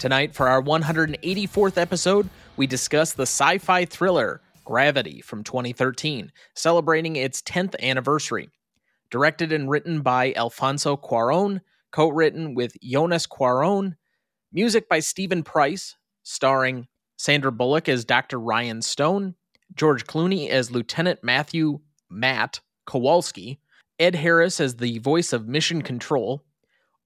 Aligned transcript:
Tonight, 0.00 0.34
for 0.34 0.48
our 0.48 0.62
184th 0.62 1.76
episode, 1.76 2.30
we 2.56 2.66
discuss 2.66 3.12
the 3.12 3.24
sci 3.24 3.58
fi 3.58 3.84
thriller 3.84 4.40
Gravity 4.64 5.20
from 5.20 5.44
2013, 5.44 6.32
celebrating 6.54 7.16
its 7.16 7.42
10th 7.42 7.78
anniversary. 7.82 8.48
Directed 9.10 9.52
and 9.52 9.68
written 9.68 10.00
by 10.00 10.32
Alfonso 10.32 10.96
Cuaron, 10.96 11.60
co 11.92 12.08
written 12.08 12.54
with 12.54 12.80
Jonas 12.82 13.26
Cuaron, 13.26 13.96
music 14.50 14.88
by 14.88 15.00
Steven 15.00 15.42
Price, 15.42 15.96
starring 16.22 16.86
Sandra 17.18 17.52
Bullock 17.52 17.86
as 17.86 18.06
Dr. 18.06 18.40
Ryan 18.40 18.80
Stone, 18.80 19.34
George 19.74 20.06
Clooney 20.06 20.48
as 20.48 20.70
Lieutenant 20.70 21.22
Matthew 21.22 21.78
Matt 22.08 22.60
Kowalski, 22.86 23.60
Ed 23.98 24.14
Harris 24.14 24.60
as 24.60 24.76
the 24.76 24.96
voice 25.00 25.34
of 25.34 25.46
Mission 25.46 25.82
Control, 25.82 26.42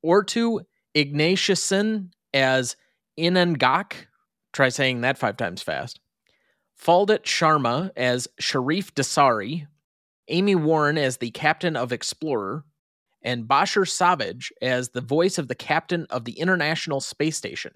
Orto 0.00 0.61
Ignatiussen 0.95 2.11
as 2.33 2.77
Inangak, 3.18 4.06
try 4.52 4.68
saying 4.68 5.00
that 5.00 5.18
five 5.18 5.36
times 5.36 5.62
fast, 5.62 6.00
Phaldut 6.80 7.22
Sharma 7.24 7.91
as 7.96 8.28
Sharif 8.39 8.94
Dasari, 8.94 9.66
Amy 10.28 10.55
Warren 10.55 10.98
as 10.98 11.19
the 11.19 11.30
captain 11.30 11.77
of 11.77 11.92
Explorer, 11.92 12.64
and 13.22 13.48
Basher 13.48 13.84
Savage 13.84 14.52
as 14.61 14.91
the 14.91 15.00
voice 15.00 15.39
of 15.39 15.48
the 15.48 15.55
captain 15.55 16.06
of 16.11 16.24
the 16.24 16.39
International 16.39 17.00
Space 17.00 17.36
Station. 17.36 17.72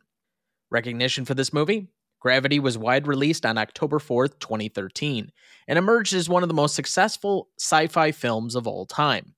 Recognition 0.71 1.25
for 1.25 1.35
this 1.35 1.53
movie 1.53 1.89
Gravity 2.21 2.59
was 2.59 2.77
wide 2.77 3.07
released 3.07 3.47
on 3.47 3.59
October 3.59 3.99
4th, 3.99 4.41
2013, 4.41 5.31
and 5.69 5.79
emerged 5.79 6.15
as 6.15 6.29
one 6.29 6.43
of 6.43 6.49
the 6.49 6.55
most 6.55 6.75
successful 6.75 7.49
sci 7.59 7.87
fi 7.87 8.11
films 8.11 8.57
of 8.57 8.67
all 8.67 8.87
time. 8.87 9.35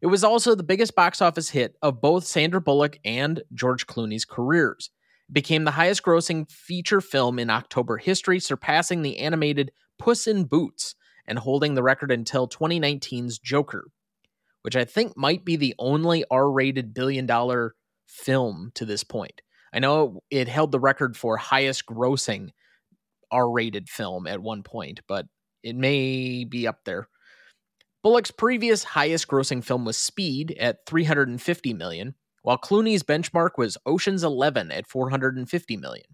It 0.00 0.06
was 0.06 0.24
also 0.24 0.54
the 0.54 0.62
biggest 0.62 0.94
box 0.94 1.20
office 1.20 1.50
hit 1.50 1.76
of 1.82 2.00
both 2.00 2.24
Sandra 2.24 2.60
Bullock 2.60 2.98
and 3.04 3.42
George 3.52 3.86
Clooney's 3.86 4.24
careers. 4.24 4.90
Became 5.30 5.64
the 5.64 5.72
highest 5.72 6.02
grossing 6.02 6.48
feature 6.50 7.00
film 7.00 7.38
in 7.38 7.50
October 7.50 7.96
history, 7.96 8.38
surpassing 8.38 9.02
the 9.02 9.18
animated 9.18 9.72
Puss 9.98 10.26
in 10.26 10.44
Boots 10.44 10.94
and 11.26 11.38
holding 11.38 11.74
the 11.74 11.82
record 11.82 12.12
until 12.12 12.48
2019's 12.48 13.38
Joker, 13.38 13.88
which 14.62 14.76
I 14.76 14.84
think 14.84 15.16
might 15.16 15.44
be 15.44 15.56
the 15.56 15.74
only 15.78 16.24
R 16.30 16.50
rated 16.50 16.94
billion 16.94 17.26
dollar 17.26 17.74
film 18.06 18.70
to 18.74 18.84
this 18.84 19.02
point. 19.02 19.42
I 19.72 19.78
know 19.80 20.22
it 20.30 20.48
held 20.48 20.72
the 20.72 20.80
record 20.80 21.16
for 21.16 21.36
highest 21.36 21.86
grossing 21.86 22.50
R 23.30 23.50
rated 23.50 23.88
film 23.88 24.26
at 24.26 24.40
one 24.40 24.62
point, 24.62 25.00
but 25.08 25.26
it 25.62 25.74
may 25.74 26.44
be 26.44 26.66
up 26.66 26.84
there. 26.84 27.08
Bullock's 28.02 28.30
previous 28.30 28.84
highest 28.84 29.26
grossing 29.26 29.64
film 29.64 29.84
was 29.84 29.96
Speed 29.96 30.56
at 30.60 30.86
350 30.86 31.74
million, 31.74 32.14
while 32.46 32.56
Clooney's 32.56 33.02
benchmark 33.02 33.58
was 33.58 33.76
Ocean's 33.86 34.22
11 34.22 34.70
at 34.70 34.86
450 34.86 35.76
million. 35.78 36.06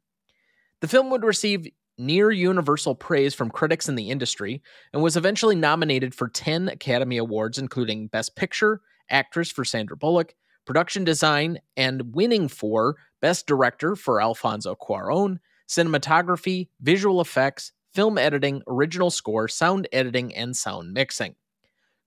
The 0.80 0.88
film 0.88 1.10
would 1.10 1.24
receive 1.24 1.68
near 1.98 2.30
universal 2.30 2.94
praise 2.94 3.34
from 3.34 3.50
critics 3.50 3.86
in 3.86 3.96
the 3.96 4.08
industry 4.08 4.62
and 4.94 5.02
was 5.02 5.14
eventually 5.14 5.54
nominated 5.54 6.14
for 6.14 6.30
10 6.30 6.70
Academy 6.70 7.18
Awards, 7.18 7.58
including 7.58 8.06
Best 8.06 8.34
Picture, 8.34 8.80
Actress 9.10 9.50
for 9.50 9.62
Sandra 9.62 9.94
Bullock, 9.94 10.34
Production 10.64 11.04
Design, 11.04 11.58
and 11.76 12.14
winning 12.14 12.48
for 12.48 12.96
Best 13.20 13.46
Director 13.46 13.94
for 13.94 14.22
Alfonso 14.22 14.74
Cuaron, 14.74 15.36
Cinematography, 15.68 16.68
Visual 16.80 17.20
Effects, 17.20 17.72
Film 17.92 18.16
Editing, 18.16 18.62
Original 18.66 19.10
Score, 19.10 19.48
Sound 19.48 19.86
Editing, 19.92 20.34
and 20.34 20.56
Sound 20.56 20.94
Mixing. 20.94 21.34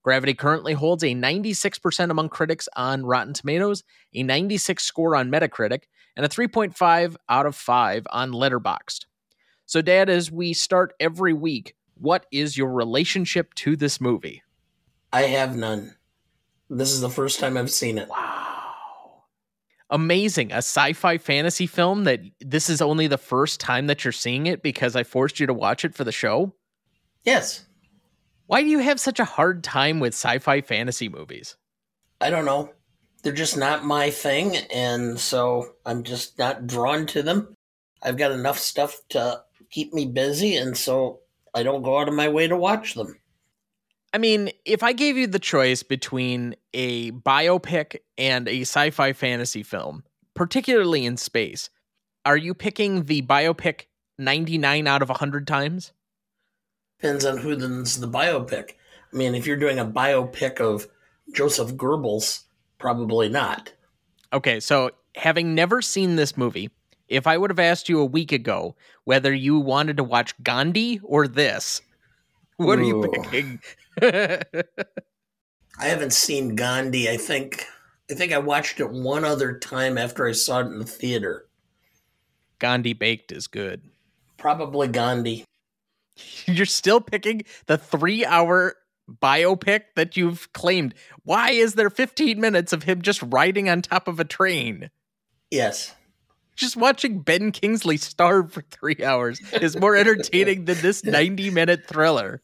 Gravity 0.06 0.36
currently 0.36 0.74
holds 0.74 1.04
a 1.04 1.16
96% 1.16 2.12
among 2.12 2.30
critics 2.30 2.70
on 2.76 3.08
Rotten 3.08 3.34
Tomatoes, 3.34 3.84
a 4.14 4.22
96 4.22 4.84
score 4.84 5.16
on 5.16 5.32
Metacritic, 5.32 5.86
and 6.16 6.24
a 6.24 6.30
3.5 6.30 7.16
out 7.28 7.48
of 7.48 7.56
5 7.56 8.06
on 8.12 8.32
Letterboxd. 8.32 9.06
So, 9.66 9.82
Dad, 9.82 10.08
as 10.12 10.32
we 10.32 10.54
start 10.54 10.94
every 11.00 11.34
week, 11.34 11.74
what 11.96 12.28
is 12.32 12.56
your 12.56 12.72
relationship 12.72 13.56
to 13.56 13.76
this 13.76 14.00
movie? 14.00 14.44
I 15.12 15.24
have 15.24 15.56
none. 15.56 15.96
This 16.70 16.92
is 16.92 17.02
the 17.02 17.10
first 17.10 17.40
time 17.40 17.58
I've 17.58 17.72
seen 17.72 17.98
it. 17.98 18.08
Wow. 18.08 19.24
Amazing. 19.90 20.52
A 20.52 20.58
sci 20.58 20.94
fi 20.94 21.18
fantasy 21.18 21.66
film 21.66 22.04
that 22.04 22.20
this 22.42 22.70
is 22.70 22.80
only 22.80 23.08
the 23.08 23.18
first 23.18 23.60
time 23.60 23.88
that 23.88 24.06
you're 24.06 24.12
seeing 24.12 24.46
it 24.46 24.62
because 24.62 24.96
I 24.96 25.02
forced 25.02 25.40
you 25.40 25.48
to 25.48 25.54
watch 25.56 25.84
it 25.84 25.96
for 25.96 26.04
the 26.04 26.12
show? 26.12 26.54
Yes. 27.24 27.66
Why 28.48 28.62
do 28.62 28.68
you 28.70 28.80
have 28.80 29.00
such 29.00 29.20
a 29.20 29.26
hard 29.26 29.64
time 29.64 30.00
with 30.00 30.14
sci 30.14 30.40
fi 30.40 30.62
fantasy 30.62 31.10
movies? 31.10 31.56
I 32.22 32.30
don't 32.30 32.46
know. 32.46 32.72
They're 33.24 33.34
just 33.34 33.58
not 33.58 33.84
my 33.84 34.12
thing, 34.12 34.56
and 34.72 35.20
so 35.20 35.74
I'm 35.86 36.04
just 36.04 36.38
not 36.38 36.68
drawn 36.68 37.08
to 37.08 37.24
them. 37.24 37.56
I've 38.04 38.18
got 38.18 38.32
enough 38.32 38.60
stuff 38.60 39.00
to 39.10 39.42
keep 39.72 39.94
me 39.94 40.06
busy, 40.06 40.56
and 40.56 40.78
so 40.78 41.22
I 41.56 41.64
don't 41.64 41.82
go 41.82 41.98
out 41.98 42.08
of 42.08 42.14
my 42.14 42.30
way 42.30 42.48
to 42.48 42.56
watch 42.56 42.94
them. 42.94 43.20
I 44.14 44.20
mean, 44.20 44.52
if 44.64 44.84
I 44.84 44.94
gave 44.94 45.18
you 45.18 45.26
the 45.26 45.40
choice 45.40 45.82
between 45.82 46.56
a 46.74 47.12
biopic 47.12 47.98
and 48.18 48.48
a 48.48 48.62
sci 48.62 48.92
fi 48.92 49.14
fantasy 49.14 49.64
film, 49.64 50.04
particularly 50.36 51.06
in 51.06 51.18
space, 51.18 51.72
are 52.26 52.38
you 52.38 52.54
picking 52.54 53.06
the 53.06 53.24
biopic 53.24 53.86
99 54.20 54.86
out 54.86 55.02
of 55.02 55.10
100 55.10 55.48
times? 55.48 55.94
Depends 57.06 57.26
on 57.26 57.38
who's 57.38 57.98
the 57.98 58.08
biopic. 58.08 58.72
I 59.14 59.16
mean, 59.16 59.36
if 59.36 59.46
you're 59.46 59.58
doing 59.58 59.78
a 59.78 59.86
biopic 59.86 60.60
of 60.60 60.88
Joseph 61.36 61.76
Goebbels, 61.76 62.46
probably 62.80 63.30
not. 63.30 63.72
Okay, 64.34 64.60
so 64.60 64.90
having 65.16 65.54
never 65.54 65.84
seen 65.84 66.16
this 66.16 66.36
movie, 66.36 66.72
if 67.08 67.28
I 67.28 67.38
would 67.38 67.52
have 67.52 67.60
asked 67.60 67.90
you 67.90 68.00
a 68.00 68.06
week 68.06 68.32
ago 68.32 68.76
whether 69.04 69.32
you 69.32 69.60
wanted 69.60 69.98
to 69.98 70.04
watch 70.04 70.34
Gandhi 70.42 71.00
or 71.04 71.28
this, 71.28 71.84
what 72.58 72.80
Ooh. 72.80 72.82
are 72.82 72.86
you 72.86 73.12
picking? 73.14 73.60
I 75.80 75.86
haven't 75.86 76.14
seen 76.14 76.56
Gandhi. 76.56 77.08
I 77.08 77.18
think 77.18 77.68
I 78.10 78.16
think 78.16 78.34
I 78.34 78.40
watched 78.40 78.80
it 78.80 78.90
one 78.90 79.24
other 79.24 79.60
time 79.60 80.00
after 80.00 80.28
I 80.28 80.32
saw 80.32 80.62
it 80.62 80.72
in 80.72 80.80
the 80.80 80.86
theater. 80.86 81.46
Gandhi 82.58 82.94
baked 82.94 83.32
is 83.32 83.46
good. 83.46 83.84
Probably 84.38 84.88
Gandhi. 84.88 85.46
You're 86.46 86.66
still 86.66 87.02
picking 87.02 87.44
the 87.68 87.78
three 87.78 88.26
hour 88.26 88.76
biopic 89.10 89.82
that 89.96 90.18
you've 90.18 90.52
claimed. 90.54 90.94
Why 91.24 91.52
is 91.52 91.76
there 91.76 91.90
15 91.90 92.40
minutes 92.40 92.74
of 92.74 92.84
him 92.84 93.02
just 93.02 93.22
riding 93.24 93.70
on 93.70 93.82
top 93.82 94.08
of 94.08 94.20
a 94.20 94.26
train? 94.26 94.90
Yes. 95.52 95.94
Just 96.56 96.78
watching 96.78 97.20
Ben 97.20 97.52
Kingsley 97.52 97.98
starve 97.98 98.52
for 98.54 98.62
three 98.62 98.98
hours 99.04 99.42
is 99.62 99.78
more 99.78 99.96
entertaining 99.96 100.66
than 100.66 100.78
this 100.82 101.04
90 101.04 101.50
minute 101.50 101.86
thriller. 101.88 102.42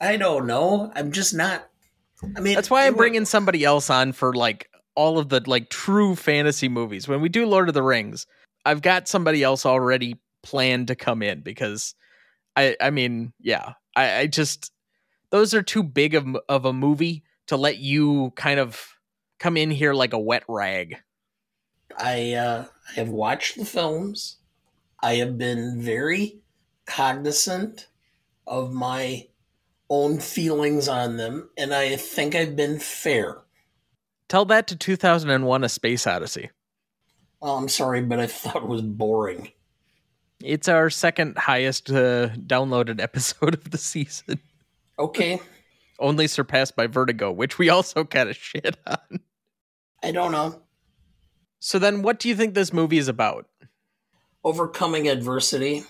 I 0.00 0.16
don't 0.16 0.46
know. 0.46 0.92
I'm 0.94 1.12
just 1.12 1.34
not. 1.34 1.68
I 2.36 2.40
mean, 2.40 2.54
that's 2.54 2.70
why 2.70 2.86
I'm 2.86 2.94
bringing 2.94 3.24
somebody 3.24 3.64
else 3.64 3.90
on 3.90 4.12
for 4.12 4.34
like 4.34 4.70
all 4.94 5.18
of 5.18 5.28
the 5.28 5.42
like 5.46 5.70
true 5.70 6.14
fantasy 6.14 6.68
movies. 6.68 7.08
When 7.08 7.20
we 7.20 7.28
do 7.28 7.46
Lord 7.46 7.68
of 7.68 7.74
the 7.74 7.82
Rings, 7.82 8.26
I've 8.64 8.82
got 8.82 9.08
somebody 9.08 9.42
else 9.42 9.64
already 9.64 10.16
planned 10.46 10.86
to 10.86 10.94
come 10.94 11.22
in 11.22 11.40
because 11.40 11.96
I 12.54 12.76
I 12.80 12.90
mean, 12.90 13.32
yeah, 13.40 13.72
I, 13.96 14.18
I 14.18 14.26
just 14.28 14.70
those 15.30 15.54
are 15.54 15.62
too 15.62 15.82
big 15.82 16.14
of 16.14 16.24
of 16.48 16.64
a 16.64 16.72
movie 16.72 17.24
to 17.48 17.56
let 17.56 17.78
you 17.78 18.32
kind 18.36 18.60
of 18.60 18.80
come 19.40 19.56
in 19.56 19.72
here 19.72 19.92
like 19.92 20.12
a 20.12 20.18
wet 20.18 20.44
rag. 20.48 20.98
I 21.98 22.34
uh, 22.34 22.66
I 22.90 22.92
have 22.92 23.08
watched 23.08 23.58
the 23.58 23.64
films. 23.64 24.36
I 25.02 25.14
have 25.16 25.36
been 25.36 25.80
very 25.80 26.38
cognizant 26.86 27.88
of 28.46 28.72
my 28.72 29.26
own 29.90 30.20
feelings 30.20 30.86
on 30.86 31.16
them, 31.16 31.50
and 31.58 31.74
I 31.74 31.96
think 31.96 32.36
I've 32.36 32.54
been 32.54 32.78
fair. 32.78 33.38
Tell 34.28 34.44
that 34.46 34.68
to 34.68 34.76
2001 34.76 35.64
A 35.64 35.68
Space 35.68 36.06
Odyssey. 36.06 36.50
Oh, 37.42 37.56
I'm 37.56 37.68
sorry, 37.68 38.02
but 38.02 38.18
I 38.18 38.26
thought 38.26 38.56
it 38.56 38.68
was 38.68 38.82
boring. 38.82 39.52
It's 40.42 40.68
our 40.68 40.90
second 40.90 41.38
highest 41.38 41.90
uh, 41.90 42.30
downloaded 42.30 43.00
episode 43.02 43.54
of 43.54 43.70
the 43.70 43.78
season. 43.78 44.40
Okay. 44.98 45.40
Only 45.98 46.26
surpassed 46.26 46.76
by 46.76 46.86
Vertigo, 46.86 47.32
which 47.32 47.58
we 47.58 47.68
also 47.68 48.04
kind 48.04 48.28
of 48.28 48.36
shit 48.36 48.76
on. 48.86 49.20
I 50.02 50.12
don't 50.12 50.32
know. 50.32 50.60
So 51.58 51.78
then, 51.78 52.02
what 52.02 52.18
do 52.18 52.28
you 52.28 52.36
think 52.36 52.54
this 52.54 52.72
movie 52.72 52.98
is 52.98 53.08
about? 53.08 53.46
overcoming 54.46 55.08
adversity, 55.08 55.82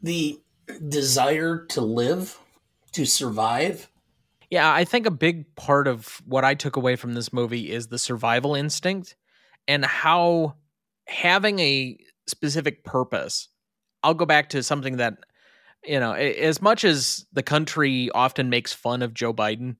the 0.00 0.38
desire 0.88 1.66
to 1.66 1.80
live, 1.80 2.38
to 2.92 3.04
survive. 3.04 3.90
Yeah, 4.50 4.72
I 4.72 4.84
think 4.84 5.04
a 5.04 5.10
big 5.10 5.52
part 5.56 5.88
of 5.88 6.22
what 6.24 6.44
I 6.44 6.54
took 6.54 6.76
away 6.76 6.94
from 6.94 7.14
this 7.14 7.32
movie 7.32 7.72
is 7.72 7.88
the 7.88 7.98
survival 7.98 8.54
instinct 8.54 9.16
and 9.66 9.84
how 9.84 10.54
having 11.08 11.58
a 11.58 11.98
specific 12.26 12.84
purpose. 12.84 13.48
I'll 14.02 14.14
go 14.14 14.26
back 14.26 14.50
to 14.50 14.62
something 14.62 14.98
that, 14.98 15.14
you 15.84 16.00
know, 16.00 16.12
as 16.12 16.60
much 16.60 16.84
as 16.84 17.26
the 17.32 17.42
country 17.42 18.10
often 18.14 18.50
makes 18.50 18.72
fun 18.72 19.02
of 19.02 19.14
Joe 19.14 19.32
Biden, 19.32 19.76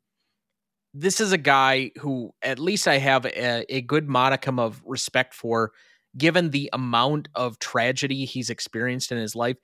this 0.94 1.20
is 1.20 1.32
a 1.32 1.38
guy 1.38 1.90
who 1.98 2.32
at 2.42 2.58
least 2.58 2.88
I 2.88 2.98
have 2.98 3.26
a, 3.26 3.74
a 3.74 3.82
good 3.82 4.08
modicum 4.08 4.58
of 4.58 4.82
respect 4.84 5.34
for, 5.34 5.72
given 6.16 6.50
the 6.50 6.70
amount 6.72 7.28
of 7.34 7.58
tragedy 7.58 8.24
he's 8.24 8.50
experienced 8.50 9.12
in 9.12 9.18
his 9.18 9.34
life. 9.34 9.58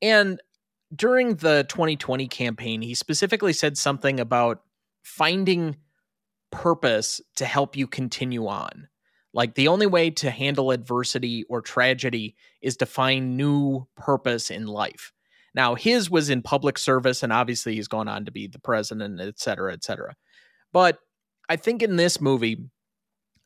And 0.00 0.40
during 0.94 1.36
the 1.36 1.66
2020 1.68 2.26
campaign, 2.28 2.80
he 2.80 2.94
specifically 2.94 3.52
said 3.52 3.76
something 3.76 4.18
about 4.18 4.62
finding 5.02 5.76
purpose 6.50 7.20
to 7.36 7.44
help 7.44 7.76
you 7.76 7.86
continue 7.86 8.46
on. 8.46 8.88
Like 9.38 9.54
the 9.54 9.68
only 9.68 9.86
way 9.86 10.10
to 10.10 10.32
handle 10.32 10.72
adversity 10.72 11.44
or 11.44 11.62
tragedy 11.62 12.34
is 12.60 12.76
to 12.78 12.86
find 12.86 13.36
new 13.36 13.86
purpose 13.96 14.50
in 14.50 14.66
life. 14.66 15.12
Now, 15.54 15.76
his 15.76 16.10
was 16.10 16.28
in 16.28 16.42
public 16.42 16.76
service, 16.76 17.22
and 17.22 17.32
obviously 17.32 17.76
he's 17.76 17.86
gone 17.86 18.08
on 18.08 18.24
to 18.24 18.32
be 18.32 18.48
the 18.48 18.58
president, 18.58 19.20
et 19.20 19.38
cetera, 19.38 19.72
et 19.72 19.84
cetera. 19.84 20.16
But 20.72 20.98
I 21.48 21.54
think 21.54 21.84
in 21.84 21.94
this 21.94 22.20
movie, 22.20 22.68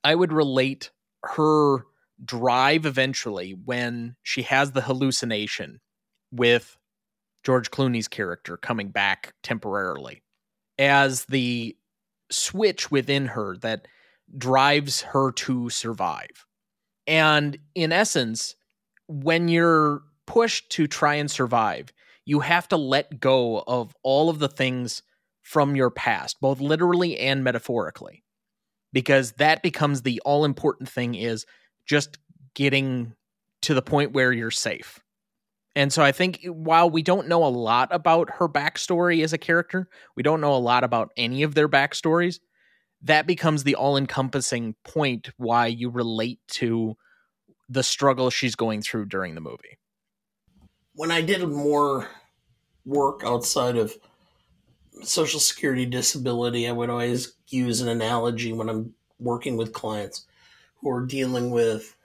I 0.02 0.14
would 0.14 0.32
relate 0.32 0.90
her 1.24 1.84
drive 2.24 2.86
eventually 2.86 3.50
when 3.50 4.16
she 4.22 4.40
has 4.44 4.72
the 4.72 4.80
hallucination 4.80 5.78
with 6.30 6.78
George 7.44 7.70
Clooney's 7.70 8.08
character 8.08 8.56
coming 8.56 8.88
back 8.88 9.34
temporarily 9.42 10.22
as 10.78 11.26
the 11.26 11.76
switch 12.30 12.90
within 12.90 13.26
her 13.26 13.58
that 13.58 13.86
drives 14.36 15.02
her 15.02 15.32
to 15.32 15.70
survive. 15.70 16.46
And 17.06 17.58
in 17.74 17.92
essence, 17.92 18.54
when 19.08 19.48
you're 19.48 20.02
pushed 20.26 20.70
to 20.70 20.86
try 20.86 21.14
and 21.14 21.30
survive, 21.30 21.92
you 22.24 22.40
have 22.40 22.68
to 22.68 22.76
let 22.76 23.20
go 23.20 23.62
of 23.66 23.94
all 24.02 24.30
of 24.30 24.38
the 24.38 24.48
things 24.48 25.02
from 25.42 25.74
your 25.74 25.90
past, 25.90 26.40
both 26.40 26.60
literally 26.60 27.18
and 27.18 27.42
metaphorically, 27.42 28.22
because 28.92 29.32
that 29.32 29.62
becomes 29.62 30.02
the 30.02 30.20
all 30.24 30.44
important 30.44 30.88
thing 30.88 31.14
is 31.14 31.44
just 31.86 32.18
getting 32.54 33.14
to 33.62 33.74
the 33.74 33.82
point 33.82 34.12
where 34.12 34.32
you're 34.32 34.50
safe. 34.50 35.00
And 35.74 35.92
so 35.92 36.02
I 36.02 36.12
think 36.12 36.40
while 36.44 36.90
we 36.90 37.02
don't 37.02 37.28
know 37.28 37.44
a 37.44 37.46
lot 37.46 37.88
about 37.92 38.30
her 38.30 38.48
backstory 38.48 39.24
as 39.24 39.32
a 39.32 39.38
character, 39.38 39.88
we 40.16 40.22
don't 40.22 40.40
know 40.40 40.54
a 40.54 40.58
lot 40.58 40.84
about 40.84 41.10
any 41.16 41.42
of 41.42 41.54
their 41.54 41.68
backstories, 41.68 42.38
that 43.02 43.26
becomes 43.26 43.64
the 43.64 43.74
all 43.74 43.96
encompassing 43.96 44.74
point 44.84 45.30
why 45.36 45.66
you 45.66 45.90
relate 45.90 46.38
to 46.46 46.96
the 47.68 47.82
struggle 47.82 48.30
she's 48.30 48.54
going 48.54 48.82
through 48.82 49.06
during 49.06 49.34
the 49.34 49.40
movie. 49.40 49.78
When 50.94 51.10
I 51.10 51.22
did 51.22 51.46
more 51.48 52.08
work 52.84 53.22
outside 53.24 53.76
of 53.76 53.96
Social 55.02 55.40
Security 55.40 55.86
disability, 55.86 56.68
I 56.68 56.72
would 56.72 56.90
always 56.90 57.34
use 57.48 57.80
an 57.80 57.88
analogy 57.88 58.52
when 58.52 58.68
I'm 58.68 58.94
working 59.18 59.56
with 59.56 59.72
clients 59.72 60.26
who 60.80 60.90
are 60.90 61.06
dealing 61.06 61.50
with 61.50 61.96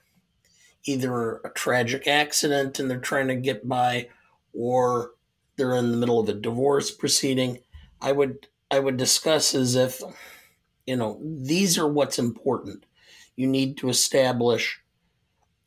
either 0.86 1.38
a 1.38 1.50
tragic 1.50 2.08
accident 2.08 2.80
and 2.80 2.90
they're 2.90 3.00
trying 3.00 3.28
to 3.28 3.36
get 3.36 3.68
by 3.68 4.08
or 4.54 5.12
they're 5.58 5.76
in 5.76 5.92
the 5.92 5.98
middle 5.98 6.20
of 6.20 6.30
a 6.30 6.34
divorce 6.34 6.92
proceeding. 6.92 7.60
I 8.02 8.14
would 8.14 8.48
I 8.72 8.80
would 8.80 8.98
discuss 8.98 9.56
as 9.56 9.76
if 9.76 10.02
you 10.88 10.96
know 10.96 11.20
these 11.22 11.78
are 11.78 11.88
what's 11.88 12.18
important. 12.18 12.86
You 13.36 13.46
need 13.48 13.78
to 13.78 13.90
establish 13.90 14.82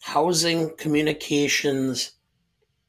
housing, 0.01 0.75
communications, 0.77 2.13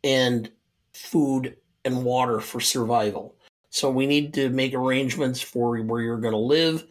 and 0.04 0.50
food 0.94 1.57
and 1.86 2.04
water 2.04 2.39
for 2.39 2.60
survival. 2.60 3.36
So 3.69 3.89
we 3.92 4.07
need 4.07 4.33
to 4.36 4.50
make 4.50 4.74
arrangements 4.74 5.42
for 5.42 5.78
where 5.81 6.01
you're 6.01 6.18
going 6.18 6.33
to 6.33 6.38
live, 6.38 6.86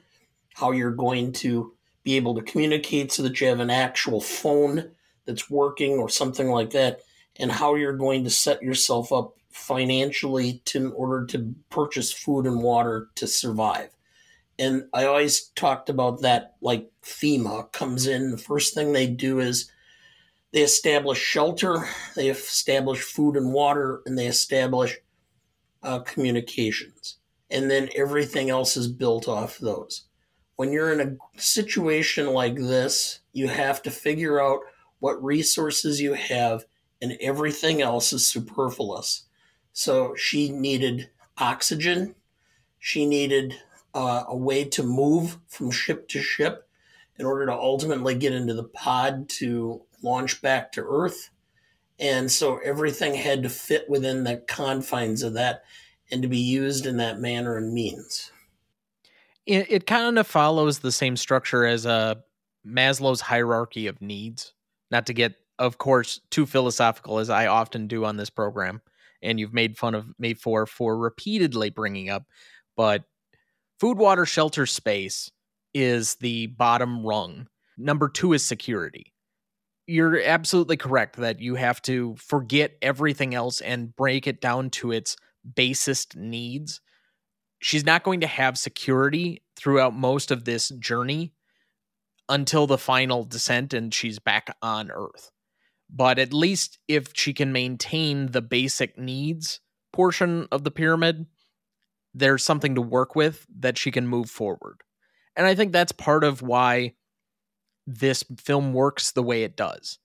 how 0.55 0.71
you're 0.71 0.93
going 0.93 1.33
to 1.33 1.75
be 2.03 2.17
able 2.17 2.35
to 2.35 2.43
communicate 2.43 3.13
so 3.13 3.23
that 3.23 3.41
you 3.41 3.47
have 3.49 3.61
an 3.61 3.71
actual 3.71 4.21
phone 4.21 4.91
that's 5.27 5.51
working 5.51 5.93
or 5.93 6.09
something 6.09 6.49
like 6.49 6.71
that, 6.71 7.01
and 7.37 7.53
how 7.53 7.75
you're 7.75 7.97
going 7.97 8.25
to 8.25 8.31
set 8.31 8.63
yourself 8.63 9.13
up 9.13 9.35
financially 9.51 10.63
to, 10.65 10.79
in 10.79 10.93
order 10.93 11.27
to 11.27 11.55
purchase 11.71 12.13
food 12.13 12.47
and 12.47 12.63
water 12.63 13.09
to 13.17 13.27
survive. 13.27 13.91
And 14.61 14.85
I 14.93 15.07
always 15.07 15.49
talked 15.49 15.89
about 15.89 16.21
that 16.21 16.57
like 16.61 16.91
FEMA 17.03 17.73
comes 17.73 18.07
in. 18.07 18.31
The 18.31 18.37
first 18.37 18.75
thing 18.75 18.93
they 18.93 19.07
do 19.07 19.41
is 19.41 19.73
they 20.53 20.61
establish 20.61 21.19
shelter, 21.19 21.89
they 22.15 22.29
establish 22.29 23.01
food 23.01 23.37
and 23.37 23.55
water, 23.55 24.03
and 24.05 24.19
they 24.19 24.27
establish 24.27 24.99
uh, 25.83 26.01
communications. 26.01 27.17
And 27.51 27.71
then 27.71 27.89
everything 27.97 28.51
else 28.51 28.77
is 28.77 28.87
built 28.87 29.29
off 29.29 29.57
those. 29.59 30.03
When 30.57 30.73
you're 30.73 30.93
in 30.93 31.01
a 31.01 31.41
situation 31.41 32.35
like 32.35 32.57
this, 32.57 33.21
you 33.33 33.49
have 33.49 33.81
to 33.85 33.91
figure 33.91 34.43
out 34.43 34.61
what 34.99 35.25
resources 35.25 36.03
you 36.03 36.13
have, 36.13 36.67
and 37.01 37.17
everything 37.23 37.81
else 37.81 38.13
is 38.13 38.27
superfluous. 38.27 39.25
So 39.73 40.15
she 40.17 40.51
needed 40.51 41.09
oxygen. 41.39 42.15
She 42.79 43.07
needed 43.07 43.55
uh, 43.95 44.25
a 44.29 44.37
way 44.37 44.65
to 44.65 44.83
move 44.83 45.39
from 45.49 45.71
ship 45.71 46.09
to 46.09 46.21
ship 46.21 46.69
in 47.19 47.27
order 47.27 47.47
to 47.47 47.53
ultimately 47.53 48.15
get 48.15 48.33
into 48.33 48.55
the 48.55 48.65
pod 48.65 49.29
to 49.29 49.83
launch 50.03 50.41
back 50.41 50.73
to 50.73 50.83
Earth. 50.83 51.31
And 51.99 52.31
so 52.31 52.59
everything 52.59 53.15
had 53.15 53.43
to 53.43 53.51
fit 53.51 53.89
within 53.91 54.25
the 54.25 54.39
confines 54.49 55.23
of 55.23 55.35
that 55.35 55.65
and 56.11 56.23
to 56.23 56.29
be 56.29 56.39
used 56.39 56.87
in 56.87 56.97
that 56.97 57.21
manner 57.21 57.57
and 57.57 57.75
means. 57.75 58.33
It, 59.47 59.71
it 59.71 59.87
kind 59.87 60.19
of 60.19 60.27
follows 60.27 60.79
the 60.79 60.93
same 60.93 61.17
structure 61.17 61.67
as 61.67 61.85
uh, 61.85 62.17
Maslow's 62.67 63.21
hierarchy 63.21 63.87
of 63.87 64.01
needs. 64.01 64.55
Not 64.91 65.07
to 65.07 65.13
get, 65.13 65.35
of 65.59 65.79
course, 65.79 66.21
too 66.31 66.47
philosophical 66.47 67.19
as 67.19 67.31
I 67.31 67.47
often 67.47 67.87
do 67.87 68.05
on 68.05 68.17
this 68.17 68.31
program, 68.31 68.81
and 69.23 69.39
you've 69.39 69.55
made 69.55 69.77
fun 69.77 69.95
of 69.95 70.07
me 70.19 70.35
for 70.35 70.67
for 70.67 70.99
repeatedly 70.99 71.71
bringing 71.71 72.11
up, 72.11 72.25
but 72.77 73.05
food, 73.81 73.99
water, 73.99 74.27
shelter, 74.27 74.67
space 74.67 75.31
is 75.75 76.17
the 76.17 76.47
bottom 76.47 77.05
rung. 77.05 77.49
Number 77.79 78.09
two 78.09 78.33
is 78.35 78.45
security 78.45 79.15
you're 79.91 80.23
absolutely 80.23 80.77
correct 80.77 81.17
that 81.17 81.41
you 81.41 81.57
have 81.57 81.83
to 81.83 82.15
forget 82.17 82.77
everything 82.81 83.35
else 83.35 83.61
and 83.61 83.95
break 83.97 84.29
it 84.29 84.41
down 84.41 84.71
to 84.71 84.93
its 84.93 85.17
basest 85.57 86.17
needs. 86.17 86.81
She's 87.59 87.85
not 87.85 88.05
going 88.05 88.21
to 88.21 88.29
have 88.29 88.57
security 88.57 89.43
throughout 89.57 89.95
most 89.95 90.31
of 90.31 90.45
this 90.45 90.69
journey 90.69 91.33
until 92.29 92.69
the 92.69 92.79
final 92.79 93.25
descent 93.25 93.75
and 93.75 93.93
she's 93.93 94.21
back 94.21 94.57
on 94.63 94.93
Earth. 94.93 95.33
But 95.93 96.21
at 96.21 96.33
least 96.33 96.79
if 96.87 97.09
she 97.15 97.33
can 97.33 97.53
maintain 97.53 98.29
the 98.29 98.43
basic 98.43 98.97
needs 98.97 99.61
portion 99.93 100.47
of 100.53 100.63
the 100.63 100.71
pyramid, 100.71 101.27
there's 102.15 102.43
something 102.43 102.75
to 102.75 102.83
work 102.83 103.15
with 103.15 103.47
that 103.59 103.79
she 103.79 103.91
can 103.91 104.07
move 104.07 104.31
forward. 104.31 104.81
And 105.37 105.47
I 105.47 105.55
think 105.55 105.73
that's 105.73 105.93
part 105.93 106.25
of 106.25 106.43
why 106.43 106.95
this 107.87 108.25
film 108.39 108.73
works 108.73 109.13
the 109.13 109.23
way 109.23 109.43
it 109.43 109.57
does. 109.57 109.99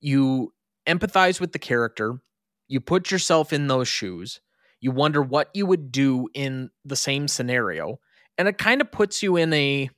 You 0.00 0.52
empathize 0.86 1.40
with 1.40 1.52
the 1.52 1.58
character, 1.58 2.20
you 2.68 2.80
put 2.80 3.10
yourself 3.10 3.52
in 3.52 3.66
those 3.66 3.88
shoes, 3.88 4.40
you 4.80 4.92
wonder 4.92 5.20
what 5.20 5.50
you 5.54 5.66
would 5.66 5.90
do 5.90 6.28
in 6.34 6.70
the 6.84 6.96
same 6.96 7.28
scenario, 7.28 7.98
and 8.36 8.46
it 8.46 8.58
kind 8.58 8.80
of 8.80 8.90
puts 8.92 9.22
you 9.22 9.36
in 9.36 9.52
a 9.52 9.90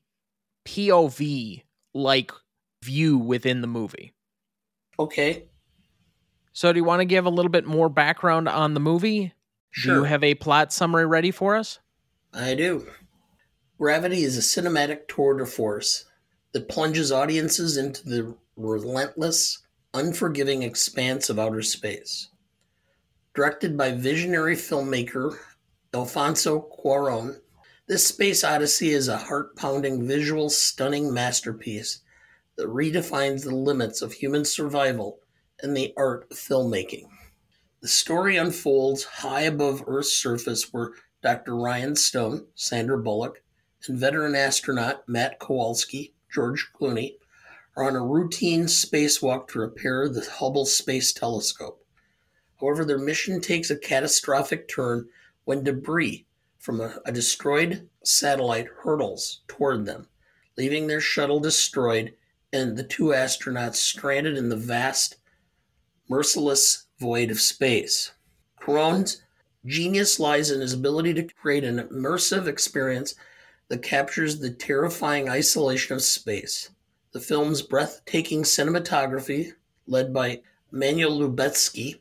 POV 0.67 1.63
like 1.95 2.33
view 2.83 3.19
within 3.19 3.61
the 3.61 3.67
movie. 3.67 4.15
Okay. 4.99 5.45
So, 6.53 6.73
do 6.73 6.79
you 6.79 6.85
want 6.85 7.01
to 7.01 7.07
give 7.07 7.27
a 7.27 7.31
little 7.31 7.51
bit 7.51 7.67
more 7.67 7.89
background 7.89 8.49
on 8.49 8.75
the 8.75 8.81
movie? 8.81 9.33
Sure. 9.71 9.95
Do 9.95 10.01
you 10.01 10.05
have 10.05 10.25
a 10.25 10.35
plot 10.35 10.73
summary 10.73 11.07
ready 11.07 11.31
for 11.31 11.57
us? 11.57 11.79
I 12.33 12.55
do. 12.55 12.87
Gravity 13.79 14.23
is 14.25 14.37
a 14.37 14.41
cinematic 14.41 15.09
tour 15.09 15.39
de 15.39 15.47
force 15.47 16.05
that 16.53 16.69
plunges 16.69 17.13
audiences 17.13 17.77
into 17.77 18.05
the 18.05 18.35
relentless, 18.57 19.59
unforgiving 19.95 20.63
expanse 20.63 21.31
of 21.31 21.39
outer 21.39 21.63
space. 21.63 22.29
Directed 23.35 23.77
by 23.77 23.93
visionary 23.93 24.57
filmmaker 24.57 25.39
Alfonso 25.95 26.69
Cuaron, 26.79 27.41
this 27.87 28.07
space 28.07 28.45
odyssey 28.45 28.91
is 28.91 29.09
a 29.09 29.19
heart 29.19 29.57
pounding, 29.57 30.07
visual, 30.07 30.51
stunning 30.51 31.13
masterpiece 31.13 32.03
that 32.57 32.69
redefines 32.69 33.43
the 33.43 33.55
limits 33.55 34.03
of 34.03 34.13
human 34.13 34.45
survival 34.45 35.19
and 35.61 35.77
the 35.77 35.93
art 35.97 36.29
of 36.31 36.37
filmmaking. 36.37 37.09
The 37.81 37.89
story 37.89 38.37
unfolds 38.37 39.05
high 39.05 39.43
above 39.43 39.85
Earth's 39.87 40.13
surface 40.13 40.71
where 40.71 40.93
Dr. 41.23 41.57
Ryan 41.57 41.97
Stone, 41.97 42.47
Sandra 42.55 42.99
Bullock, 42.99 43.43
and 43.87 43.99
veteran 43.99 44.35
astronaut 44.35 45.09
Matt 45.09 45.39
Kowalski, 45.39 46.13
George 46.31 46.71
Clooney, 46.75 47.17
are 47.77 47.85
on 47.85 47.97
a 47.97 48.05
routine 48.05 48.65
spacewalk 48.65 49.49
to 49.49 49.61
repair 49.61 50.11
the 50.11 50.29
Hubble 50.31 50.67
Space 50.67 51.15
Telescope. 51.15 51.83
However, 52.61 52.85
their 52.85 52.99
mission 52.99 53.41
takes 53.41 53.71
a 53.71 53.79
catastrophic 53.79 54.69
turn 54.69 55.09
when 55.45 55.65
debris 55.65 56.27
from 56.59 56.83
a, 56.83 56.99
a 57.07 57.13
destroyed 57.13 57.89
satellite 58.05 58.69
hurtles 58.83 59.41
toward 59.49 59.87
them, 59.87 60.07
leaving 60.59 60.87
their 60.87 61.01
shuttle 61.01 61.41
destroyed 61.41 62.15
and 62.53 62.77
the 62.77 62.85
two 62.85 63.05
astronauts 63.05 63.77
stranded 63.77 64.37
in 64.37 64.51
the 64.51 64.57
vast, 64.57 65.17
merciless 66.11 66.89
void 67.01 67.31
of 67.31 67.41
space. 67.41 68.13
Cuarón's 68.61 69.23
genius 69.65 70.21
lies 70.21 70.51
in 70.51 70.61
his 70.61 70.75
ability 70.75 71.15
to 71.15 71.23
create 71.23 71.65
an 71.65 71.79
immersive 71.79 72.47
experience 72.47 73.15
that 73.69 73.83
captures 73.83 74.39
the 74.39 74.51
terrifying 74.51 75.29
isolation 75.29 75.95
of 75.95 76.03
space. 76.03 76.71
The 77.13 77.21
film's 77.21 77.63
breathtaking 77.63 78.43
cinematography, 78.43 79.53
led 79.87 80.13
by 80.13 80.43
Emmanuel 80.73 81.19
Lubezki, 81.19 82.01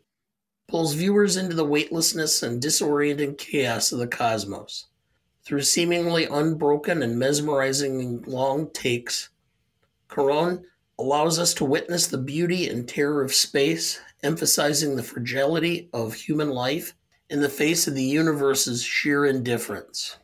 pulls 0.67 0.93
viewers 0.93 1.37
into 1.37 1.55
the 1.55 1.65
weightlessness 1.65 2.43
and 2.43 2.61
disorienting 2.61 3.37
chaos 3.37 3.91
of 3.91 3.99
the 3.99 4.07
cosmos. 4.07 4.85
Through 5.43 5.63
seemingly 5.63 6.25
unbroken 6.25 7.01
and 7.01 7.17
mesmerizing 7.17 8.21
long 8.23 8.69
takes, 8.69 9.29
Cuarón 10.09 10.63
allows 10.99 11.39
us 11.39 11.53
to 11.55 11.65
witness 11.65 12.07
the 12.07 12.17
beauty 12.17 12.69
and 12.69 12.87
terror 12.87 13.23
of 13.23 13.33
space, 13.33 13.99
emphasizing 14.23 14.95
the 14.95 15.03
fragility 15.03 15.89
of 15.93 16.13
human 16.13 16.49
life 16.49 16.93
in 17.29 17.41
the 17.41 17.49
face 17.49 17.87
of 17.87 17.95
the 17.95 18.03
universe's 18.03 18.83
sheer 18.83 19.25
indifference. 19.25 20.17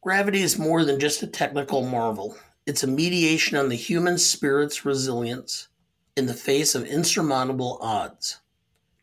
Gravity 0.00 0.42
is 0.42 0.58
more 0.58 0.84
than 0.84 0.98
just 0.98 1.22
a 1.22 1.26
technical 1.26 1.82
marvel. 1.82 2.36
It's 2.64 2.82
a 2.82 2.88
mediation 2.88 3.56
on 3.56 3.68
the 3.68 3.76
human 3.76 4.18
spirit's 4.18 4.84
resilience 4.84 5.68
in 6.16 6.26
the 6.26 6.34
face 6.34 6.74
of 6.74 6.84
insurmountable 6.84 7.78
odds. 7.80 8.40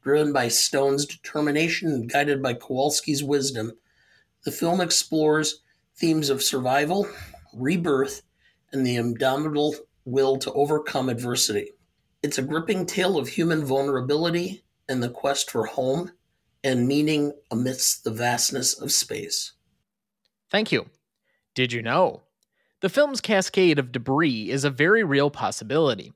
Driven 0.03 0.33
by 0.33 0.49
Stone's 0.49 1.05
determination 1.05 1.89
and 1.89 2.11
guided 2.11 2.41
by 2.41 2.55
Kowalski's 2.55 3.23
wisdom, 3.23 3.73
the 4.43 4.51
film 4.51 4.81
explores 4.81 5.61
themes 5.95 6.29
of 6.29 6.43
survival, 6.43 7.07
rebirth, 7.53 8.23
and 8.73 8.85
the 8.85 8.97
indomitable 8.97 9.75
will 10.03 10.37
to 10.37 10.51
overcome 10.51 11.07
adversity. 11.07 11.71
It's 12.23 12.37
a 12.37 12.41
gripping 12.41 12.85
tale 12.85 13.17
of 13.17 13.27
human 13.27 13.65
vulnerability 13.65 14.63
and 14.87 15.03
the 15.03 15.09
quest 15.09 15.51
for 15.51 15.65
home 15.65 16.11
and 16.63 16.87
meaning 16.87 17.33
amidst 17.51 18.05
the 18.05 18.11
vastness 18.11 18.73
of 18.81 18.93
space. 18.93 19.51
Thank 20.49 20.71
you. 20.71 20.85
Did 21.53 21.73
you 21.73 21.81
know? 21.81 22.23
The 22.79 22.89
film's 22.89 23.19
cascade 23.19 23.77
of 23.77 23.91
debris 23.91 24.49
is 24.49 24.63
a 24.63 24.69
very 24.69 25.03
real 25.03 25.29
possibility. 25.29 26.13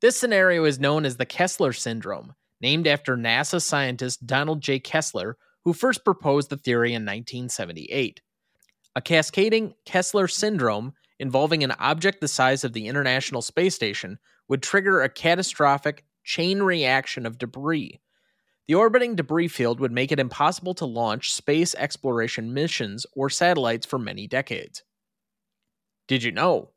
This 0.00 0.16
scenario 0.16 0.64
is 0.64 0.78
known 0.78 1.06
as 1.06 1.16
the 1.16 1.24
Kessler 1.24 1.72
syndrome, 1.72 2.34
named 2.60 2.86
after 2.86 3.16
NASA 3.16 3.62
scientist 3.62 4.26
Donald 4.26 4.60
J. 4.60 4.78
Kessler, 4.78 5.38
who 5.64 5.72
first 5.72 6.04
proposed 6.04 6.50
the 6.50 6.58
theory 6.58 6.90
in 6.90 7.02
1978. 7.02 8.20
A 8.94 9.00
cascading 9.00 9.74
Kessler 9.86 10.28
syndrome 10.28 10.92
involving 11.18 11.64
an 11.64 11.72
object 11.78 12.20
the 12.20 12.28
size 12.28 12.62
of 12.62 12.74
the 12.74 12.88
International 12.88 13.40
Space 13.40 13.74
Station 13.74 14.18
would 14.48 14.62
trigger 14.62 15.02
a 15.02 15.08
catastrophic 15.08 16.04
chain 16.24 16.62
reaction 16.62 17.26
of 17.26 17.38
debris, 17.38 18.00
the 18.68 18.74
orbiting 18.74 19.14
debris 19.14 19.48
field 19.48 19.78
would 19.78 19.92
make 19.92 20.10
it 20.10 20.18
impossible 20.18 20.74
to 20.74 20.84
launch 20.84 21.32
space 21.32 21.74
exploration 21.76 22.52
missions 22.52 23.06
or 23.12 23.30
satellites 23.30 23.86
for 23.86 23.98
many 23.98 24.26
decades. 24.26 24.82
Did 26.08 26.24
you 26.24 26.32
know? 26.32 26.70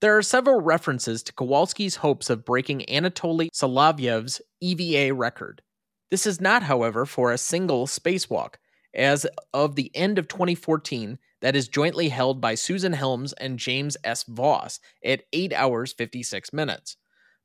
There 0.00 0.16
are 0.16 0.22
several 0.22 0.60
references 0.60 1.22
to 1.22 1.32
Kowalski's 1.32 1.96
hopes 1.96 2.30
of 2.30 2.44
breaking 2.44 2.80
Anatoly 2.88 3.48
Solovyev's 3.54 4.42
EVA 4.60 5.14
record. 5.14 5.62
This 6.10 6.26
is 6.26 6.40
not, 6.40 6.64
however, 6.64 7.06
for 7.06 7.32
a 7.32 7.38
single 7.38 7.86
spacewalk, 7.86 8.54
as 8.92 9.24
of 9.52 9.76
the 9.76 9.90
end 9.94 10.18
of 10.18 10.28
2014, 10.28 11.18
that 11.44 11.54
is 11.54 11.68
jointly 11.68 12.08
held 12.08 12.40
by 12.40 12.54
Susan 12.54 12.94
Helms 12.94 13.34
and 13.34 13.58
James 13.58 13.98
S. 14.02 14.22
Voss 14.22 14.80
at 15.04 15.24
8 15.30 15.52
hours 15.52 15.92
56 15.92 16.54
minutes, 16.54 16.96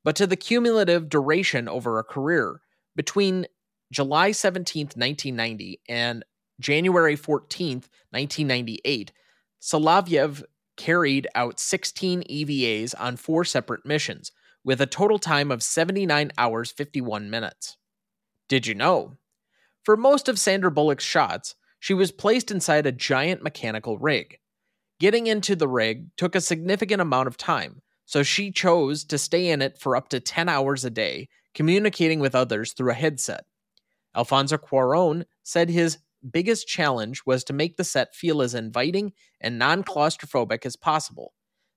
but 0.05 0.15
to 0.15 0.25
the 0.25 0.37
cumulative 0.37 1.09
duration 1.09 1.67
over 1.67 1.99
a 1.99 2.03
career 2.05 2.61
between 2.95 3.45
July 3.91 4.29
17th, 4.29 4.95
1990, 4.95 5.81
and 5.89 6.23
January 6.61 7.17
14th, 7.17 7.89
1998, 8.11 9.11
Solovyev 9.61 10.43
carried 10.77 11.27
out 11.35 11.59
16 11.59 12.23
EVAs 12.23 12.95
on 12.97 13.17
four 13.17 13.43
separate 13.43 13.85
missions, 13.85 14.31
with 14.63 14.79
a 14.79 14.85
total 14.85 15.19
time 15.19 15.51
of 15.51 15.61
79 15.61 16.31
hours 16.37 16.71
51 16.71 17.29
minutes. 17.29 17.75
Did 18.47 18.65
you 18.65 18.75
know? 18.75 19.17
For 19.83 19.97
most 19.97 20.29
of 20.29 20.39
Sandra 20.39 20.71
Bullock's 20.71 21.03
shots, 21.03 21.55
she 21.79 21.93
was 21.93 22.12
placed 22.12 22.51
inside 22.51 22.86
a 22.86 22.91
giant 22.91 23.41
mechanical 23.41 23.98
rig. 23.98 24.38
Getting 25.00 25.27
into 25.27 25.55
the 25.55 25.67
rig 25.67 26.07
took 26.17 26.36
a 26.36 26.41
significant 26.41 27.01
amount 27.01 27.27
of 27.27 27.38
time, 27.38 27.81
so 28.05 28.21
she 28.21 28.51
chose 28.51 29.03
to 29.05 29.17
stay 29.17 29.50
in 29.50 29.62
it 29.62 29.77
for 29.77 29.95
up 29.95 30.09
to 30.09 30.19
10 30.19 30.50
hours 30.50 30.83
a 30.83 30.89
day, 30.89 31.29
communicating 31.53 32.19
with 32.19 32.36
others 32.36 32.74
through 32.74 32.91
a 32.91 32.95
headset. 32.95 33.45
Alfonso 34.15 34.57
Cuaron 34.57 35.25
said 35.43 35.69
his 35.69 36.00
biggest 36.29 36.67
challenge 36.67 37.21
was 37.25 37.43
to 37.45 37.53
make 37.53 37.77
the 37.77 37.83
set 37.83 38.13
feel 38.13 38.41
as 38.41 38.53
inviting 38.53 39.13
and 39.39 39.57
non 39.57 39.83
claustrophobic 39.83 40.65
as 40.65 40.75
possible. 40.75 41.33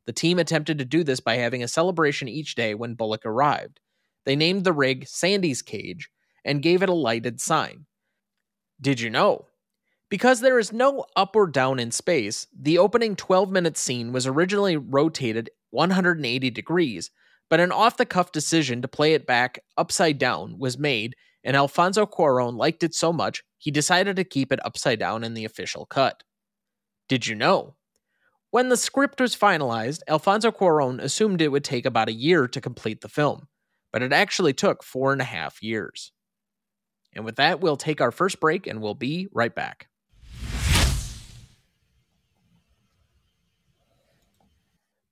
The 0.06 0.12
team 0.12 0.38
attempted 0.38 0.78
to 0.78 0.84
do 0.84 1.04
this 1.04 1.20
by 1.20 1.36
having 1.36 1.62
a 1.62 1.68
celebration 1.68 2.28
each 2.28 2.56
day 2.56 2.74
when 2.74 2.94
Bullock 2.94 3.24
arrived. 3.24 3.78
They 4.24 4.34
named 4.34 4.64
the 4.64 4.72
rig 4.72 5.06
Sandy's 5.06 5.62
Cage 5.62 6.10
and 6.44 6.62
gave 6.62 6.82
it 6.82 6.88
a 6.88 6.94
lighted 6.94 7.40
sign. 7.40 7.86
Did 8.80 9.00
you 9.00 9.10
know? 9.10 9.46
Because 10.12 10.42
there 10.42 10.58
is 10.58 10.74
no 10.74 11.06
up 11.16 11.34
or 11.34 11.46
down 11.46 11.78
in 11.78 11.90
space, 11.90 12.46
the 12.54 12.76
opening 12.76 13.16
12 13.16 13.50
minute 13.50 13.78
scene 13.78 14.12
was 14.12 14.26
originally 14.26 14.76
rotated 14.76 15.48
180 15.70 16.50
degrees, 16.50 17.10
but 17.48 17.60
an 17.60 17.72
off 17.72 17.96
the 17.96 18.04
cuff 18.04 18.30
decision 18.30 18.82
to 18.82 18.88
play 18.88 19.14
it 19.14 19.26
back 19.26 19.60
upside 19.78 20.18
down 20.18 20.58
was 20.58 20.76
made 20.76 21.16
and 21.42 21.56
Alfonso 21.56 22.04
Cuaron 22.04 22.58
liked 22.58 22.82
it 22.82 22.94
so 22.94 23.10
much 23.10 23.42
he 23.56 23.70
decided 23.70 24.16
to 24.16 24.24
keep 24.24 24.52
it 24.52 24.60
upside 24.66 24.98
down 24.98 25.24
in 25.24 25.32
the 25.32 25.46
official 25.46 25.86
cut. 25.86 26.22
Did 27.08 27.26
you 27.26 27.34
know? 27.34 27.76
When 28.50 28.68
the 28.68 28.76
script 28.76 29.18
was 29.18 29.34
finalized, 29.34 30.00
Alfonso 30.06 30.50
Cuaron 30.50 31.00
assumed 31.00 31.40
it 31.40 31.48
would 31.48 31.64
take 31.64 31.86
about 31.86 32.10
a 32.10 32.12
year 32.12 32.46
to 32.48 32.60
complete 32.60 33.00
the 33.00 33.08
film, 33.08 33.48
but 33.94 34.02
it 34.02 34.12
actually 34.12 34.52
took 34.52 34.84
four 34.84 35.14
and 35.14 35.22
a 35.22 35.24
half 35.24 35.62
years. 35.62 36.12
And 37.14 37.24
with 37.24 37.36
that, 37.36 37.62
we'll 37.62 37.78
take 37.78 38.02
our 38.02 38.12
first 38.12 38.40
break 38.40 38.66
and 38.66 38.82
we'll 38.82 38.92
be 38.92 39.26
right 39.32 39.54
back. 39.54 39.88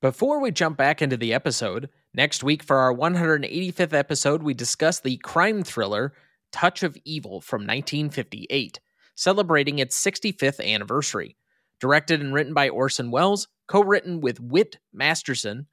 Before 0.01 0.41
we 0.41 0.51
jump 0.51 0.79
back 0.79 1.03
into 1.03 1.19
the 1.19 1.35
episode, 1.35 1.91
next 2.15 2.43
week 2.43 2.63
for 2.63 2.79
our 2.79 2.95
185th 2.95 3.93
episode, 3.93 4.43
we 4.43 4.55
discuss 4.55 4.99
the 4.99 5.19
crime 5.19 5.63
thriller 5.63 6.15
Touch 6.53 6.83
of 6.83 6.97
Evil 7.05 7.43
from 7.43 7.67
1958, 7.67 8.81
celebrating 9.15 9.79
its 9.79 10.03
65th 10.03 10.65
anniversary. 10.65 11.37
Directed 11.81 12.23
and 12.23 12.33
written 12.33 12.55
by 12.55 12.71
Orson 12.71 13.11
Welles, 13.11 13.49
co 13.69 13.83
written 13.83 14.23
with 14.23 14.41
Whit 14.41 14.79
Masterson, 14.91 15.67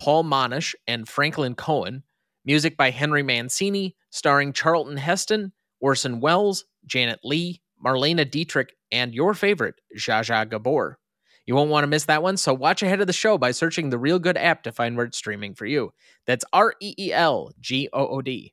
Paul 0.00 0.24
Monash, 0.24 0.74
and 0.88 1.08
Franklin 1.08 1.54
Coen. 1.54 2.02
Music 2.44 2.76
by 2.76 2.90
Henry 2.90 3.22
Mancini, 3.22 3.94
starring 4.10 4.52
Charlton 4.52 4.96
Heston, 4.96 5.52
Orson 5.78 6.18
Welles, 6.18 6.64
Janet 6.84 7.20
Leigh, 7.22 7.60
Marlene 7.84 8.28
Dietrich, 8.28 8.74
and 8.90 9.14
your 9.14 9.34
favorite, 9.34 9.76
Zsa 9.96 10.24
Zsa 10.24 10.50
Gabor. 10.50 10.98
You 11.48 11.54
won't 11.54 11.70
want 11.70 11.84
to 11.84 11.88
miss 11.88 12.04
that 12.04 12.22
one, 12.22 12.36
so 12.36 12.52
watch 12.52 12.82
ahead 12.82 13.00
of 13.00 13.06
the 13.06 13.12
show 13.14 13.38
by 13.38 13.52
searching 13.52 13.88
the 13.88 13.98
Reelgood 13.98 14.36
app 14.36 14.64
to 14.64 14.70
find 14.70 14.98
where 14.98 15.06
it's 15.06 15.16
streaming 15.16 15.54
for 15.54 15.64
you. 15.64 15.94
That's 16.26 16.44
R 16.52 16.74
E 16.78 16.94
E 16.98 17.10
L 17.10 17.52
G 17.58 17.88
O 17.90 18.06
O 18.06 18.20
D. 18.20 18.52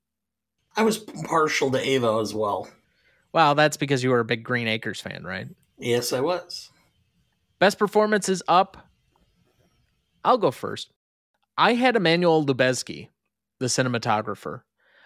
I 0.77 0.83
was 0.83 0.99
partial 0.99 1.69
to 1.71 1.85
Eva 1.85 2.19
as 2.21 2.33
well. 2.33 2.69
Wow, 3.33 3.53
that's 3.53 3.75
because 3.75 4.01
you 4.01 4.11
were 4.11 4.21
a 4.21 4.25
big 4.25 4.45
Green 4.45 4.69
Acres 4.69 5.01
fan, 5.01 5.25
right? 5.25 5.45
Yes, 5.77 6.13
I 6.13 6.21
was. 6.21 6.69
Best 7.59 7.77
performance 7.77 8.29
is 8.29 8.41
up. 8.47 8.87
I'll 10.23 10.37
go 10.37 10.51
first. 10.51 10.93
I 11.57 11.73
had 11.73 11.97
Emmanuel 11.97 12.45
Lubezki, 12.45 13.09
the 13.59 13.65
cinematographer. 13.65 14.61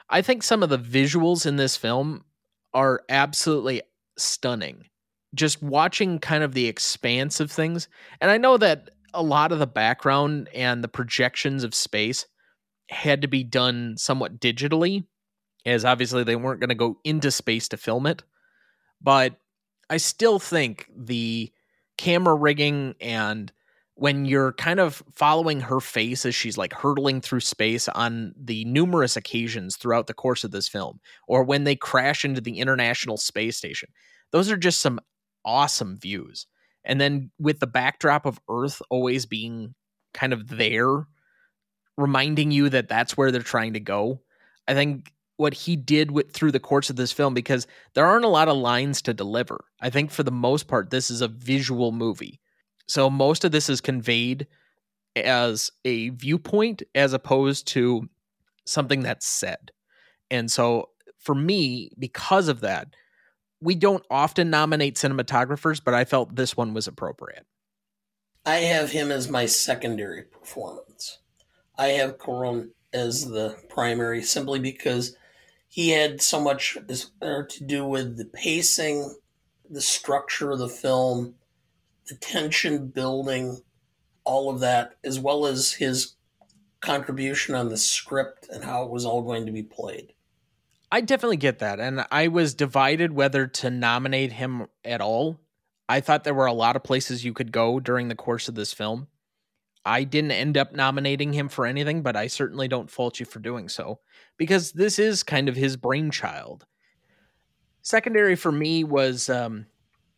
I 0.07 0.21
think 0.21 0.43
some 0.43 0.61
of 0.61 0.69
the 0.69 0.77
visuals 0.77 1.47
in 1.47 1.55
this 1.55 1.75
film 1.75 2.23
are 2.71 3.01
absolutely 3.09 3.81
stunning 4.15 4.85
just 5.35 5.61
watching 5.61 6.19
kind 6.19 6.43
of 6.43 6.53
the 6.53 6.67
expanse 6.67 7.39
of 7.39 7.51
things. 7.51 7.87
And 8.19 8.31
I 8.31 8.37
know 8.37 8.57
that 8.57 8.89
a 9.13 9.23
lot 9.23 9.51
of 9.51 9.59
the 9.59 9.67
background 9.67 10.49
and 10.53 10.83
the 10.83 10.87
projections 10.87 11.63
of 11.63 11.75
space 11.75 12.25
had 12.89 13.21
to 13.21 13.27
be 13.27 13.43
done 13.43 13.95
somewhat 13.97 14.39
digitally. 14.39 15.05
as 15.65 15.85
obviously 15.85 16.23
they 16.23 16.35
weren't 16.35 16.59
going 16.59 16.69
to 16.69 16.75
go 16.75 16.97
into 17.03 17.31
space 17.31 17.67
to 17.69 17.77
film 17.77 18.05
it. 18.05 18.23
But 19.01 19.35
I 19.89 19.97
still 19.97 20.39
think 20.39 20.89
the 20.95 21.51
camera 21.97 22.35
rigging 22.35 22.95
and 23.01 23.51
when 23.95 24.23
you're 24.23 24.53
kind 24.53 24.79
of 24.79 25.03
following 25.13 25.59
her 25.59 25.81
face 25.81 26.25
as 26.25 26.33
she's 26.33 26.57
like 26.57 26.71
hurtling 26.73 27.19
through 27.19 27.41
space 27.41 27.89
on 27.89 28.33
the 28.37 28.63
numerous 28.63 29.17
occasions 29.17 29.75
throughout 29.75 30.07
the 30.07 30.13
course 30.13 30.45
of 30.45 30.51
this 30.51 30.69
film, 30.69 31.01
or 31.27 31.43
when 31.43 31.65
they 31.65 31.75
crash 31.75 32.23
into 32.23 32.39
the 32.39 32.59
International 32.59 33.17
Space 33.17 33.57
Station, 33.57 33.89
those 34.31 34.49
are 34.49 34.55
just 34.55 34.79
some 34.79 35.01
awesome 35.49 35.97
views. 35.97 36.45
And 36.85 37.01
then 37.01 37.31
with 37.39 37.59
the 37.59 37.67
backdrop 37.67 38.27
of 38.27 38.39
Earth 38.47 38.81
always 38.91 39.25
being 39.25 39.73
kind 40.13 40.31
of 40.31 40.47
there, 40.47 41.07
reminding 41.97 42.51
you 42.51 42.69
that 42.69 42.87
that's 42.87 43.17
where 43.17 43.31
they're 43.31 43.41
trying 43.41 43.73
to 43.73 43.79
go, 43.79 44.21
I 44.67 44.75
think 44.75 45.11
what 45.37 45.55
he 45.55 45.75
did 45.75 46.11
with 46.11 46.31
through 46.31 46.51
the 46.51 46.59
course 46.59 46.89
of 46.89 46.97
this 46.97 47.11
film 47.11 47.33
because 47.33 47.65
there 47.95 48.05
aren't 48.05 48.25
a 48.25 48.29
lot 48.29 48.47
of 48.47 48.57
lines 48.57 49.01
to 49.01 49.13
deliver. 49.13 49.65
I 49.81 49.89
think 49.89 50.11
for 50.11 50.21
the 50.21 50.31
most 50.31 50.67
part 50.67 50.91
this 50.91 51.09
is 51.09 51.21
a 51.21 51.27
visual 51.27 51.91
movie. 51.91 52.39
So 52.87 53.09
most 53.09 53.43
of 53.43 53.51
this 53.51 53.69
is 53.69 53.81
conveyed 53.81 54.47
as 55.15 55.71
a 55.85 56.09
viewpoint 56.09 56.83
as 56.93 57.13
opposed 57.13 57.67
to 57.69 58.07
something 58.65 59.01
that's 59.01 59.25
said. 59.25 59.71
And 60.29 60.51
so 60.51 60.89
for 61.17 61.33
me 61.33 61.89
because 61.97 62.47
of 62.49 62.61
that 62.61 62.93
we 63.61 63.75
don't 63.75 64.05
often 64.09 64.49
nominate 64.49 64.95
cinematographers 64.95 65.81
but 65.83 65.93
I 65.93 66.05
felt 66.05 66.35
this 66.35 66.55
one 66.55 66.73
was 66.73 66.87
appropriate. 66.87 67.45
I 68.45 68.57
have 68.57 68.91
him 68.91 69.11
as 69.11 69.29
my 69.29 69.45
secondary 69.45 70.23
performance. 70.23 71.19
I 71.77 71.89
have 71.89 72.17
Cuarón 72.17 72.69
as 72.93 73.29
the 73.29 73.57
primary 73.69 74.21
simply 74.23 74.59
because 74.59 75.15
he 75.67 75.89
had 75.89 76.21
so 76.21 76.41
much 76.41 76.77
to 76.89 77.63
do 77.65 77.85
with 77.85 78.17
the 78.17 78.25
pacing, 78.25 79.15
the 79.69 79.81
structure 79.81 80.51
of 80.51 80.59
the 80.59 80.67
film, 80.67 81.35
the 82.07 82.15
tension 82.15 82.87
building, 82.87 83.61
all 84.23 84.49
of 84.49 84.59
that, 84.61 84.95
as 85.03 85.19
well 85.19 85.45
as 85.45 85.73
his 85.73 86.15
contribution 86.81 87.55
on 87.55 87.69
the 87.69 87.77
script 87.77 88.47
and 88.51 88.63
how 88.63 88.83
it 88.83 88.89
was 88.89 89.05
all 89.05 89.21
going 89.21 89.45
to 89.45 89.51
be 89.51 89.63
played. 89.63 90.13
I 90.91 91.01
definitely 91.01 91.37
get 91.37 91.59
that. 91.59 91.79
And 91.79 92.05
I 92.11 92.27
was 92.29 92.53
divided 92.53 93.13
whether 93.13 93.47
to 93.47 93.69
nominate 93.69 94.31
him 94.31 94.67
at 94.83 95.01
all. 95.01 95.39
I 95.87 96.01
thought 96.01 96.23
there 96.23 96.33
were 96.33 96.45
a 96.45 96.53
lot 96.53 96.75
of 96.75 96.83
places 96.83 97.25
you 97.25 97.33
could 97.33 97.51
go 97.51 97.79
during 97.79 98.07
the 98.07 98.15
course 98.15 98.47
of 98.47 98.55
this 98.55 98.73
film. 98.73 99.07
I 99.85 100.03
didn't 100.03 100.31
end 100.31 100.57
up 100.57 100.73
nominating 100.73 101.33
him 101.33 101.49
for 101.49 101.65
anything, 101.65 102.01
but 102.01 102.15
I 102.15 102.27
certainly 102.27 102.67
don't 102.67 102.91
fault 102.91 103.19
you 103.19 103.25
for 103.25 103.39
doing 103.39 103.69
so 103.69 103.99
because 104.37 104.71
this 104.71 104.99
is 104.99 105.23
kind 105.23 105.47
of 105.47 105.55
his 105.55 105.77
brainchild. 105.77 106.65
Secondary 107.81 108.35
for 108.35 108.51
me 108.51 108.83
was 108.83 109.29
um, 109.29 109.65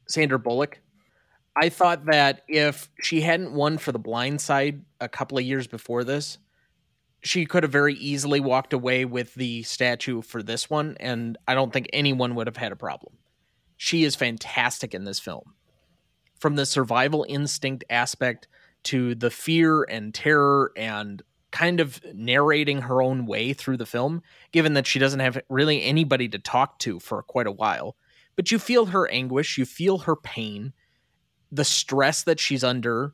Sandra 0.08 0.40
Bullock. 0.40 0.82
I 1.56 1.70
thought 1.70 2.06
that 2.06 2.42
if 2.48 2.90
she 3.02 3.22
hadn't 3.22 3.54
won 3.54 3.78
for 3.78 3.92
The 3.92 4.00
Blind 4.00 4.42
Side 4.42 4.84
a 5.00 5.10
couple 5.10 5.38
of 5.38 5.44
years 5.44 5.68
before 5.68 6.04
this, 6.04 6.38
she 7.22 7.46
could 7.46 7.64
have 7.64 7.72
very 7.72 7.94
easily 7.96 8.40
walked 8.40 8.74
away 8.74 9.06
with 9.06 9.34
the 9.36 9.64
statue 9.64 10.22
for 10.22 10.42
this 10.42 10.70
one, 10.70 10.98
and 11.00 11.38
I 11.48 11.54
don't 11.54 11.72
think 11.72 11.88
anyone 11.94 12.36
would 12.36 12.48
have 12.48 12.58
had 12.58 12.72
a 12.72 12.76
problem. 12.76 13.18
She 13.78 14.04
is 14.04 14.16
fantastic 14.16 14.94
in 14.94 15.06
this 15.06 15.20
film. 15.20 15.54
From 16.40 16.56
the 16.56 16.66
survival 16.66 17.26
instinct 17.30 17.84
aspect 17.90 18.48
to 18.84 19.14
the 19.14 19.30
fear 19.30 19.84
and 19.84 20.14
terror 20.14 20.72
and 20.76 21.22
kind 21.52 21.80
of 21.80 22.02
narrating 22.14 22.82
her 22.82 23.02
own 23.02 23.26
way 23.26 23.54
through 23.54 23.78
the 23.78 23.86
film, 23.86 24.24
given 24.52 24.74
that 24.74 24.88
she 24.88 24.98
doesn't 24.98 25.20
have 25.20 25.40
really 25.50 25.84
anybody 25.84 26.28
to 26.30 26.40
talk 26.40 26.80
to 26.80 27.00
for 27.00 27.22
quite 27.22 27.48
a 27.48 27.52
while. 27.52 27.96
But 28.36 28.52
you 28.52 28.58
feel 28.58 28.88
her 28.88 29.10
anguish, 29.12 29.58
you 29.58 29.66
feel 29.66 30.00
her 30.00 30.16
pain, 30.16 30.74
the 31.52 31.66
stress 31.66 32.24
that 32.24 32.40
she's 32.40 32.64
under, 32.64 33.14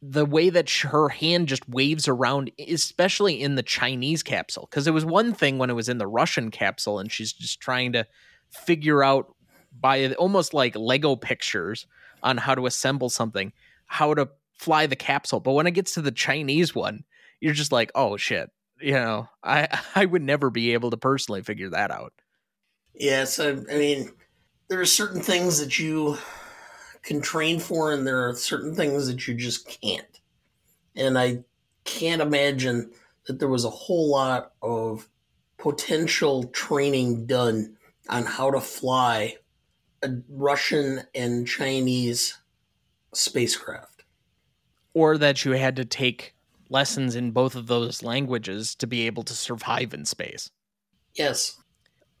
the 0.00 0.24
way 0.24 0.50
that 0.50 0.70
her 0.70 1.08
hand 1.08 1.48
just 1.48 1.68
waves 1.68 2.06
around, 2.06 2.50
especially 2.68 3.40
in 3.40 3.56
the 3.56 3.62
Chinese 3.62 4.22
capsule. 4.22 4.68
Because 4.70 4.86
it 4.86 4.94
was 4.94 5.04
one 5.04 5.32
thing 5.32 5.58
when 5.58 5.70
it 5.70 5.74
was 5.74 5.88
in 5.88 5.98
the 5.98 6.06
Russian 6.06 6.50
capsule 6.50 6.98
and 6.98 7.10
she's 7.10 7.32
just 7.32 7.60
trying 7.60 7.92
to 7.92 8.06
figure 8.50 9.02
out 9.02 9.34
by 9.78 10.12
almost 10.14 10.54
like 10.54 10.76
Lego 10.76 11.16
pictures 11.16 11.86
on 12.22 12.36
how 12.36 12.54
to 12.54 12.66
assemble 12.66 13.10
something, 13.10 13.52
how 13.86 14.14
to 14.14 14.28
fly 14.54 14.86
the 14.86 14.96
capsule. 14.96 15.40
But 15.40 15.52
when 15.52 15.66
it 15.66 15.72
gets 15.72 15.94
to 15.94 16.02
the 16.02 16.12
Chinese 16.12 16.74
one, 16.74 17.04
you're 17.40 17.54
just 17.54 17.72
like, 17.72 17.90
oh 17.94 18.16
shit. 18.16 18.50
You 18.80 18.92
know, 18.92 19.28
I 19.42 19.66
I 19.94 20.04
would 20.04 20.22
never 20.22 20.50
be 20.50 20.72
able 20.74 20.90
to 20.90 20.96
personally 20.96 21.42
figure 21.42 21.70
that 21.70 21.90
out. 21.90 22.12
Yes, 22.94 23.38
I, 23.38 23.50
I 23.50 23.54
mean, 23.54 24.12
there 24.68 24.80
are 24.80 24.86
certain 24.86 25.20
things 25.20 25.60
that 25.60 25.78
you 25.78 26.18
can 27.08 27.22
train 27.22 27.58
for, 27.58 27.90
and 27.90 28.06
there 28.06 28.28
are 28.28 28.34
certain 28.34 28.74
things 28.74 29.06
that 29.06 29.26
you 29.26 29.32
just 29.32 29.66
can't. 29.80 30.20
And 30.94 31.18
I 31.18 31.44
can't 31.84 32.20
imagine 32.20 32.90
that 33.26 33.38
there 33.38 33.48
was 33.48 33.64
a 33.64 33.70
whole 33.70 34.10
lot 34.10 34.52
of 34.60 35.08
potential 35.56 36.44
training 36.44 37.24
done 37.24 37.76
on 38.10 38.26
how 38.26 38.50
to 38.50 38.60
fly 38.60 39.36
a 40.02 40.10
Russian 40.28 41.00
and 41.14 41.46
Chinese 41.46 42.36
spacecraft 43.14 44.04
or 44.92 45.16
that 45.16 45.44
you 45.44 45.52
had 45.52 45.76
to 45.76 45.84
take 45.84 46.34
lessons 46.68 47.16
in 47.16 47.30
both 47.30 47.54
of 47.54 47.68
those 47.68 48.02
languages 48.02 48.74
to 48.74 48.86
be 48.86 49.06
able 49.06 49.22
to 49.22 49.32
survive 49.32 49.94
in 49.94 50.04
space. 50.04 50.50
Yes. 51.14 51.56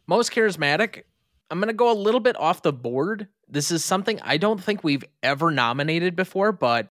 Most 0.06 0.32
charismatic, 0.32 1.02
I'm 1.50 1.58
going 1.58 1.68
to 1.68 1.74
go 1.74 1.92
a 1.92 1.94
little 1.94 2.20
bit 2.20 2.38
off 2.38 2.62
the 2.62 2.72
board. 2.72 3.28
This 3.48 3.70
is 3.70 3.84
something 3.84 4.20
I 4.22 4.36
don't 4.36 4.62
think 4.62 4.84
we've 4.84 5.04
ever 5.22 5.50
nominated 5.50 6.14
before, 6.14 6.52
but 6.52 6.88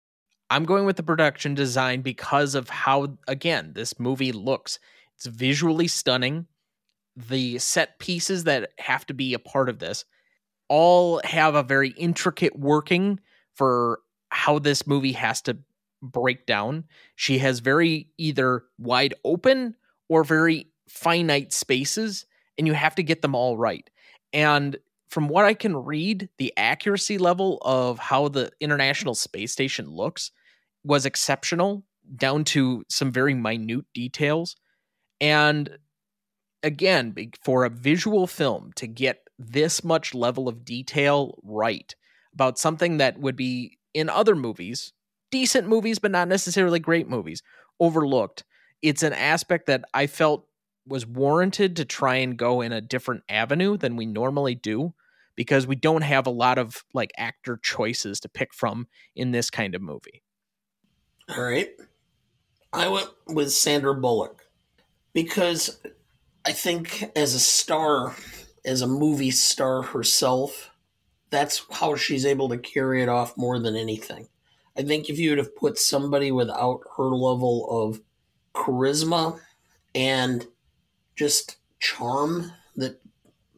I'm 0.49 0.65
going 0.65 0.85
with 0.85 0.97
the 0.97 1.03
production 1.03 1.55
design 1.55 2.01
because 2.01 2.55
of 2.55 2.69
how, 2.69 3.17
again, 3.27 3.71
this 3.73 3.99
movie 3.99 4.33
looks. 4.33 4.79
It's 5.15 5.25
visually 5.25 5.87
stunning. 5.87 6.47
The 7.15 7.57
set 7.59 7.99
pieces 7.99 8.43
that 8.45 8.71
have 8.79 9.05
to 9.07 9.13
be 9.13 9.33
a 9.33 9.39
part 9.39 9.69
of 9.69 9.79
this 9.79 10.03
all 10.67 11.21
have 11.23 11.55
a 11.55 11.63
very 11.63 11.89
intricate 11.91 12.57
working 12.57 13.19
for 13.53 13.99
how 14.29 14.59
this 14.59 14.87
movie 14.87 15.11
has 15.13 15.41
to 15.43 15.57
break 16.01 16.45
down. 16.45 16.85
She 17.15 17.37
has 17.39 17.59
very 17.59 18.09
either 18.17 18.63
wide 18.77 19.13
open 19.23 19.75
or 20.09 20.23
very 20.23 20.67
finite 20.89 21.53
spaces, 21.53 22.25
and 22.57 22.67
you 22.67 22.73
have 22.73 22.95
to 22.95 23.03
get 23.03 23.21
them 23.21 23.35
all 23.35 23.57
right. 23.57 23.89
And 24.33 24.77
from 25.11 25.27
what 25.27 25.43
I 25.43 25.53
can 25.53 25.75
read, 25.75 26.29
the 26.37 26.53
accuracy 26.55 27.17
level 27.17 27.59
of 27.63 27.99
how 27.99 28.29
the 28.29 28.49
International 28.61 29.13
Space 29.13 29.51
Station 29.51 29.89
looks 29.89 30.31
was 30.85 31.05
exceptional, 31.05 31.83
down 32.15 32.45
to 32.45 32.85
some 32.87 33.11
very 33.11 33.33
minute 33.33 33.85
details. 33.93 34.55
And 35.19 35.77
again, 36.63 37.13
for 37.43 37.65
a 37.65 37.69
visual 37.69 38.25
film 38.25 38.71
to 38.77 38.87
get 38.87 39.27
this 39.37 39.83
much 39.83 40.13
level 40.13 40.47
of 40.47 40.63
detail 40.63 41.37
right 41.43 41.93
about 42.33 42.57
something 42.57 42.97
that 42.97 43.19
would 43.19 43.35
be 43.35 43.77
in 43.93 44.09
other 44.09 44.35
movies 44.35 44.93
decent 45.29 45.65
movies, 45.65 45.97
but 45.97 46.11
not 46.11 46.27
necessarily 46.27 46.77
great 46.77 47.07
movies, 47.07 47.41
overlooked. 47.79 48.43
It's 48.81 49.01
an 49.01 49.13
aspect 49.13 49.65
that 49.67 49.85
I 49.93 50.07
felt 50.07 50.45
was 50.85 51.05
warranted 51.05 51.77
to 51.77 51.85
try 51.85 52.15
and 52.15 52.37
go 52.37 52.59
in 52.59 52.73
a 52.73 52.81
different 52.81 53.23
avenue 53.29 53.77
than 53.77 53.95
we 53.95 54.05
normally 54.05 54.55
do 54.55 54.93
because 55.41 55.65
we 55.65 55.75
don't 55.75 56.03
have 56.03 56.27
a 56.27 56.29
lot 56.29 56.59
of 56.59 56.83
like 56.93 57.11
actor 57.17 57.57
choices 57.63 58.19
to 58.19 58.29
pick 58.29 58.53
from 58.53 58.87
in 59.15 59.31
this 59.31 59.49
kind 59.49 59.73
of 59.73 59.81
movie. 59.81 60.21
All 61.27 61.41
right. 61.41 61.71
I 62.71 62.87
went 62.89 63.09
with 63.25 63.51
Sandra 63.51 63.95
Bullock 63.95 64.43
because 65.13 65.79
I 66.45 66.51
think 66.51 67.09
as 67.15 67.33
a 67.33 67.39
star, 67.39 68.15
as 68.63 68.83
a 68.83 68.87
movie 68.87 69.31
star 69.31 69.81
herself, 69.81 70.69
that's 71.31 71.65
how 71.71 71.95
she's 71.95 72.23
able 72.23 72.49
to 72.49 72.59
carry 72.59 73.01
it 73.01 73.09
off 73.09 73.35
more 73.35 73.57
than 73.57 73.75
anything. 73.75 74.27
I 74.77 74.83
think 74.83 75.09
if 75.09 75.17
you 75.17 75.31
would 75.31 75.39
have 75.39 75.55
put 75.55 75.79
somebody 75.79 76.31
without 76.31 76.81
her 76.97 77.05
level 77.05 77.67
of 77.67 77.99
charisma 78.53 79.39
and 79.95 80.45
just 81.15 81.57
charm 81.79 82.51
that 82.75 83.01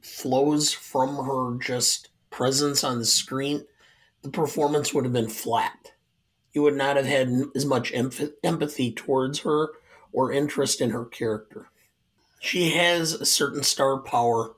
flows 0.04 0.72
from 0.74 1.16
her 1.26 1.58
just 1.60 2.10
presence 2.30 2.84
on 2.84 3.00
the 3.00 3.06
screen, 3.06 3.66
the 4.22 4.30
performance 4.30 4.94
would 4.94 5.06
have 5.06 5.14
been 5.14 5.30
flat. 5.30 5.94
You 6.52 6.62
would 6.62 6.76
not 6.76 6.98
have 6.98 7.06
had 7.06 7.32
as 7.56 7.66
much 7.66 7.92
empathy 7.94 8.92
towards 8.92 9.40
her 9.40 9.70
or 10.12 10.32
interest 10.32 10.82
in 10.82 10.92
her 10.92 11.06
character. 11.06 11.70
She 12.40 12.72
has 12.72 13.14
a 13.14 13.26
certain 13.26 13.64
star 13.64 13.98
power 13.98 14.56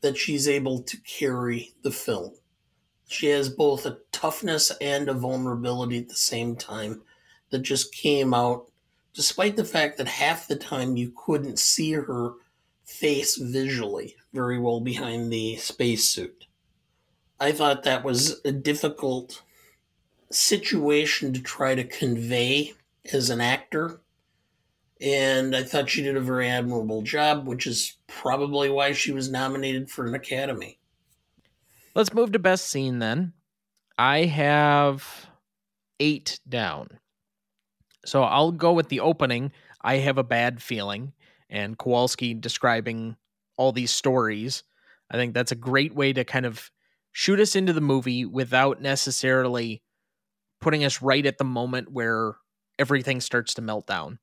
that 0.00 0.18
she's 0.18 0.48
able 0.48 0.82
to 0.82 0.96
carry 0.98 1.72
the 1.82 1.92
film. 1.92 2.34
She 3.06 3.28
has 3.28 3.48
both 3.48 3.86
a 3.86 3.98
toughness 4.10 4.72
and 4.80 5.08
a 5.08 5.14
vulnerability 5.14 5.98
at 5.98 6.08
the 6.08 6.14
same 6.16 6.56
time 6.56 7.02
that 7.50 7.60
just 7.60 7.94
came 7.94 8.34
out, 8.34 8.66
despite 9.14 9.56
the 9.56 9.64
fact 9.64 9.98
that 9.98 10.08
half 10.08 10.48
the 10.48 10.56
time 10.56 10.96
you 10.96 11.12
couldn't 11.14 11.58
see 11.58 11.92
her 11.92 12.32
face 12.84 13.36
visually 13.36 14.16
very 14.32 14.58
well 14.58 14.80
behind 14.80 15.32
the 15.32 15.56
spacesuit. 15.56 16.46
I 17.38 17.52
thought 17.52 17.82
that 17.82 18.04
was 18.04 18.40
a 18.44 18.52
difficult 18.52 19.42
situation 20.30 21.32
to 21.32 21.40
try 21.40 21.74
to 21.74 21.84
convey 21.84 22.74
as 23.12 23.30
an 23.30 23.40
actor. 23.40 24.00
And 25.00 25.56
I 25.56 25.64
thought 25.64 25.90
she 25.90 26.02
did 26.02 26.16
a 26.16 26.20
very 26.20 26.48
admirable 26.48 27.02
job, 27.02 27.46
which 27.48 27.66
is 27.66 27.96
probably 28.06 28.70
why 28.70 28.92
she 28.92 29.10
was 29.10 29.30
nominated 29.30 29.90
for 29.90 30.06
an 30.06 30.14
Academy. 30.14 30.78
Let's 31.94 32.14
move 32.14 32.32
to 32.32 32.38
best 32.38 32.68
scene 32.68 33.00
then. 33.00 33.32
I 33.98 34.24
have 34.24 35.26
eight 35.98 36.38
down. 36.48 36.88
So 38.06 38.22
I'll 38.22 38.52
go 38.52 38.72
with 38.72 38.88
the 38.88 39.00
opening. 39.00 39.52
I 39.82 39.96
have 39.96 40.18
a 40.18 40.24
bad 40.24 40.62
feeling, 40.62 41.12
and 41.52 41.78
Kowalski 41.78 42.34
describing 42.34 43.16
all 43.56 43.70
these 43.70 43.92
stories. 43.92 44.64
I 45.10 45.16
think 45.16 45.34
that's 45.34 45.52
a 45.52 45.56
great 45.56 45.94
way 45.94 46.12
to 46.14 46.24
kind 46.24 46.46
of 46.46 46.70
shoot 47.12 47.38
us 47.38 47.54
into 47.54 47.74
the 47.74 47.82
movie 47.82 48.24
without 48.24 48.80
necessarily 48.80 49.82
putting 50.60 50.82
us 50.82 51.02
right 51.02 51.26
at 51.26 51.36
the 51.36 51.44
moment 51.44 51.92
where 51.92 52.36
everything 52.78 53.20
starts 53.20 53.52
to 53.54 53.62
melt 53.62 53.86
down. 53.86 54.18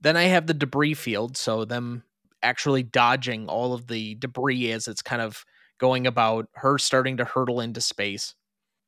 Then 0.00 0.16
I 0.16 0.24
have 0.24 0.46
the 0.46 0.54
debris 0.54 0.94
field, 0.94 1.36
so 1.36 1.64
them 1.64 2.04
actually 2.42 2.82
dodging 2.82 3.48
all 3.48 3.72
of 3.72 3.86
the 3.86 4.14
debris 4.16 4.70
as 4.70 4.86
it's 4.86 5.02
kind 5.02 5.22
of 5.22 5.44
going 5.78 6.06
about, 6.06 6.48
her 6.54 6.78
starting 6.78 7.16
to 7.16 7.24
hurtle 7.24 7.60
into 7.60 7.80
space, 7.80 8.34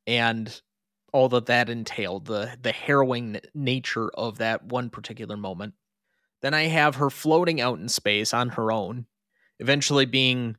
and 0.07 0.61
all 1.13 1.29
that 1.31 1.47
that 1.47 1.71
entailed, 1.71 2.27
the 2.27 2.57
the 2.61 2.73
harrowing 2.73 3.41
nature 3.55 4.11
of 4.11 4.39
that 4.39 4.65
one 4.65 4.91
particular 4.91 5.37
moment. 5.37 5.75
Then 6.43 6.55
I 6.55 6.65
have 6.65 6.97
her 6.97 7.11
floating 7.11 7.61
out 7.61 7.79
in 7.79 7.89
space 7.89 8.33
on 8.33 8.51
her 8.51 8.73
own, 8.73 9.07
eventually 9.59 10.07
being 10.07 10.57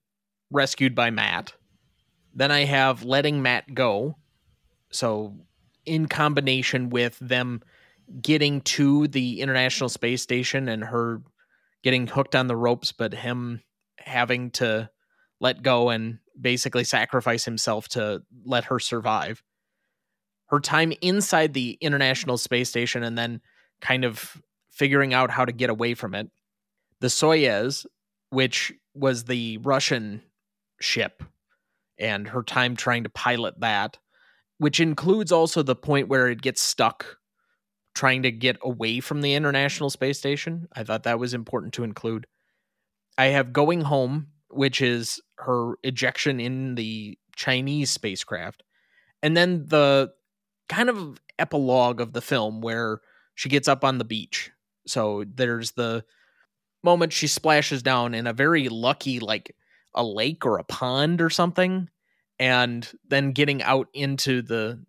rescued 0.52 0.94
by 0.94 1.10
Matt. 1.10 1.54
Then 2.34 2.52
I 2.52 2.66
have 2.66 3.04
letting 3.04 3.42
Matt 3.42 3.74
go. 3.74 4.18
So 4.92 5.36
in 5.86 6.08
combination 6.08 6.90
with 6.90 7.18
them 7.20 7.62
getting 8.22 8.62
to 8.62 9.08
the 9.08 9.42
International 9.42 9.90
Space 9.90 10.22
Station 10.22 10.68
and 10.68 10.84
her 10.84 11.22
getting 11.84 12.08
hooked 12.08 12.36
on 12.36 12.48
the 12.48 12.56
ropes, 12.56 12.92
but 12.92 13.14
him 13.14 13.62
having 13.98 14.52
to 14.52 14.90
let 15.40 15.64
go 15.64 15.90
and 15.90 16.20
basically 16.40 16.84
sacrifice 16.84 17.46
himself 17.46 17.88
to 17.90 18.22
let 18.46 18.66
her 18.66 18.80
survive. 18.80 19.42
Her 20.48 20.60
time 20.60 20.94
inside 21.02 21.54
the 21.54 21.78
International 21.82 22.38
Space 22.38 22.70
Station 22.70 23.04
and 23.04 23.18
then 23.18 23.42
kind 23.80 24.06
of 24.06 24.42
figuring 24.72 25.14
out 25.14 25.30
how 25.30 25.46
to 25.46 25.52
get 25.52 25.70
away 25.70 25.94
from 25.94 26.16
it. 26.16 26.30
The 27.00 27.08
Soyuz, 27.08 27.86
which 28.30 28.74
was 28.94 29.26
the 29.26 29.58
Russian 29.58 30.22
ship, 30.80 31.24
and 32.00 32.28
her 32.28 32.44
time 32.44 32.76
trying 32.76 33.04
to 33.04 33.10
pilot 33.10 33.60
that 33.60 33.98
which 34.62 34.80
includes 34.80 35.32
also 35.32 35.64
the 35.64 35.76
point 35.76 36.08
where 36.08 36.28
it 36.28 36.40
gets 36.40 36.62
stuck 36.62 37.18
trying 37.96 38.22
to 38.22 38.32
get 38.32 38.58
away 38.62 39.00
from 39.00 39.22
the 39.22 39.34
International 39.34 39.90
Space 39.90 40.20
Station. 40.20 40.68
I 40.76 40.84
thought 40.84 41.02
that 41.02 41.18
was 41.18 41.34
important 41.34 41.74
to 41.74 41.84
include. 41.84 42.28
I 43.18 43.26
have 43.26 43.54
Going 43.54 43.82
Home, 43.82 44.28
which 44.52 44.80
is 44.80 45.20
her 45.40 45.78
ejection 45.82 46.40
in 46.40 46.76
the 46.76 47.18
Chinese 47.36 47.90
spacecraft. 47.90 48.62
And 49.24 49.36
then 49.36 49.66
the 49.66 50.12
kind 50.70 50.92
of 50.92 51.20
epilogue 51.40 52.00
of 52.00 52.14
the 52.14 52.22
film 52.22 52.62
where 52.62 53.02
she 53.34 53.50
gets 53.50 53.68
up 53.68 53.84
on 53.84 53.98
the 53.98 54.06
beach. 54.06 54.52
So 54.86 55.24
there's 55.36 55.72
the 55.72 56.04
moment 56.84 57.14
she 57.14 57.28
splashes 57.28 57.84
down 57.84 58.14
in 58.14 58.28
a 58.28 58.34
very 58.34 58.70
lucky, 58.70 59.20
like 59.20 59.56
a 59.94 60.04
lake 60.04 60.46
or 60.46 60.58
a 60.58 60.64
pond 60.64 61.22
or 61.22 61.30
something 61.30 61.90
and 62.42 62.92
then 63.08 63.34
getting 63.34 63.62
out 63.62 63.88
into 63.94 64.42
the 64.42 64.80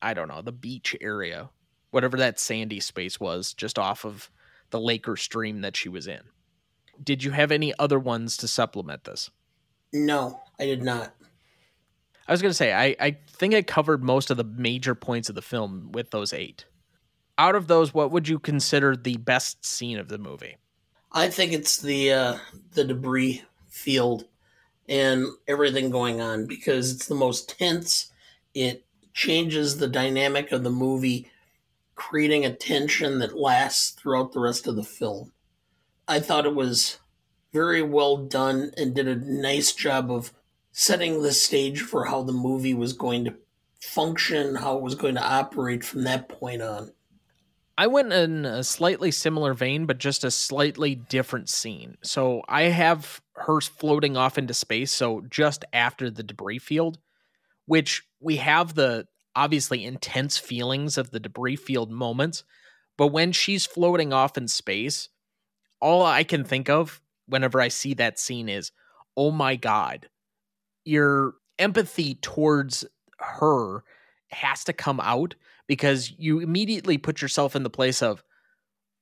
I 0.00 0.14
don't 0.14 0.28
know, 0.28 0.42
the 0.42 0.52
beach 0.52 0.96
area, 1.00 1.50
whatever 1.90 2.16
that 2.18 2.40
sandy 2.40 2.80
space 2.80 3.20
was 3.20 3.52
just 3.52 3.78
off 3.78 4.04
of 4.04 4.30
the 4.70 4.80
lake 4.80 5.08
or 5.08 5.16
stream 5.16 5.60
that 5.60 5.76
she 5.76 5.88
was 5.88 6.06
in. 6.06 6.22
Did 7.02 7.22
you 7.24 7.32
have 7.32 7.52
any 7.52 7.72
other 7.78 7.98
ones 7.98 8.36
to 8.38 8.48
supplement 8.48 9.04
this? 9.04 9.30
No, 9.92 10.40
I 10.58 10.66
did 10.66 10.82
not. 10.82 11.14
I 12.26 12.32
was 12.32 12.42
going 12.42 12.50
to 12.50 12.56
say, 12.56 12.72
I, 12.72 12.96
I 12.98 13.18
think 13.28 13.54
I 13.54 13.62
covered 13.62 14.02
most 14.02 14.30
of 14.30 14.36
the 14.36 14.44
major 14.44 14.94
points 14.94 15.28
of 15.28 15.34
the 15.34 15.42
film 15.42 15.90
with 15.92 16.10
those 16.10 16.32
eight. 16.32 16.64
Out 17.42 17.56
of 17.56 17.66
those, 17.66 17.92
what 17.92 18.12
would 18.12 18.28
you 18.28 18.38
consider 18.38 18.94
the 18.94 19.16
best 19.16 19.66
scene 19.66 19.98
of 19.98 20.06
the 20.06 20.16
movie? 20.16 20.58
I 21.10 21.28
think 21.28 21.52
it's 21.52 21.82
the 21.82 22.12
uh, 22.12 22.38
the 22.74 22.84
debris 22.84 23.42
field 23.68 24.26
and 24.88 25.26
everything 25.48 25.90
going 25.90 26.20
on 26.20 26.46
because 26.46 26.92
it's 26.92 27.08
the 27.08 27.16
most 27.16 27.58
tense. 27.58 28.12
It 28.54 28.84
changes 29.12 29.78
the 29.78 29.88
dynamic 29.88 30.52
of 30.52 30.62
the 30.62 30.70
movie, 30.70 31.32
creating 31.96 32.44
a 32.44 32.54
tension 32.54 33.18
that 33.18 33.36
lasts 33.36 33.90
throughout 33.90 34.30
the 34.30 34.38
rest 34.38 34.68
of 34.68 34.76
the 34.76 34.84
film. 34.84 35.32
I 36.06 36.20
thought 36.20 36.46
it 36.46 36.54
was 36.54 37.00
very 37.52 37.82
well 37.82 38.18
done 38.18 38.70
and 38.76 38.94
did 38.94 39.08
a 39.08 39.16
nice 39.16 39.72
job 39.72 40.12
of 40.12 40.32
setting 40.70 41.22
the 41.22 41.32
stage 41.32 41.80
for 41.80 42.04
how 42.04 42.22
the 42.22 42.30
movie 42.30 42.72
was 42.72 42.92
going 42.92 43.24
to 43.24 43.34
function, 43.80 44.54
how 44.54 44.76
it 44.76 44.82
was 44.84 44.94
going 44.94 45.16
to 45.16 45.28
operate 45.28 45.82
from 45.82 46.04
that 46.04 46.28
point 46.28 46.62
on. 46.62 46.92
I 47.78 47.86
went 47.86 48.12
in 48.12 48.44
a 48.44 48.62
slightly 48.62 49.10
similar 49.10 49.54
vein, 49.54 49.86
but 49.86 49.98
just 49.98 50.24
a 50.24 50.30
slightly 50.30 50.94
different 50.94 51.48
scene. 51.48 51.96
So 52.02 52.42
I 52.48 52.64
have 52.64 53.20
her 53.34 53.60
floating 53.60 54.16
off 54.16 54.36
into 54.36 54.54
space. 54.54 54.92
So 54.92 55.22
just 55.30 55.64
after 55.72 56.10
the 56.10 56.22
debris 56.22 56.58
field, 56.58 56.98
which 57.66 58.02
we 58.20 58.36
have 58.36 58.74
the 58.74 59.06
obviously 59.34 59.84
intense 59.84 60.36
feelings 60.38 60.98
of 60.98 61.10
the 61.10 61.20
debris 61.20 61.56
field 61.56 61.90
moments. 61.90 62.44
But 62.98 63.08
when 63.08 63.32
she's 63.32 63.66
floating 63.66 64.12
off 64.12 64.36
in 64.36 64.48
space, 64.48 65.08
all 65.80 66.04
I 66.04 66.24
can 66.24 66.44
think 66.44 66.68
of 66.68 67.00
whenever 67.26 67.60
I 67.60 67.68
see 67.68 67.94
that 67.94 68.18
scene 68.18 68.48
is, 68.48 68.70
oh 69.16 69.30
my 69.30 69.56
God, 69.56 70.08
your 70.84 71.34
empathy 71.58 72.16
towards 72.16 72.84
her 73.18 73.84
has 74.30 74.64
to 74.64 74.72
come 74.72 75.00
out 75.00 75.34
because 75.72 76.12
you 76.18 76.40
immediately 76.40 76.98
put 76.98 77.22
yourself 77.22 77.56
in 77.56 77.62
the 77.62 77.70
place 77.70 78.02
of 78.02 78.22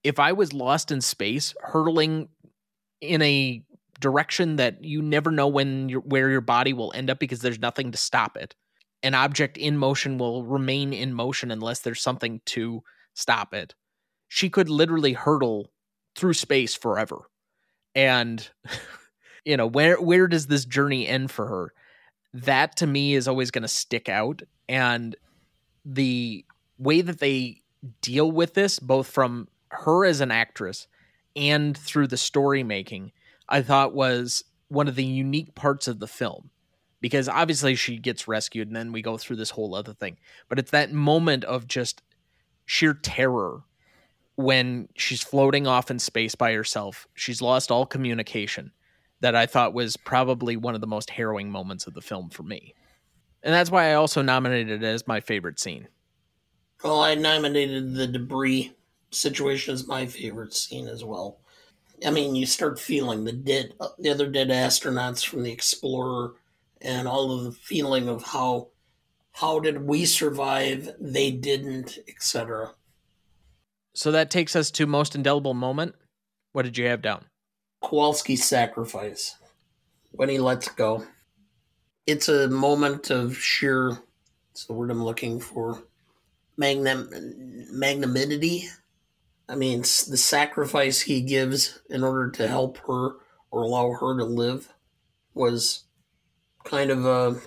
if 0.05 0.21
I 0.21 0.31
was 0.31 0.53
lost 0.53 0.93
in 0.93 1.01
space, 1.01 1.53
hurtling 1.61 2.29
in 3.01 3.21
a 3.23 3.65
direction 3.99 4.55
that 4.55 4.85
you 4.85 5.03
never 5.03 5.33
know 5.33 5.49
when 5.49 5.89
where 5.89 6.31
your 6.31 6.41
body 6.41 6.73
will 6.73 6.93
end 6.95 7.11
up 7.11 7.19
because 7.19 7.41
there's 7.41 7.59
nothing 7.59 7.91
to 7.91 7.99
stop 7.99 8.37
it. 8.37 8.55
An 9.03 9.15
object 9.15 9.57
in 9.57 9.79
motion 9.79 10.17
will 10.17 10.45
remain 10.45 10.93
in 10.93 11.13
motion 11.13 11.51
unless 11.51 11.81
there's 11.81 12.01
something 12.01 12.41
to 12.47 12.85
stop 13.15 13.53
it. 13.53 13.75
She 14.29 14.49
could 14.49 14.69
literally 14.69 15.15
hurtle 15.15 15.73
through 16.15 16.35
space 16.35 16.77
forever. 16.77 17.23
And 17.97 18.49
you 19.45 19.57
know, 19.57 19.67
where 19.67 20.01
where 20.01 20.29
does 20.29 20.47
this 20.47 20.67
journey 20.67 21.09
end 21.09 21.33
for 21.33 21.49
her? 21.49 21.73
That 22.33 22.77
to 22.77 22.87
me 22.87 23.17
is 23.17 23.27
always 23.27 23.51
going 23.51 23.63
to 23.63 23.69
stick 23.69 24.09
out 24.09 24.43
and 24.69 25.17
the 25.85 26.45
way 26.81 27.03
that 27.03 27.21
they 27.21 27.63
deal 28.01 28.31
with 28.31 28.55
this, 28.55 28.79
both 28.79 29.07
from 29.07 29.47
her 29.69 30.05
as 30.05 30.21
an 30.21 30.33
actress 30.33 30.89
and 31.37 31.77
through 31.77 32.09
the 32.09 32.17
story 32.17 32.65
making, 32.65 33.13
I 33.49 33.63
thought 33.63 33.95
was 33.95 34.45
one 34.69 34.89
of 34.89 34.97
the 34.97 35.05
unique 35.05 35.55
parts 35.55 35.87
of 35.87 36.01
the 36.01 36.09
film. 36.09 36.51
Because 37.01 37.29
obviously 37.31 37.77
she 37.77 37.97
gets 37.97 38.29
rescued 38.29 38.69
and 38.69 38.77
then 38.77 38.93
we 38.93 39.01
go 39.01 39.17
through 39.17 39.37
this 39.37 39.51
whole 39.51 39.75
other 39.75 39.95
thing. 39.95 40.19
But 40.49 40.59
it's 40.59 40.71
that 40.73 40.93
moment 40.93 41.45
of 41.45 41.67
just 41.67 42.03
sheer 42.67 42.93
terror 42.93 43.63
when 44.37 44.89
she's 44.97 45.23
floating 45.23 45.67
off 45.67 45.91
in 45.91 45.99
space 45.99 46.35
by 46.35 46.53
herself. 46.53 47.09
She's 47.15 47.41
lost 47.41 47.71
all 47.71 47.87
communication 47.87 48.73
that 49.21 49.35
I 49.35 49.47
thought 49.47 49.73
was 49.73 49.97
probably 49.97 50.57
one 50.57 50.75
of 50.75 50.83
the 50.83 50.87
most 50.87 51.11
harrowing 51.11 51.51
moments 51.51 51.87
of 51.87 51.95
the 51.95 52.01
film 52.03 52.29
for 52.29 52.43
me. 52.43 52.75
And 53.43 53.55
that's 53.55 53.71
why 53.71 53.91
I 53.91 53.95
also 53.95 54.21
nominated 54.21 54.83
it 54.83 54.87
as 54.87 55.07
my 55.07 55.21
favorite 55.21 55.59
scene. 55.59 55.89
Well, 56.83 57.01
I 57.01 57.15
nominated 57.15 57.95
the 57.95 58.07
debris 58.07 58.73
situation 59.11 59.75
as 59.75 59.87
my 59.87 60.07
favorite 60.07 60.55
scene 60.55 60.89
as 60.89 61.05
well. 61.05 61.41
I 62.07 62.11
mean, 62.11 62.35
you 62.35 62.47
start 62.47 62.81
feeling 62.81 63.25
the 63.25 63.33
dead, 63.33 63.75
the 63.99 64.11
other 64.11 64.27
dead 64.27 64.49
astronauts 64.49 65.25
from 65.25 65.43
the 65.43 65.53
Explorer, 65.53 66.33
and 66.81 67.07
all 67.07 67.33
of 67.33 67.45
the 67.45 67.53
feeling 67.53 68.09
of 68.09 68.23
how, 68.23 68.69
how 69.33 69.61
did 69.61 69.87
we 69.87 70.07
survive? 70.07 70.95
They 70.99 71.31
didn't, 71.31 71.99
etc. 72.09 72.73
So 73.95 74.11
that 74.13 74.31
takes 74.31 74.57
us 74.57 74.71
to 74.73 74.87
most 74.87 75.15
indelible 75.15 75.53
moment. 75.53 75.95
What 76.53 76.63
did 76.63 76.79
you 76.79 76.87
have 76.87 77.03
down? 77.03 77.27
Kowalski's 77.83 78.45
sacrifice 78.45 79.37
when 80.13 80.31
he 80.31 80.39
lets 80.39 80.69
go. 80.69 81.05
It's 82.07 82.31
a 82.31 82.49
moment 82.49 83.11
of 83.11 83.37
sheer. 83.37 83.99
It's 84.53 84.65
the 84.65 84.73
word 84.73 84.91
I'm 84.91 85.05
looking 85.05 85.39
for 85.39 85.83
magnanimity. 86.61 88.69
I 89.49 89.57
mean, 89.57 89.81
the 89.81 90.17
sacrifice 90.17 91.01
he 91.01 91.23
gives 91.23 91.81
in 91.91 92.05
order 92.05 92.31
to 92.31 92.47
help 92.47 92.79
her 92.87 93.17
or 93.51 93.63
allow 93.63 93.91
her 93.93 94.17
to 94.17 94.25
live 94.25 94.73
was 95.35 95.85
kind 96.65 96.91
of 96.91 97.05
a 97.05 97.41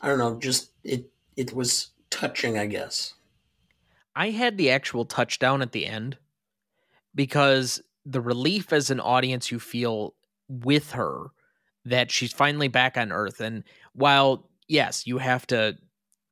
I 0.00 0.08
don't 0.08 0.18
know, 0.18 0.38
just 0.38 0.70
it 0.84 1.10
it 1.36 1.52
was 1.52 1.88
touching, 2.10 2.58
I 2.58 2.66
guess. 2.66 3.14
I 4.14 4.30
had 4.30 4.56
the 4.56 4.70
actual 4.70 5.04
touchdown 5.04 5.62
at 5.62 5.72
the 5.72 5.86
end 5.86 6.18
because 7.14 7.80
the 8.04 8.20
relief 8.20 8.72
as 8.72 8.90
an 8.90 9.00
audience 9.00 9.50
you 9.50 9.60
feel 9.60 10.14
with 10.48 10.92
her 10.92 11.26
that 11.84 12.10
she's 12.10 12.32
finally 12.32 12.68
back 12.68 12.96
on 12.96 13.12
Earth. 13.12 13.40
And 13.40 13.64
while, 13.92 14.48
yes, 14.66 15.06
you 15.06 15.18
have 15.18 15.46
to 15.48 15.76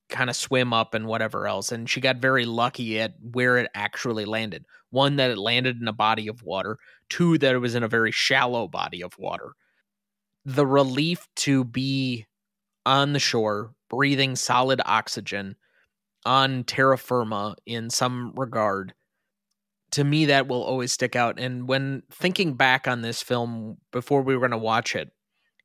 kind 0.09 0.31
of 0.31 0.37
swim 0.37 0.73
up 0.73 0.95
and 0.95 1.07
whatever 1.07 1.47
else, 1.47 1.73
and 1.73 1.89
she 1.89 2.01
got 2.01 2.17
very 2.17 2.45
lucky 2.45 3.01
at 3.01 3.15
where 3.21 3.59
it 3.59 3.71
actually 3.75 4.25
landed. 4.25 4.65
One, 4.91 5.17
that 5.17 5.31
it 5.31 5.39
landed 5.39 5.81
in 5.81 5.89
a 5.89 5.93
body 5.93 6.29
of 6.29 6.43
water, 6.43 6.79
two, 7.11 7.39
that 7.39 7.55
it 7.55 7.59
was 7.59 7.75
in 7.75 7.83
a 7.83 7.89
very 7.89 8.13
shallow 8.13 8.69
body 8.69 9.03
of 9.03 9.19
water. 9.19 9.53
The 10.45 10.67
relief 10.67 11.27
to 11.37 11.65
be 11.65 12.27
on 12.85 13.13
the 13.13 13.19
shore, 13.19 13.73
breathing 13.91 14.37
solid 14.37 14.81
oxygen 14.85 15.57
on 16.25 16.65
terra 16.65 16.99
firma 16.99 17.55
in 17.67 17.89
some 17.89 18.33
regard 18.35 18.93
to 19.93 20.03
me 20.03 20.27
that 20.27 20.49
will 20.49 20.63
always 20.63 20.93
stick 20.93 21.15
out 21.15 21.39
and 21.39 21.69
when 21.69 22.03
thinking 22.11 22.55
back 22.55 22.89
on 22.89 23.01
this 23.01 23.23
film 23.23 23.77
before 23.93 24.23
we 24.23 24.35
were 24.35 24.41
going 24.41 24.51
to 24.51 24.59
watch 24.59 24.97
it 24.97 25.11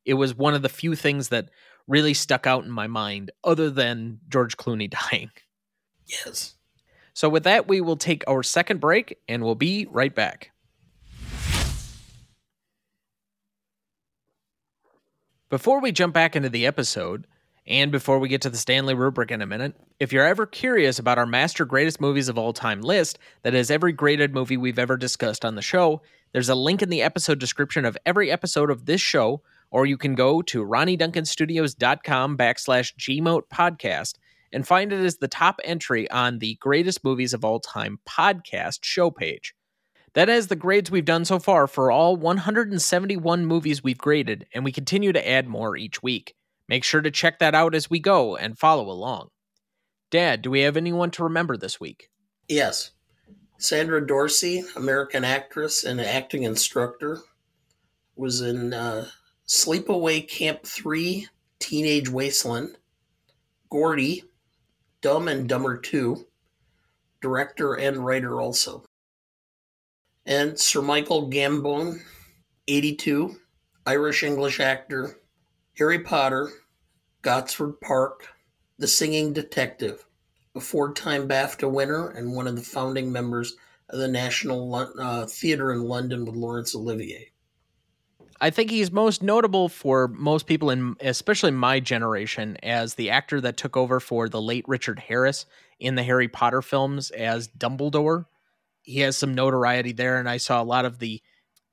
it 0.06 0.14
was 0.14 0.36
one 0.36 0.54
of 0.54 0.62
the 0.62 0.70
few 0.70 0.96
things 0.96 1.30
that 1.30 1.50
really 1.92 2.14
stuck 2.14 2.48
out 2.48 2.64
in 2.64 2.72
my 2.72 2.88
mind 2.88 3.32
other 3.44 3.70
than 3.70 4.20
George 4.30 4.58
Clooney 4.58 4.90
dying. 5.12 5.30
Yes. 6.08 6.56
So 7.14 7.30
with 7.30 7.44
that 7.44 7.68
we 7.68 7.82
will 7.82 7.98
take 7.98 8.24
our 8.28 8.42
second 8.42 8.80
break 8.80 9.18
and 9.28 9.44
we'll 9.44 9.56
be 9.56 9.86
right 9.92 10.14
back. 10.14 10.52
Before 15.50 15.82
we 15.82 15.92
jump 15.92 16.14
back 16.14 16.38
into 16.38 16.48
the 16.48 16.66
episode, 16.66 17.28
and 17.68 17.92
before 17.92 18.20
we 18.20 18.30
get 18.30 18.42
to 18.42 18.50
the 18.50 18.58
Stanley 18.58 18.94
rubric 18.94 19.32
in 19.32 19.42
a 19.42 19.46
minute, 19.46 19.76
if 20.00 20.12
you're 20.12 20.26
ever 20.26 20.46
curious 20.46 20.98
about 20.98 21.18
our 21.18 21.26
master 21.26 21.64
greatest 21.66 22.02
movies 22.02 22.28
of 22.28 22.38
all 22.38 22.54
time 22.54 22.82
list 22.82 23.20
that 23.44 23.54
is 23.54 23.70
every 23.70 23.92
graded 23.92 24.34
movie 24.34 24.58
we've 24.58 24.80
ever 24.80 24.98
discussed 24.98 25.46
on 25.46 25.56
the 25.56 25.62
show, 25.62 26.02
there's 26.32 26.50
a 26.50 26.56
link 26.56 26.82
in 26.82 26.90
the 26.90 27.02
episode 27.02 27.40
description 27.40 27.86
of 27.86 27.98
every 28.06 28.32
episode 28.32 28.72
of 28.72 28.86
this 28.86 29.02
show, 29.02 29.42
or 29.72 29.86
you 29.86 29.98
can 29.98 30.14
go 30.14 30.42
to 30.42 30.64
ronnieduncanstudios.com 30.64 32.38
backslash 32.38 32.94
gmote 32.98 33.44
podcast 33.52 34.16
and 34.54 34.68
find 34.68 34.92
it 34.92 35.04
as 35.04 35.18
the 35.18 35.28
top 35.28 35.60
entry 35.64 36.10
on 36.12 36.40
the 36.40 36.56
greatest 36.56 37.04
movies 37.04 37.34
of 37.34 37.46
all 37.46 37.60
time 37.60 38.00
podcast 38.08 38.80
show 38.84 39.10
page. 39.10 39.56
That 40.14 40.28
is 40.28 40.48
the 40.48 40.58
grades 40.58 40.92
we've 40.92 41.06
done 41.06 41.24
so 41.24 41.40
far 41.40 41.68
for 41.68 41.90
all 41.90 42.18
171 42.18 43.46
movies 43.46 43.82
we've 43.82 43.98
graded, 43.98 44.46
and 44.54 44.66
we 44.66 44.74
continue 44.74 45.14
to 45.14 45.30
add 45.30 45.48
more 45.48 45.78
each 45.78 46.04
week. 46.04 46.36
Make 46.68 46.84
sure 46.84 47.02
to 47.02 47.12
check 47.12 47.40
that 47.40 47.56
out 47.56 47.74
as 47.74 47.90
we 47.90 48.00
go 48.00 48.36
and 48.36 48.60
follow 48.60 48.90
along. 48.90 49.30
Dad, 50.10 50.42
do 50.42 50.52
we 50.52 50.62
have 50.62 50.76
anyone 50.76 51.12
to 51.12 51.24
remember 51.24 51.56
this 51.56 51.80
week? 51.80 52.10
Yes. 52.50 52.92
Sandra 53.58 54.06
Dorsey, 54.06 54.64
American 54.76 55.24
actress 55.24 55.86
and 55.86 56.02
acting 56.02 56.44
instructor, 56.44 57.20
was 58.18 58.42
in 58.42 58.74
uh, 58.74 59.08
Sleepaway 59.52 60.26
Camp 60.30 60.64
3, 60.64 61.28
Teenage 61.60 62.08
Wasteland, 62.08 62.78
Gordy, 63.70 64.24
Dumb 65.02 65.28
and 65.28 65.50
Dumber 65.50 65.78
2, 65.78 66.26
director 67.22 67.74
and 67.74 68.06
writer 68.06 68.40
also. 68.40 68.86
And 70.26 70.58
Sir 70.58 70.82
Michael 70.82 71.30
Gambon, 71.30 72.00
82, 72.70 73.36
Irish 73.86 74.24
English 74.24 74.62
actor, 74.62 75.20
Harry 75.78 76.00
Potter, 76.00 76.50
Gosford 77.22 77.82
Park, 77.82 78.30
The 78.78 78.88
Singing 78.88 79.34
Detective, 79.34 80.06
a 80.56 80.62
four 80.62 80.94
time 80.94 81.28
BAFTA 81.28 81.70
winner 81.70 82.12
and 82.12 82.34
one 82.34 82.48
of 82.48 82.56
the 82.56 82.62
founding 82.62 83.12
members 83.12 83.58
of 83.90 84.00
the 84.00 84.08
National 84.08 84.74
uh, 84.74 85.26
Theatre 85.26 85.74
in 85.74 85.84
London 85.84 86.24
with 86.24 86.36
Laurence 86.36 86.74
Olivier. 86.74 87.31
I 88.44 88.50
think 88.50 88.72
he's 88.72 88.92
most 88.92 89.22
notable 89.22 89.70
for 89.70 90.08
most 90.08 90.48
people, 90.48 90.72
in 90.72 90.96
especially 91.00 91.52
my 91.52 91.80
generation, 91.80 92.58
as 92.64 92.96
the 92.96 93.12
actor 93.12 93.40
that 93.40 93.56
took 93.56 93.78
over 93.78 94.00
for 94.00 94.28
the 94.28 94.42
late 94.42 94.66
Richard 94.68 94.98
Harris 94.98 95.46
in 95.80 95.94
the 95.94 96.02
Harry 96.02 96.28
Potter 96.28 96.64
films 96.64 97.12
as 97.12 97.48
Dumbledore. 97.48 98.26
He 98.82 99.02
has 99.02 99.16
some 99.16 99.36
notoriety 99.36 99.92
there, 99.92 100.18
and 100.18 100.28
I 100.28 100.38
saw 100.38 100.60
a 100.60 100.66
lot 100.66 100.86
of 100.86 100.98
the 100.98 101.22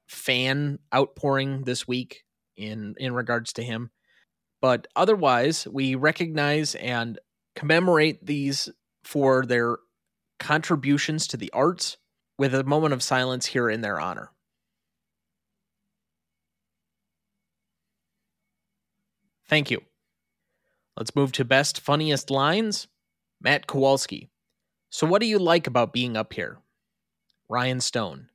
fan 0.08 0.78
outpouring 0.94 1.62
this 1.62 1.88
week 1.88 2.24
in 2.54 2.94
in 2.98 3.14
regards 3.14 3.54
to 3.54 3.62
him. 3.62 3.90
But 4.60 4.88
otherwise, 4.94 5.66
we 5.66 5.94
recognize 5.94 6.74
and 6.74 7.18
commemorate 7.56 8.26
these 8.26 8.68
for 9.04 9.46
their 9.46 9.78
contributions 10.38 11.26
to 11.28 11.38
the 11.38 11.50
arts 11.54 11.96
with 12.38 12.54
a 12.54 12.62
moment 12.62 12.92
of 12.92 13.02
silence 13.02 13.46
here 13.46 13.70
in 13.70 13.80
their 13.80 13.98
honor. 13.98 14.32
Thank 19.48 19.70
you. 19.70 19.82
Let's 20.96 21.16
move 21.16 21.32
to 21.32 21.44
best 21.44 21.80
funniest 21.80 22.30
lines. 22.30 22.88
Matt 23.40 23.66
Kowalski. 23.66 24.28
So, 24.90 25.06
what 25.06 25.20
do 25.20 25.26
you 25.26 25.38
like 25.38 25.66
about 25.66 25.92
being 25.92 26.16
up 26.16 26.32
here? 26.32 26.58
Ryan 27.48 27.80
Stone. 27.80 28.28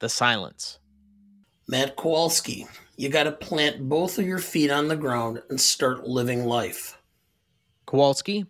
The 0.00 0.08
silence. 0.08 0.78
Matt 1.66 1.96
Kowalski. 1.96 2.66
You 2.96 3.08
got 3.08 3.24
to 3.24 3.32
plant 3.32 3.88
both 3.88 4.18
of 4.18 4.26
your 4.26 4.38
feet 4.38 4.70
on 4.70 4.86
the 4.88 4.96
ground 4.96 5.42
and 5.50 5.60
start 5.60 6.06
living 6.06 6.44
life. 6.44 7.00
Kowalski, 7.86 8.46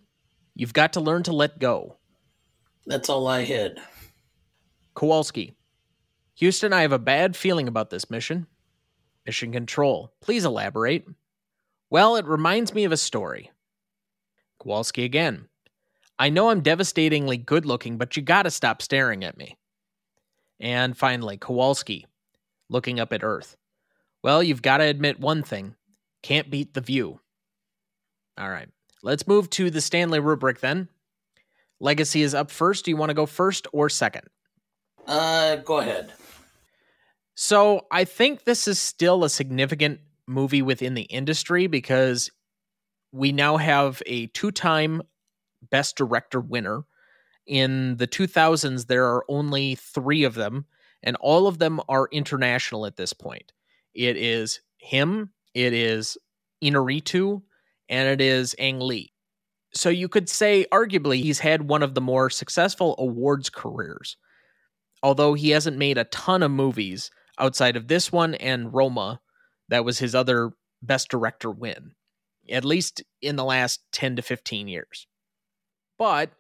you've 0.55 0.75
got 0.75 0.93
to 0.93 1.01
learn 1.01 1.23
to 1.23 1.33
let 1.33 1.59
go. 1.59 1.97
That's 2.87 3.09
all 3.09 3.27
I 3.27 3.45
had. 3.45 3.79
Kowalski, 4.95 5.57
Houston, 6.37 6.73
I 6.73 6.83
have 6.83 6.93
a 6.93 6.99
bad 6.99 7.37
feeling 7.37 7.69
about 7.69 7.91
this 7.91 8.11
mission. 8.11 8.47
Mission 9.25 9.53
Control, 9.53 10.13
please 10.21 10.45
elaborate. 10.45 11.07
Well, 11.91 12.17
it 12.17 12.27
reminds 12.27 12.75
me 12.75 12.85
of 12.85 12.93
a 12.93 12.97
story. 12.97 13.51
Kowalski 14.61 15.05
again. 15.05 15.49
I 16.19 16.31
know 16.31 16.51
I'm 16.51 16.61
devastatingly 16.61 17.37
good 17.37 17.67
looking, 17.67 17.99
but 17.99 18.17
you 18.17 18.23
gotta 18.23 18.51
stop 18.51 18.83
staring 18.83 19.25
at 19.25 19.37
me. 19.37 19.57
And 20.61 20.97
finally, 20.97 21.37
Kowalski, 21.37 22.07
looking 22.69 23.01
up 23.01 23.13
at 23.13 23.25
Earth. 23.25 23.57
Well, 24.23 24.43
you've 24.43 24.63
got 24.63 24.79
to 24.79 24.85
admit 24.85 25.21
one 25.21 25.43
thing 25.43 25.77
can't 26.23 26.51
beat 26.51 26.73
the 26.73 26.81
view. 26.81 27.21
All 28.39 28.49
right, 28.49 28.69
let's 29.03 29.29
move 29.29 29.51
to 29.51 29.71
the 29.71 29.83
Stanley 29.83 30.21
rubric 30.21 30.61
then. 30.61 30.89
Legacy 31.81 32.23
is 32.23 32.35
up 32.35 32.51
first. 32.51 32.87
Do 32.87 32.91
you 32.91 32.97
want 32.97 33.11
to 33.11 33.15
go 33.15 33.27
first 33.27 33.67
or 33.73 33.91
second? 33.91 34.27
Uh, 35.07 35.57
go 35.57 35.79
ahead. 35.79 36.15
So 37.35 37.87
I 37.91 38.05
think 38.05 38.45
this 38.45 38.67
is 38.67 38.79
still 38.79 39.25
a 39.25 39.29
significant 39.29 40.01
movie 40.27 40.63
within 40.63 40.95
the 40.95 41.03
industry 41.03 41.67
because 41.67 42.31
we 43.13 43.33
now 43.33 43.57
have 43.57 44.03
a 44.07 44.27
two 44.29 44.51
time 44.51 45.03
Best 45.71 45.97
Director 45.97 46.41
winner. 46.41 46.85
In 47.47 47.97
the 47.97 48.07
2000s, 48.07 48.87
there 48.87 49.07
are 49.07 49.25
only 49.29 49.75
three 49.75 50.25
of 50.25 50.35
them, 50.35 50.67
and 51.03 51.17
all 51.21 51.47
of 51.47 51.59
them 51.59 51.81
are 51.89 52.09
international 52.11 52.87
at 52.87 52.97
this 52.97 53.13
point. 53.13 53.53
It 53.95 54.17
is 54.17 54.61
him, 54.79 55.31
it 55.53 55.73
is 55.73 56.17
Inarritu, 56.63 57.43
and 57.89 58.09
it 58.09 58.21
is 58.21 58.55
Ang 58.59 58.81
Lee. 58.81 59.13
So 59.75 59.89
you 59.89 60.09
could 60.09 60.29
say, 60.29 60.67
arguably, 60.73 61.23
he's 61.23 61.41
had 61.41 61.69
one 61.69 61.83
of 61.83 61.95
the 61.95 62.01
more 62.01 62.31
successful 62.31 62.95
awards 62.99 63.51
careers. 63.51 64.17
Although 65.03 65.35
he 65.35 65.51
hasn't 65.51 65.77
made 65.77 65.99
a 65.99 66.05
ton 66.05 66.43
of 66.43 66.51
movies 66.51 67.11
outside 67.39 67.77
of 67.77 67.89
this 67.89 68.11
one 68.11 68.35
and 68.37 68.73
Roma, 68.73 69.21
that 69.69 69.85
was 69.85 69.99
his 69.99 70.15
other 70.15 70.53
best 70.83 71.09
director 71.09 71.51
win, 71.51 71.93
at 72.51 72.65
least 72.65 73.03
in 73.23 73.37
the 73.37 73.45
last 73.45 73.81
10 73.93 74.17
to 74.17 74.23
15 74.23 74.69
years. 74.69 75.07
But 75.99 76.31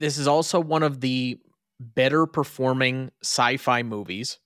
this 0.00 0.18
is 0.18 0.26
also 0.26 0.60
one 0.60 0.82
of 0.82 1.00
the 1.00 1.38
better 1.80 2.26
performing 2.26 3.10
sci 3.22 3.56
fi 3.56 3.82
movies 3.82 4.38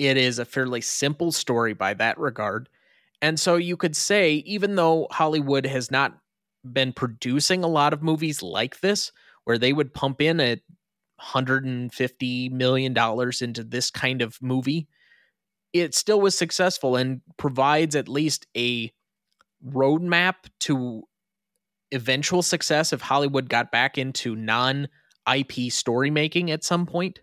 it 0.00 0.16
is 0.16 0.38
a 0.38 0.46
fairly 0.46 0.80
simple 0.80 1.30
story 1.30 1.74
by 1.74 1.92
that 1.92 2.18
regard. 2.18 2.70
And 3.20 3.38
so 3.38 3.56
you 3.56 3.76
could 3.76 3.94
say, 3.94 4.36
even 4.46 4.74
though 4.74 5.06
Hollywood 5.10 5.66
has 5.66 5.90
not 5.90 6.16
been 6.64 6.94
producing 6.94 7.62
a 7.62 7.68
lot 7.68 7.92
of 7.92 8.02
movies 8.02 8.42
like 8.42 8.80
this, 8.80 9.12
where 9.44 9.58
they 9.58 9.74
would 9.74 9.92
pump 9.92 10.22
in 10.22 10.40
a 10.40 10.56
$150 11.20 12.50
million 12.50 12.96
into 13.42 13.62
this 13.62 13.90
kind 13.90 14.22
of 14.22 14.40
movie, 14.40 14.88
it 15.72 15.94
still 15.94 16.20
was 16.20 16.36
successful 16.36 16.96
and 16.96 17.20
provides 17.36 17.94
at 17.94 18.08
least 18.08 18.46
a 18.56 18.92
roadmap 19.66 20.34
to 20.60 21.02
eventual 21.92 22.42
success 22.42 22.92
if 22.92 23.00
Hollywood 23.00 23.48
got 23.48 23.70
back 23.70 23.98
into 23.98 24.34
non 24.36 24.88
IP 25.32 25.70
story 25.72 26.10
making 26.10 26.50
at 26.50 26.64
some 26.64 26.86
point. 26.86 27.20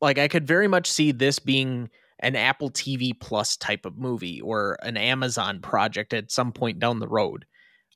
Like, 0.00 0.18
I 0.18 0.28
could 0.28 0.46
very 0.46 0.68
much 0.68 0.90
see 0.90 1.12
this 1.12 1.38
being 1.38 1.88
an 2.20 2.36
Apple 2.36 2.70
TV 2.70 3.18
Plus 3.18 3.56
type 3.56 3.84
of 3.84 3.98
movie 3.98 4.40
or 4.40 4.76
an 4.82 4.96
Amazon 4.96 5.60
project 5.60 6.12
at 6.12 6.30
some 6.30 6.52
point 6.52 6.78
down 6.78 6.98
the 6.98 7.08
road. 7.08 7.44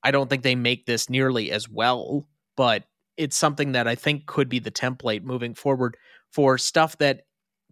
I 0.03 0.11
don't 0.11 0.31
think 0.31 0.43
they 0.43 0.55
make 0.55 0.87
this 0.87 1.11
nearly 1.11 1.51
as 1.51 1.69
well, 1.69 2.27
but 2.57 2.85
it's 3.17 3.37
something 3.37 3.73
that 3.73 3.89
I 3.89 3.95
think 3.95 4.27
could 4.27 4.49
be 4.49 4.61
the 4.61 4.71
template 4.71 5.23
moving 5.23 5.55
forward 5.55 5.97
for 6.31 6.57
stuff 6.57 6.97
that 6.99 7.23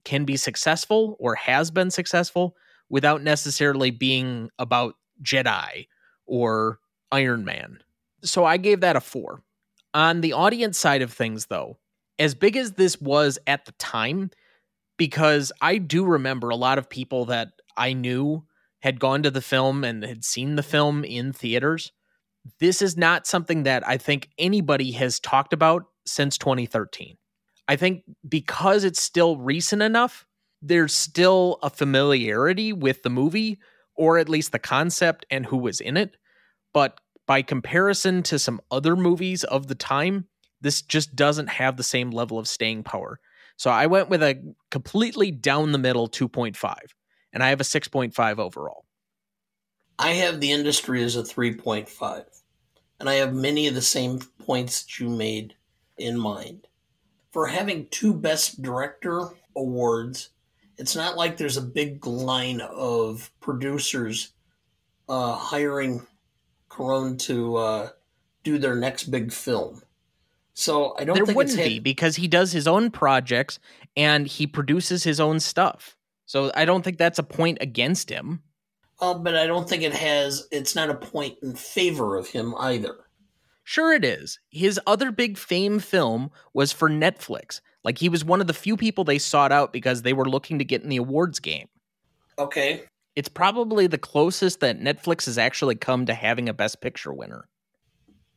can 0.06 0.24
be 0.24 0.36
successful 0.36 1.16
or 1.18 1.34
has 1.34 1.70
been 1.70 1.90
successful 1.90 2.56
without 2.88 3.22
necessarily 3.22 3.90
being 3.90 4.48
about 4.58 4.94
Jedi 5.20 5.88
or 6.26 6.78
Iron 7.10 7.44
Man. 7.44 7.80
So 8.22 8.44
I 8.44 8.56
gave 8.56 8.80
that 8.80 8.96
a 8.96 9.00
four. 9.00 9.42
On 9.92 10.20
the 10.20 10.32
audience 10.32 10.78
side 10.78 11.02
of 11.02 11.12
things, 11.12 11.46
though, 11.46 11.78
as 12.18 12.34
big 12.34 12.56
as 12.56 12.72
this 12.72 13.00
was 13.00 13.38
at 13.48 13.64
the 13.64 13.72
time, 13.72 14.30
because 14.96 15.50
I 15.60 15.78
do 15.78 16.04
remember 16.04 16.50
a 16.50 16.56
lot 16.56 16.78
of 16.78 16.88
people 16.88 17.24
that 17.26 17.48
I 17.76 17.92
knew 17.92 18.44
had 18.80 19.00
gone 19.00 19.24
to 19.24 19.30
the 19.30 19.42
film 19.42 19.82
and 19.82 20.04
had 20.04 20.24
seen 20.24 20.54
the 20.54 20.62
film 20.62 21.04
in 21.04 21.32
theaters. 21.32 21.90
This 22.60 22.80
is 22.80 22.96
not 22.96 23.26
something 23.26 23.64
that 23.64 23.86
I 23.86 23.96
think 23.96 24.28
anybody 24.38 24.92
has 24.92 25.18
talked 25.18 25.52
about 25.52 25.86
since 26.06 26.38
2013. 26.38 27.16
I 27.68 27.76
think 27.76 28.04
because 28.28 28.84
it's 28.84 29.00
still 29.00 29.36
recent 29.36 29.82
enough, 29.82 30.26
there's 30.62 30.94
still 30.94 31.58
a 31.62 31.70
familiarity 31.70 32.72
with 32.72 33.02
the 33.02 33.10
movie 33.10 33.58
or 33.94 34.18
at 34.18 34.28
least 34.28 34.52
the 34.52 34.58
concept 34.58 35.26
and 35.30 35.46
who 35.46 35.56
was 35.56 35.80
in 35.80 35.96
it. 35.96 36.16
But 36.72 36.98
by 37.26 37.42
comparison 37.42 38.22
to 38.24 38.38
some 38.38 38.60
other 38.70 38.94
movies 38.94 39.42
of 39.44 39.66
the 39.66 39.74
time, 39.74 40.26
this 40.60 40.82
just 40.82 41.16
doesn't 41.16 41.48
have 41.48 41.76
the 41.76 41.82
same 41.82 42.10
level 42.10 42.38
of 42.38 42.48
staying 42.48 42.84
power. 42.84 43.18
So 43.56 43.70
I 43.70 43.86
went 43.86 44.10
with 44.10 44.22
a 44.22 44.54
completely 44.70 45.30
down 45.30 45.72
the 45.72 45.78
middle 45.78 46.08
2.5, 46.08 46.76
and 47.32 47.42
I 47.42 47.48
have 47.48 47.60
a 47.60 47.64
6.5 47.64 48.38
overall. 48.38 48.84
I 49.98 50.10
have 50.12 50.40
the 50.40 50.52
industry 50.52 51.02
as 51.02 51.16
a 51.16 51.22
3.5, 51.22 52.24
and 53.00 53.08
I 53.08 53.14
have 53.14 53.32
many 53.32 53.66
of 53.66 53.74
the 53.74 53.82
same 53.82 54.20
points 54.44 54.82
that 54.82 55.00
you 55.00 55.08
made 55.08 55.54
in 55.96 56.18
mind. 56.18 56.66
For 57.36 57.48
having 57.48 57.88
two 57.90 58.14
Best 58.14 58.62
Director 58.62 59.28
awards, 59.54 60.30
it's 60.78 60.96
not 60.96 61.18
like 61.18 61.36
there's 61.36 61.58
a 61.58 61.60
big 61.60 62.06
line 62.06 62.62
of 62.62 63.30
producers 63.40 64.32
uh, 65.06 65.34
hiring 65.34 66.06
Cuarón 66.70 67.18
to 67.26 67.56
uh, 67.56 67.88
do 68.42 68.56
their 68.56 68.74
next 68.74 69.10
big 69.10 69.30
film. 69.30 69.82
So 70.54 70.94
I 70.98 71.04
don't 71.04 71.14
there 71.14 71.26
think 71.26 71.36
wouldn't 71.36 71.58
had, 71.58 71.68
be 71.68 71.78
because 71.78 72.16
he 72.16 72.26
does 72.26 72.52
his 72.52 72.66
own 72.66 72.90
projects 72.90 73.58
and 73.98 74.26
he 74.26 74.46
produces 74.46 75.04
his 75.04 75.20
own 75.20 75.38
stuff. 75.38 75.94
So 76.24 76.50
I 76.54 76.64
don't 76.64 76.82
think 76.82 76.96
that's 76.96 77.18
a 77.18 77.22
point 77.22 77.58
against 77.60 78.08
him. 78.08 78.44
Well, 78.98 79.18
but 79.18 79.36
I 79.36 79.46
don't 79.46 79.68
think 79.68 79.82
it 79.82 79.92
has. 79.92 80.48
It's 80.50 80.74
not 80.74 80.88
a 80.88 80.94
point 80.94 81.36
in 81.42 81.54
favor 81.54 82.16
of 82.16 82.28
him 82.28 82.54
either. 82.58 82.96
Sure, 83.68 83.92
it 83.92 84.04
is. 84.04 84.38
His 84.48 84.78
other 84.86 85.10
big 85.10 85.36
fame 85.36 85.80
film 85.80 86.30
was 86.54 86.70
for 86.70 86.88
Netflix. 86.88 87.60
Like 87.82 87.98
he 87.98 88.08
was 88.08 88.24
one 88.24 88.40
of 88.40 88.46
the 88.46 88.54
few 88.54 88.76
people 88.76 89.02
they 89.02 89.18
sought 89.18 89.50
out 89.50 89.72
because 89.72 90.02
they 90.02 90.12
were 90.12 90.28
looking 90.28 90.60
to 90.60 90.64
get 90.64 90.84
in 90.84 90.88
the 90.88 90.98
awards 90.98 91.40
game. 91.40 91.66
Okay. 92.38 92.84
It's 93.16 93.28
probably 93.28 93.88
the 93.88 93.98
closest 93.98 94.60
that 94.60 94.78
Netflix 94.78 95.26
has 95.26 95.36
actually 95.36 95.74
come 95.74 96.06
to 96.06 96.14
having 96.14 96.48
a 96.48 96.54
Best 96.54 96.80
Picture 96.80 97.12
winner. 97.12 97.48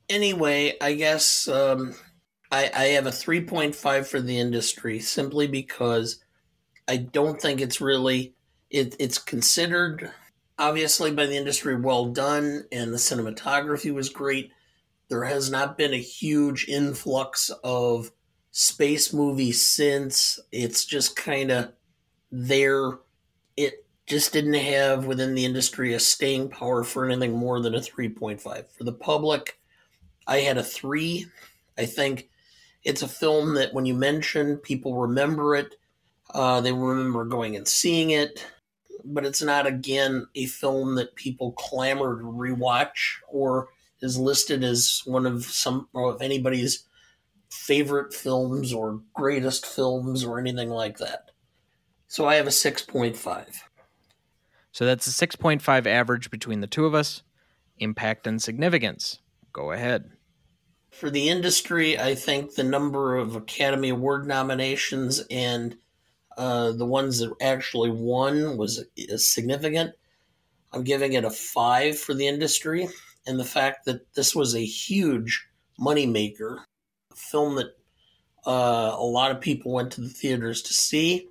Anyway, 0.10 0.76
I 0.82 0.96
guess 0.96 1.48
um, 1.48 1.94
I, 2.52 2.72
I 2.76 2.84
have 2.86 3.06
a 3.06 3.12
3.5 3.12 4.08
for 4.08 4.20
the 4.20 4.40
industry 4.40 5.00
simply 5.00 5.46
because 5.46 6.24
I 6.88 6.98
don't 6.98 7.40
think 7.40 7.62
it's 7.62 7.80
really 7.80 8.34
it, 8.72 8.96
it's 8.98 9.20
considered 9.20 10.12
obviously 10.58 11.12
by 11.12 11.28
the 11.28 11.38
industry 11.38 11.80
well 11.80 12.08
done 12.08 12.66
and 12.72 12.92
the 12.92 12.98
cinematography 12.98 13.94
was 13.94 14.10
great. 14.10 14.52
There 15.10 15.24
has 15.24 15.50
not 15.50 15.78
been 15.78 15.94
a 15.94 15.98
huge 15.98 16.68
influx 16.68 17.50
of 17.64 18.12
space 18.52 19.12
movies 19.12 19.66
since. 19.66 20.40
It's 20.52 20.86
just 20.86 21.16
kind 21.16 21.52
of 21.52 21.74
there. 22.32 23.00
It 23.58 23.86
just 24.06 24.34
didn't 24.34 24.54
have 24.54 25.06
within 25.06 25.36
the 25.36 25.46
industry 25.46 25.94
a 25.94 26.00
staying 26.00 26.50
power 26.50 26.84
for 26.84 27.06
anything 27.06 27.36
more 27.36 27.60
than 27.60 27.76
a 27.76 27.80
3.5. 27.80 28.42
For 28.72 28.84
the 28.84 28.94
public, 28.94 29.60
I 30.28 30.40
had 30.40 30.58
a 30.58 30.64
3. 30.64 31.26
I 31.78 31.86
think 31.86 32.30
it's 32.84 33.02
a 33.02 33.08
film 33.08 33.56
that 33.56 33.74
when 33.74 33.86
you 33.86 33.96
mention, 33.96 34.58
people 34.58 34.96
remember 34.96 35.56
it. 35.56 35.76
Uh, 36.34 36.62
they 36.62 36.72
remember 36.72 37.26
going 37.26 37.56
and 37.56 37.68
seeing 37.68 38.12
it, 38.12 38.46
but 39.04 39.26
it's 39.26 39.42
not 39.42 39.66
again 39.66 40.28
a 40.36 40.46
film 40.46 40.94
that 40.96 41.16
people 41.16 41.54
clamor 41.54 42.20
to 42.20 42.26
rewatch 42.26 43.16
or 43.28 43.70
is 44.02 44.18
listed 44.18 44.64
as 44.64 45.02
one 45.06 45.26
of 45.26 45.46
some 45.46 45.88
of 45.94 46.22
anybody's 46.22 46.86
favorite 47.50 48.14
films 48.14 48.74
or 48.74 49.02
greatest 49.14 49.66
films 49.66 50.24
or 50.24 50.40
anything 50.40 50.70
like 50.70 50.98
that. 50.98 51.32
So 52.08 52.28
I 52.28 52.36
have 52.36 52.48
a 52.48 52.52
6.5. 52.52 53.56
So 54.72 54.86
that's 54.86 55.08
a 55.08 55.28
6.5 55.28 55.88
average 55.88 56.32
between 56.32 56.62
the 56.62 56.68
two 56.68 56.86
of 56.86 56.96
us. 56.96 57.24
Impact 57.78 58.28
and 58.28 58.42
significance. 58.42 59.20
Go 59.54 59.72
ahead. 59.72 60.12
For 60.92 61.10
the 61.10 61.30
industry, 61.30 62.00
I 62.00 62.16
think 62.16 62.56
the 62.56 62.64
number 62.64 63.16
of 63.16 63.36
Academy 63.36 63.90
Award 63.90 64.28
nominations 64.28 65.24
and 65.30 65.78
uh, 66.38 66.72
the 66.72 66.86
ones 66.86 67.20
that 67.20 67.34
actually 67.42 67.92
won 67.92 68.58
was 68.58 68.84
significant. 69.18 69.94
I'm 70.72 70.84
giving 70.84 71.14
it 71.14 71.26
a 71.26 71.30
five 71.30 71.98
for 71.98 72.14
the 72.14 72.28
industry, 72.28 72.88
and 73.30 73.40
the 73.40 73.46
fact 73.46 73.86
that 73.86 74.12
this 74.16 74.36
was 74.36 74.56
a 74.56 74.66
huge 74.66 75.48
moneymaker, 75.80 76.64
a 77.12 77.16
film 77.16 77.56
that 77.56 77.78
uh, 78.46 78.96
a 78.98 79.06
lot 79.06 79.30
of 79.30 79.40
people 79.40 79.72
went 79.72 79.92
to 79.92 80.02
the 80.02 80.10
theaters 80.10 80.64
to 80.64 80.74
see, 80.74 81.30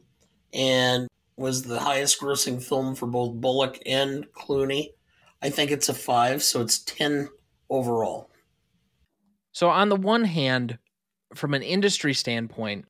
and 0.54 1.08
was 1.36 1.64
the 1.64 1.80
highest 1.80 2.20
grossing 2.20 2.62
film 2.62 2.94
for 2.94 3.06
both 3.06 3.34
Bullock 3.34 3.80
and 3.84 4.32
Clooney. 4.32 4.90
I 5.42 5.50
think 5.50 5.72
it's 5.72 5.88
a 5.88 5.94
five, 5.94 6.40
so 6.42 6.60
it's 6.60 6.78
10 6.78 7.28
overall. 7.68 8.30
So, 9.50 9.68
on 9.68 9.88
the 9.88 9.96
one 9.96 10.24
hand, 10.24 10.78
from 11.34 11.52
an 11.52 11.62
industry 11.62 12.14
standpoint, 12.14 12.86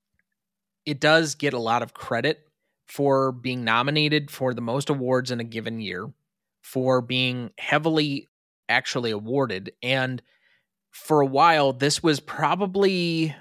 it 0.85 1.01
does 1.01 1.35
get 1.35 1.55
a 1.55 1.59
lot 1.59 1.83
of 1.83 1.95
credit 1.95 2.41
for 2.87 3.33
being 3.33 3.65
nominated 3.65 4.31
for 4.31 4.53
the 4.53 4.61
most 4.61 4.91
awards 4.91 5.31
in 5.31 5.41
a 5.41 5.45
given 5.45 5.81
year, 5.81 6.11
for 6.63 7.01
being 7.01 7.53
heavily 7.59 8.29
actually 8.69 9.11
awarded. 9.11 9.73
And 9.83 10.23
for 10.91 11.21
a 11.21 11.27
while, 11.27 11.73
this 11.73 12.03
was 12.03 12.21
probably 12.21 13.35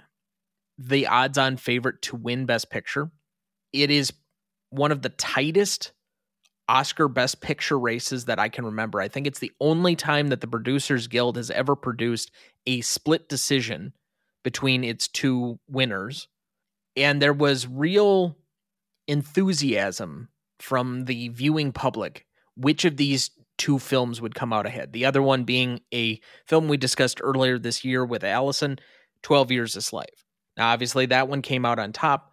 the 0.78 1.08
odds 1.08 1.38
on 1.38 1.58
favorite 1.58 2.02
to 2.04 2.16
win 2.16 2.46
Best 2.46 2.70
Picture. 2.70 3.12
It 3.74 3.90
is 3.90 4.13
one 4.70 4.92
of 4.92 5.02
the 5.02 5.10
tightest 5.10 5.92
Oscar 6.70 7.08
Best 7.08 7.42
Picture 7.42 7.80
races 7.80 8.26
that 8.26 8.40
I 8.40 8.50
can 8.50 8.66
remember. 8.66 9.00
I 9.00 9.08
think 9.08 9.26
it's 9.26 9.40
the 9.40 9.54
only 9.60 9.96
time 9.96 10.28
that 10.28 10.42
the 10.42 10.48
Producers 10.48 11.08
Guild 11.08 11.38
has 11.38 11.50
ever 11.50 11.76
produced 11.76 12.32
a 12.66 12.82
split 12.82 13.30
decision 13.30 13.94
between 14.44 14.84
its 14.84 15.08
two 15.08 15.60
winners. 15.68 16.28
And 16.96 17.22
there 17.22 17.34
was 17.34 17.68
real 17.68 18.38
enthusiasm 19.08 20.30
from 20.60 21.06
the 21.06 21.30
viewing 21.30 21.72
public 21.72 22.26
which 22.58 22.86
of 22.86 22.98
these 22.98 23.30
two 23.58 23.80
films 23.80 24.22
would 24.22 24.36
come 24.36 24.54
out 24.54 24.65
ahead. 24.65 24.93
The 24.93 25.06
other 25.06 25.22
one 25.22 25.43
being 25.43 25.82
a 25.93 26.20
film 26.46 26.67
we 26.67 26.78
discussed 26.78 27.20
earlier 27.22 27.58
this 27.58 27.84
year 27.84 28.06
with 28.06 28.24
Allison, 28.24 28.80
12 29.24 29.52
Years 29.52 29.76
a 29.76 29.82
Slave. 29.82 30.26
Now, 30.56 30.70
obviously, 30.70 31.06
that 31.08 31.27
one 31.27 31.42
came 31.42 31.65
out 31.65 31.79
on 31.79 31.92
top, 31.94 32.31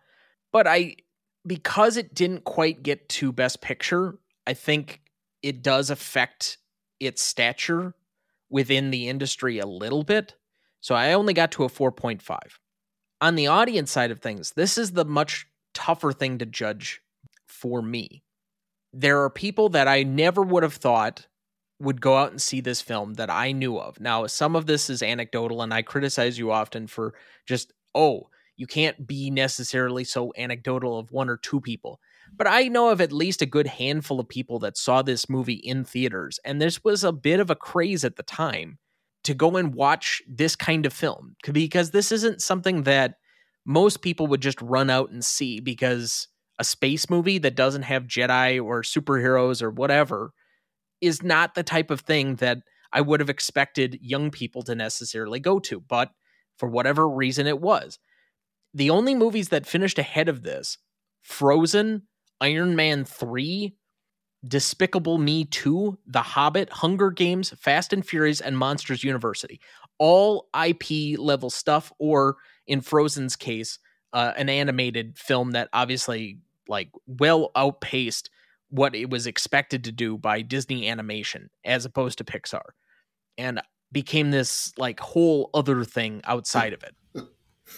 but 0.52 0.66
I, 0.66 0.96
because 1.46 1.96
it 1.96 2.14
didn't 2.14 2.44
quite 2.44 2.82
get 2.82 3.08
to 3.10 3.32
Best 3.32 3.60
Picture, 3.60 4.18
I 4.46 4.54
think 4.54 5.02
it 5.42 5.62
does 5.62 5.90
affect 5.90 6.58
its 7.00 7.22
stature 7.22 7.94
within 8.50 8.90
the 8.90 9.08
industry 9.08 9.58
a 9.58 9.66
little 9.66 10.04
bit. 10.04 10.34
So 10.80 10.94
I 10.94 11.12
only 11.12 11.34
got 11.34 11.52
to 11.52 11.64
a 11.64 11.68
4.5. 11.68 12.38
On 13.20 13.34
the 13.36 13.46
audience 13.46 13.90
side 13.90 14.10
of 14.10 14.20
things, 14.20 14.52
this 14.56 14.76
is 14.76 14.92
the 14.92 15.04
much 15.04 15.46
tougher 15.72 16.12
thing 16.12 16.38
to 16.38 16.46
judge 16.46 17.00
for 17.46 17.82
me. 17.82 18.23
There 18.96 19.22
are 19.22 19.30
people 19.30 19.70
that 19.70 19.88
I 19.88 20.04
never 20.04 20.42
would 20.42 20.62
have 20.62 20.74
thought 20.74 21.26
would 21.80 22.00
go 22.00 22.16
out 22.16 22.30
and 22.30 22.40
see 22.40 22.60
this 22.60 22.80
film 22.80 23.14
that 23.14 23.28
I 23.28 23.52
knew 23.52 23.76
of. 23.76 24.00
Now, 24.00 24.26
some 24.26 24.54
of 24.54 24.66
this 24.66 24.88
is 24.88 25.02
anecdotal, 25.02 25.62
and 25.62 25.74
I 25.74 25.82
criticize 25.82 26.38
you 26.38 26.52
often 26.52 26.86
for 26.86 27.14
just, 27.46 27.72
oh, 27.94 28.28
you 28.56 28.66
can't 28.66 29.06
be 29.06 29.30
necessarily 29.30 30.04
so 30.04 30.32
anecdotal 30.38 30.98
of 30.98 31.10
one 31.10 31.28
or 31.28 31.36
two 31.36 31.60
people. 31.60 31.98
But 32.36 32.46
I 32.46 32.68
know 32.68 32.90
of 32.90 33.00
at 33.00 33.12
least 33.12 33.42
a 33.42 33.46
good 33.46 33.66
handful 33.66 34.20
of 34.20 34.28
people 34.28 34.60
that 34.60 34.76
saw 34.78 35.02
this 35.02 35.28
movie 35.28 35.54
in 35.54 35.84
theaters, 35.84 36.38
and 36.44 36.62
this 36.62 36.82
was 36.84 37.02
a 37.02 37.12
bit 37.12 37.40
of 37.40 37.50
a 37.50 37.56
craze 37.56 38.04
at 38.04 38.16
the 38.16 38.22
time 38.22 38.78
to 39.24 39.34
go 39.34 39.56
and 39.56 39.74
watch 39.74 40.22
this 40.28 40.54
kind 40.54 40.86
of 40.86 40.92
film 40.92 41.34
because 41.52 41.90
this 41.90 42.12
isn't 42.12 42.42
something 42.42 42.82
that 42.84 43.14
most 43.66 44.02
people 44.02 44.26
would 44.26 44.42
just 44.42 44.60
run 44.60 44.90
out 44.90 45.10
and 45.10 45.24
see 45.24 45.60
because 45.60 46.28
a 46.58 46.64
space 46.64 47.10
movie 47.10 47.38
that 47.38 47.56
doesn't 47.56 47.82
have 47.82 48.04
Jedi 48.04 48.62
or 48.62 48.82
superheroes 48.82 49.62
or 49.62 49.70
whatever 49.70 50.32
is 51.00 51.22
not 51.22 51.54
the 51.54 51.62
type 51.62 51.90
of 51.90 52.00
thing 52.00 52.36
that 52.36 52.58
I 52.92 53.00
would 53.00 53.20
have 53.20 53.30
expected 53.30 53.98
young 54.00 54.30
people 54.30 54.62
to 54.62 54.74
necessarily 54.74 55.40
go 55.40 55.58
to, 55.60 55.80
but 55.80 56.10
for 56.58 56.68
whatever 56.68 57.08
reason 57.08 57.46
it 57.46 57.60
was. 57.60 57.98
The 58.72 58.90
only 58.90 59.14
movies 59.14 59.48
that 59.48 59.66
finished 59.66 59.98
ahead 59.98 60.28
of 60.28 60.42
this 60.42 60.78
Frozen, 61.22 62.02
Iron 62.40 62.76
Man 62.76 63.04
3, 63.04 63.76
Despicable 64.46 65.18
Me 65.18 65.44
2, 65.44 65.98
The 66.06 66.22
Hobbit, 66.22 66.70
Hunger 66.70 67.10
Games, 67.10 67.50
Fast 67.58 67.92
and 67.92 68.06
Furious, 68.06 68.40
and 68.40 68.58
Monsters 68.58 69.02
University. 69.02 69.60
All 69.98 70.48
IP 70.54 71.18
level 71.18 71.50
stuff, 71.50 71.92
or 71.98 72.36
in 72.66 72.80
Frozen's 72.80 73.36
case, 73.36 73.78
uh, 74.12 74.32
an 74.36 74.48
animated 74.48 75.18
film 75.18 75.52
that 75.52 75.68
obviously 75.72 76.38
like 76.68 76.90
well 77.06 77.50
outpaced 77.56 78.30
what 78.68 78.94
it 78.94 79.10
was 79.10 79.26
expected 79.26 79.84
to 79.84 79.92
do 79.92 80.18
by 80.18 80.42
Disney 80.42 80.88
animation 80.88 81.50
as 81.64 81.84
opposed 81.84 82.18
to 82.18 82.24
Pixar 82.24 82.70
and 83.38 83.60
became 83.92 84.30
this 84.30 84.72
like 84.76 85.00
whole 85.00 85.50
other 85.54 85.84
thing 85.84 86.20
outside 86.24 86.72
of 86.72 86.82
it. 86.82 87.26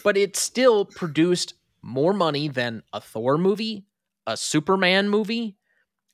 But 0.03 0.17
it 0.17 0.35
still 0.35 0.85
produced 0.85 1.53
more 1.81 2.13
money 2.13 2.47
than 2.47 2.83
a 2.91 2.99
Thor 2.99 3.37
movie, 3.37 3.85
a 4.25 4.35
Superman 4.35 5.09
movie, 5.09 5.57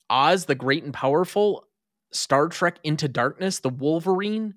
Oz 0.10 0.46
the 0.46 0.56
Great 0.56 0.84
and 0.84 0.94
Powerful, 0.94 1.66
Star 2.12 2.48
Trek 2.48 2.78
Into 2.84 3.08
Darkness, 3.08 3.60
The 3.60 3.70
Wolverine. 3.70 4.56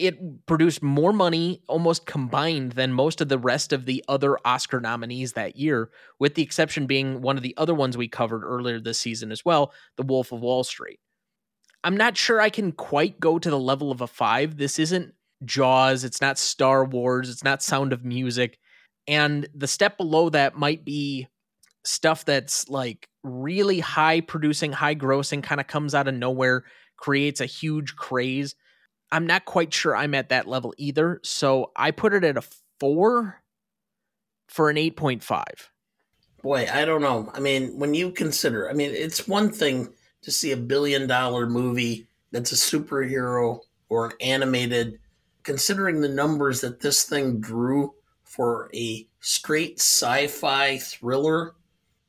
It 0.00 0.46
produced 0.46 0.82
more 0.82 1.12
money 1.12 1.62
almost 1.68 2.06
combined 2.06 2.72
than 2.72 2.92
most 2.92 3.20
of 3.20 3.28
the 3.28 3.38
rest 3.38 3.70
of 3.72 3.84
the 3.84 4.02
other 4.08 4.38
Oscar 4.46 4.80
nominees 4.80 5.34
that 5.34 5.56
year, 5.56 5.90
with 6.18 6.34
the 6.34 6.42
exception 6.42 6.86
being 6.86 7.20
one 7.20 7.36
of 7.36 7.42
the 7.42 7.54
other 7.58 7.74
ones 7.74 7.98
we 7.98 8.08
covered 8.08 8.42
earlier 8.42 8.80
this 8.80 8.98
season 8.98 9.30
as 9.30 9.44
well, 9.44 9.72
The 9.98 10.02
Wolf 10.02 10.32
of 10.32 10.40
Wall 10.40 10.64
Street. 10.64 11.00
I'm 11.84 11.98
not 11.98 12.16
sure 12.16 12.40
I 12.40 12.48
can 12.48 12.72
quite 12.72 13.20
go 13.20 13.38
to 13.38 13.50
the 13.50 13.58
level 13.58 13.92
of 13.92 14.00
a 14.00 14.06
five. 14.06 14.56
This 14.56 14.78
isn't 14.78 15.12
Jaws, 15.44 16.02
it's 16.02 16.20
not 16.20 16.38
Star 16.38 16.84
Wars, 16.84 17.28
it's 17.28 17.44
not 17.44 17.62
Sound 17.62 17.92
of 17.92 18.04
Music. 18.04 18.58
And 19.06 19.48
the 19.54 19.66
step 19.66 19.98
below 19.98 20.30
that 20.30 20.56
might 20.56 20.84
be 20.84 21.28
stuff 21.84 22.24
that's 22.24 22.68
like 22.68 23.08
really 23.22 23.80
high 23.80 24.20
producing, 24.20 24.72
high 24.72 24.94
grossing, 24.94 25.42
kind 25.42 25.60
of 25.60 25.66
comes 25.66 25.94
out 25.94 26.08
of 26.08 26.14
nowhere, 26.14 26.64
creates 26.96 27.40
a 27.40 27.46
huge 27.46 27.96
craze. 27.96 28.54
I'm 29.12 29.26
not 29.26 29.44
quite 29.44 29.72
sure 29.74 29.96
I'm 29.96 30.14
at 30.14 30.28
that 30.28 30.46
level 30.46 30.74
either. 30.78 31.20
So 31.22 31.72
I 31.76 31.90
put 31.90 32.14
it 32.14 32.24
at 32.24 32.36
a 32.36 32.42
four 32.78 33.42
for 34.48 34.70
an 34.70 34.76
8.5. 34.76 35.44
Boy, 36.42 36.66
I 36.72 36.84
don't 36.84 37.02
know. 37.02 37.30
I 37.34 37.40
mean, 37.40 37.78
when 37.78 37.94
you 37.94 38.12
consider, 38.12 38.70
I 38.70 38.72
mean, 38.72 38.90
it's 38.92 39.28
one 39.28 39.50
thing 39.50 39.92
to 40.22 40.30
see 40.30 40.52
a 40.52 40.56
billion 40.56 41.06
dollar 41.06 41.46
movie 41.46 42.06
that's 42.32 42.52
a 42.52 42.54
superhero 42.54 43.60
or 43.88 44.06
an 44.06 44.12
animated, 44.20 44.98
considering 45.42 46.00
the 46.00 46.08
numbers 46.08 46.60
that 46.62 46.80
this 46.80 47.04
thing 47.04 47.40
drew 47.40 47.94
for 48.24 48.70
a 48.74 49.06
straight 49.20 49.78
sci 49.78 50.28
fi 50.28 50.78
thriller. 50.78 51.54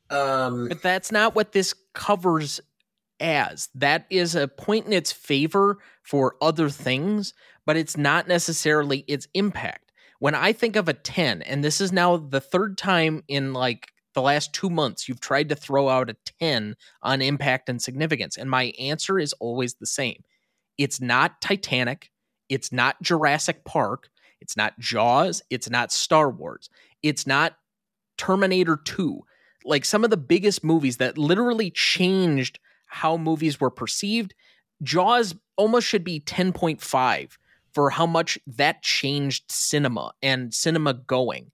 Um, 0.08 0.68
but 0.68 0.82
that's 0.82 1.12
not 1.12 1.34
what 1.34 1.52
this 1.52 1.74
covers 1.92 2.60
as. 3.22 3.68
That 3.74 4.06
is 4.10 4.34
a 4.34 4.48
point 4.48 4.86
in 4.86 4.92
its 4.92 5.12
favor 5.12 5.78
for 6.02 6.36
other 6.42 6.68
things, 6.68 7.32
but 7.64 7.76
it's 7.76 7.96
not 7.96 8.28
necessarily 8.28 9.04
its 9.08 9.28
impact. 9.32 9.92
When 10.18 10.34
I 10.34 10.52
think 10.52 10.76
of 10.76 10.88
a 10.88 10.92
10, 10.92 11.42
and 11.42 11.64
this 11.64 11.80
is 11.80 11.92
now 11.92 12.16
the 12.16 12.40
third 12.40 12.76
time 12.76 13.22
in 13.28 13.54
like 13.54 13.92
the 14.14 14.22
last 14.22 14.52
two 14.52 14.70
months 14.70 15.08
you've 15.08 15.20
tried 15.20 15.48
to 15.48 15.56
throw 15.56 15.88
out 15.88 16.10
a 16.10 16.16
10 16.40 16.76
on 17.02 17.22
impact 17.22 17.68
and 17.68 17.80
significance. 17.80 18.36
And 18.36 18.50
my 18.50 18.72
answer 18.78 19.18
is 19.18 19.32
always 19.34 19.74
the 19.74 19.86
same 19.86 20.22
it's 20.78 21.00
not 21.00 21.40
Titanic, 21.40 22.10
it's 22.48 22.72
not 22.72 23.00
Jurassic 23.02 23.64
Park, 23.64 24.08
it's 24.40 24.56
not 24.56 24.78
Jaws, 24.78 25.42
it's 25.50 25.70
not 25.70 25.92
Star 25.92 26.30
Wars, 26.30 26.70
it's 27.02 27.26
not 27.26 27.56
Terminator 28.16 28.76
2. 28.76 29.20
Like 29.64 29.84
some 29.84 30.02
of 30.02 30.10
the 30.10 30.16
biggest 30.16 30.64
movies 30.64 30.96
that 30.96 31.18
literally 31.18 31.70
changed 31.70 32.58
how 32.92 33.16
movies 33.16 33.60
were 33.60 33.70
perceived. 33.70 34.34
Jaws 34.82 35.34
almost 35.56 35.86
should 35.86 36.04
be 36.04 36.20
10.5 36.20 37.30
for 37.72 37.90
how 37.90 38.06
much 38.06 38.38
that 38.46 38.82
changed 38.82 39.50
cinema 39.50 40.12
and 40.22 40.52
cinema 40.52 40.94
going. 40.94 41.50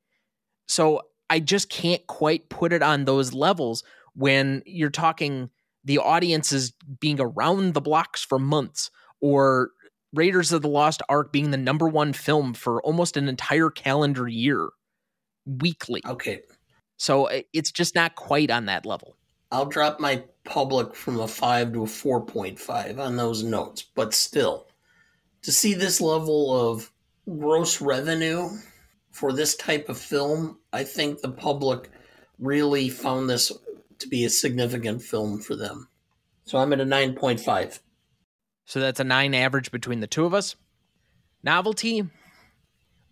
So 0.66 1.02
I 1.30 1.40
just 1.40 1.68
can't 1.70 2.06
quite 2.06 2.48
put 2.48 2.72
it 2.72 2.82
on 2.82 3.04
those 3.04 3.32
levels 3.32 3.84
when 4.14 4.62
you're 4.66 4.90
talking 4.90 5.50
the 5.84 5.98
audiences 5.98 6.72
being 7.00 7.20
around 7.20 7.74
the 7.74 7.80
blocks 7.80 8.22
for 8.24 8.38
months 8.38 8.90
or 9.20 9.70
Raiders 10.12 10.52
of 10.52 10.62
the 10.62 10.68
Lost 10.68 11.02
Ark 11.08 11.32
being 11.32 11.50
the 11.50 11.56
number 11.56 11.86
one 11.86 12.12
film 12.12 12.54
for 12.54 12.82
almost 12.82 13.16
an 13.16 13.28
entire 13.28 13.70
calendar 13.70 14.26
year 14.26 14.70
weekly. 15.46 16.02
Okay. 16.06 16.40
So 16.96 17.26
eh, 17.26 17.42
it's 17.52 17.70
just 17.70 17.94
not 17.94 18.16
quite 18.16 18.50
on 18.50 18.66
that 18.66 18.86
level. 18.86 19.16
I'll 19.50 19.66
drop 19.66 19.98
my 19.98 20.24
public 20.44 20.94
from 20.94 21.20
a 21.20 21.28
5 21.28 21.72
to 21.72 21.82
a 21.82 21.86
4.5 21.86 22.98
on 22.98 23.16
those 23.16 23.42
notes, 23.42 23.82
but 23.94 24.14
still, 24.14 24.66
to 25.42 25.52
see 25.52 25.74
this 25.74 26.00
level 26.00 26.70
of 26.70 26.92
gross 27.28 27.80
revenue 27.80 28.48
for 29.10 29.32
this 29.32 29.56
type 29.56 29.88
of 29.88 29.98
film, 29.98 30.58
I 30.72 30.84
think 30.84 31.20
the 31.20 31.30
public 31.30 31.90
really 32.38 32.88
found 32.88 33.28
this 33.28 33.52
to 33.98 34.08
be 34.08 34.24
a 34.24 34.30
significant 34.30 35.02
film 35.02 35.40
for 35.40 35.56
them. 35.56 35.88
So 36.44 36.58
I'm 36.58 36.72
at 36.72 36.80
a 36.80 36.84
9.5. 36.84 37.80
So 38.64 38.80
that's 38.80 39.00
a 39.00 39.04
9 39.04 39.34
average 39.34 39.70
between 39.70 40.00
the 40.00 40.06
two 40.06 40.24
of 40.24 40.34
us. 40.34 40.56
Novelty, 41.42 42.06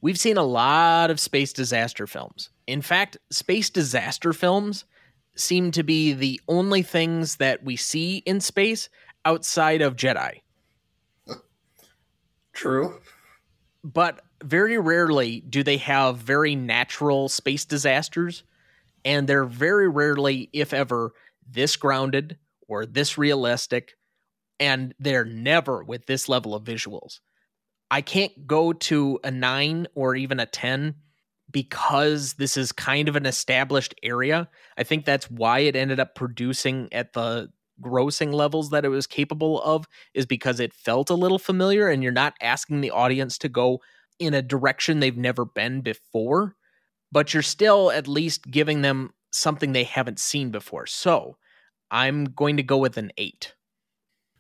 we've 0.00 0.18
seen 0.18 0.36
a 0.36 0.42
lot 0.42 1.10
of 1.10 1.18
space 1.18 1.52
disaster 1.52 2.06
films. 2.06 2.50
In 2.66 2.82
fact, 2.82 3.16
space 3.30 3.70
disaster 3.70 4.32
films 4.32 4.84
seem 5.36 5.70
to 5.72 5.82
be 5.82 6.12
the 6.12 6.40
only 6.48 6.82
things 6.82 7.36
that 7.36 7.62
we 7.62 7.76
see 7.76 8.18
in 8.18 8.40
space 8.40 8.88
outside 9.24 9.82
of 9.82 9.96
Jedi. 9.96 10.40
True. 12.52 12.98
But 13.84 14.22
very 14.42 14.78
rarely 14.78 15.40
do 15.40 15.62
they 15.62 15.76
have 15.78 16.16
very 16.16 16.56
natural 16.56 17.28
space 17.28 17.64
disasters, 17.64 18.44
and 19.04 19.28
they're 19.28 19.44
very 19.44 19.88
rarely, 19.88 20.48
if 20.52 20.72
ever, 20.72 21.12
this 21.48 21.76
grounded 21.76 22.38
or 22.66 22.86
this 22.86 23.16
realistic, 23.16 23.92
and 24.58 24.94
they're 24.98 25.24
never 25.24 25.84
with 25.84 26.06
this 26.06 26.28
level 26.28 26.54
of 26.54 26.64
visuals. 26.64 27.20
I 27.90 28.00
can't 28.00 28.46
go 28.46 28.72
to 28.72 29.20
a 29.22 29.30
nine 29.30 29.86
or 29.94 30.16
even 30.16 30.40
a 30.40 30.46
10 30.46 30.94
because 31.56 32.34
this 32.34 32.58
is 32.58 32.70
kind 32.70 33.08
of 33.08 33.16
an 33.16 33.24
established 33.24 33.94
area. 34.02 34.46
I 34.76 34.82
think 34.82 35.06
that's 35.06 35.30
why 35.30 35.60
it 35.60 35.74
ended 35.74 35.98
up 35.98 36.14
producing 36.14 36.86
at 36.92 37.14
the 37.14 37.48
grossing 37.80 38.34
levels 38.34 38.68
that 38.68 38.84
it 38.84 38.90
was 38.90 39.06
capable 39.06 39.62
of, 39.62 39.88
is 40.12 40.26
because 40.26 40.60
it 40.60 40.74
felt 40.74 41.08
a 41.08 41.14
little 41.14 41.38
familiar 41.38 41.88
and 41.88 42.02
you're 42.02 42.12
not 42.12 42.34
asking 42.42 42.82
the 42.82 42.90
audience 42.90 43.38
to 43.38 43.48
go 43.48 43.80
in 44.18 44.34
a 44.34 44.42
direction 44.42 45.00
they've 45.00 45.16
never 45.16 45.46
been 45.46 45.80
before, 45.80 46.56
but 47.10 47.32
you're 47.32 47.42
still 47.42 47.90
at 47.90 48.06
least 48.06 48.50
giving 48.50 48.82
them 48.82 49.14
something 49.32 49.72
they 49.72 49.84
haven't 49.84 50.20
seen 50.20 50.50
before. 50.50 50.84
So 50.84 51.38
I'm 51.90 52.24
going 52.24 52.58
to 52.58 52.62
go 52.62 52.76
with 52.76 52.98
an 52.98 53.12
eight. 53.16 53.54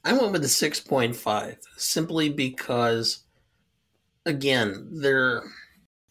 I 0.04 0.12
went 0.12 0.32
with 0.32 0.44
a 0.44 0.48
6.5 0.48 1.56
simply 1.78 2.28
because, 2.28 3.24
again, 4.26 4.90
there 4.92 5.44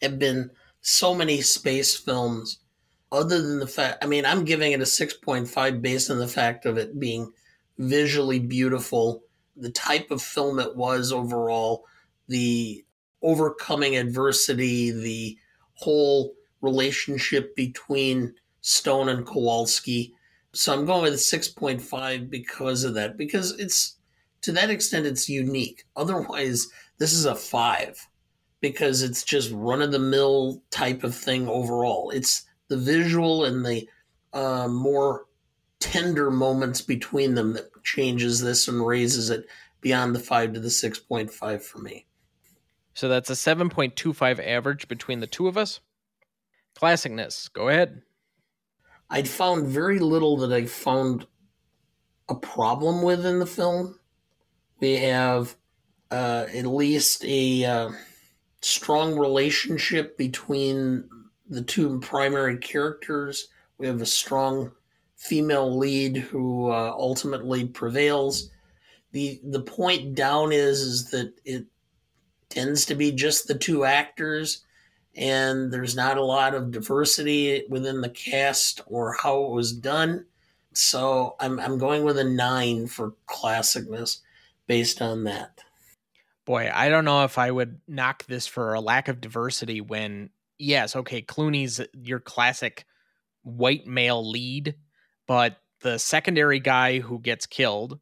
have 0.01 0.17
been 0.17 0.49
so 0.87 1.15
many 1.15 1.41
space 1.41 1.95
films. 1.95 2.59
Other 3.11 3.41
than 3.41 3.57
the 3.57 3.65
fact, 3.65 4.03
I 4.03 4.07
mean, 4.07 4.23
I'm 4.23 4.45
giving 4.45 4.71
it 4.71 4.81
a 4.81 4.83
6.5 4.83 5.81
based 5.81 6.11
on 6.11 6.19
the 6.19 6.27
fact 6.27 6.67
of 6.67 6.77
it 6.77 6.99
being 6.99 7.31
visually 7.79 8.37
beautiful, 8.37 9.23
the 9.57 9.71
type 9.71 10.11
of 10.11 10.21
film 10.21 10.59
it 10.59 10.75
was 10.75 11.11
overall, 11.11 11.85
the 12.27 12.85
overcoming 13.23 13.97
adversity, 13.97 14.91
the 14.91 15.39
whole 15.73 16.35
relationship 16.61 17.55
between 17.55 18.35
Stone 18.61 19.09
and 19.09 19.25
Kowalski. 19.25 20.13
So 20.53 20.71
I'm 20.71 20.85
going 20.85 21.01
with 21.01 21.13
6.5 21.15 22.29
because 22.29 22.83
of 22.83 22.93
that, 22.93 23.17
because 23.17 23.57
it's 23.59 23.95
to 24.41 24.51
that 24.51 24.69
extent 24.69 25.07
it's 25.07 25.29
unique. 25.29 25.85
Otherwise, 25.95 26.67
this 26.99 27.11
is 27.11 27.25
a 27.25 27.33
five 27.33 28.07
because 28.69 29.03
it's 29.03 29.23
just 29.23 29.51
run 29.53 29.79
of 29.83 29.91
the 29.91 29.99
mill 29.99 30.59
type 30.71 31.03
of 31.03 31.13
thing 31.13 31.47
overall. 31.47 32.09
It's 32.09 32.45
the 32.67 32.77
visual 32.77 33.45
and 33.45 33.63
the 33.63 33.87
uh, 34.33 34.67
more 34.67 35.27
tender 35.79 36.31
moments 36.31 36.81
between 36.81 37.35
them 37.35 37.53
that 37.53 37.83
changes 37.83 38.41
this 38.41 38.67
and 38.67 38.83
raises 38.83 39.29
it 39.29 39.45
beyond 39.81 40.15
the 40.15 40.19
five 40.19 40.53
to 40.53 40.59
the 40.59 40.69
6.5 40.69 41.61
for 41.61 41.77
me. 41.77 42.07
So 42.95 43.07
that's 43.07 43.29
a 43.29 43.33
7.25 43.33 44.43
average 44.43 44.87
between 44.87 45.19
the 45.19 45.27
two 45.27 45.47
of 45.47 45.59
us. 45.59 45.79
Classicness, 46.75 47.53
go 47.53 47.69
ahead. 47.69 48.01
I'd 49.11 49.27
found 49.27 49.67
very 49.67 49.99
little 49.99 50.37
that 50.37 50.51
I 50.51 50.65
found 50.65 51.27
a 52.27 52.33
problem 52.33 53.03
with 53.03 53.27
in 53.27 53.37
the 53.37 53.45
film. 53.45 53.99
We 54.79 54.95
have 54.95 55.55
uh, 56.09 56.47
at 56.51 56.65
least 56.65 57.23
a 57.25 57.63
uh, 57.63 57.89
strong 58.65 59.15
relationship 59.15 60.17
between 60.17 61.07
the 61.47 61.61
two 61.61 61.99
primary 61.99 62.57
characters. 62.57 63.49
We 63.77 63.85
have 63.85 64.01
a 64.01 64.07
strong 64.07 64.71
female 65.15 65.77
lead 65.77 66.17
who 66.17 66.71
uh, 66.71 66.91
ultimately 66.97 67.65
prevails. 67.67 68.49
the 69.11 69.39
The 69.43 69.61
point 69.61 70.15
down 70.15 70.51
is 70.51 70.81
is 70.81 71.11
that 71.11 71.33
it 71.45 71.67
tends 72.49 72.85
to 72.85 72.95
be 72.95 73.11
just 73.11 73.47
the 73.47 73.53
two 73.53 73.85
actors, 73.85 74.65
and 75.15 75.71
there's 75.71 75.95
not 75.95 76.17
a 76.17 76.25
lot 76.25 76.55
of 76.55 76.71
diversity 76.71 77.65
within 77.69 78.01
the 78.01 78.09
cast 78.09 78.81
or 78.87 79.13
how 79.13 79.43
it 79.43 79.51
was 79.51 79.73
done. 79.73 80.25
So 80.73 81.35
I'm 81.39 81.59
I'm 81.59 81.77
going 81.77 82.03
with 82.03 82.17
a 82.17 82.23
nine 82.23 82.87
for 82.87 83.13
classicness 83.29 84.21
based 84.65 85.03
on 85.03 85.23
that. 85.25 85.64
Boy, 86.45 86.69
I 86.73 86.89
don't 86.89 87.05
know 87.05 87.23
if 87.23 87.37
I 87.37 87.49
would 87.49 87.81
knock 87.87 88.25
this 88.25 88.45
for 88.45 88.73
a 88.73 88.81
lack 88.81 89.07
of 89.07 89.21
diversity 89.21 89.81
when 89.81 90.29
yes, 90.59 90.95
okay, 90.95 91.21
Clooney's 91.21 91.81
your 91.93 92.19
classic 92.19 92.85
white 93.43 93.87
male 93.87 94.27
lead, 94.27 94.75
but 95.27 95.57
the 95.81 95.97
secondary 95.97 96.59
guy 96.59 96.99
who 96.99 97.19
gets 97.19 97.45
killed, 97.45 97.99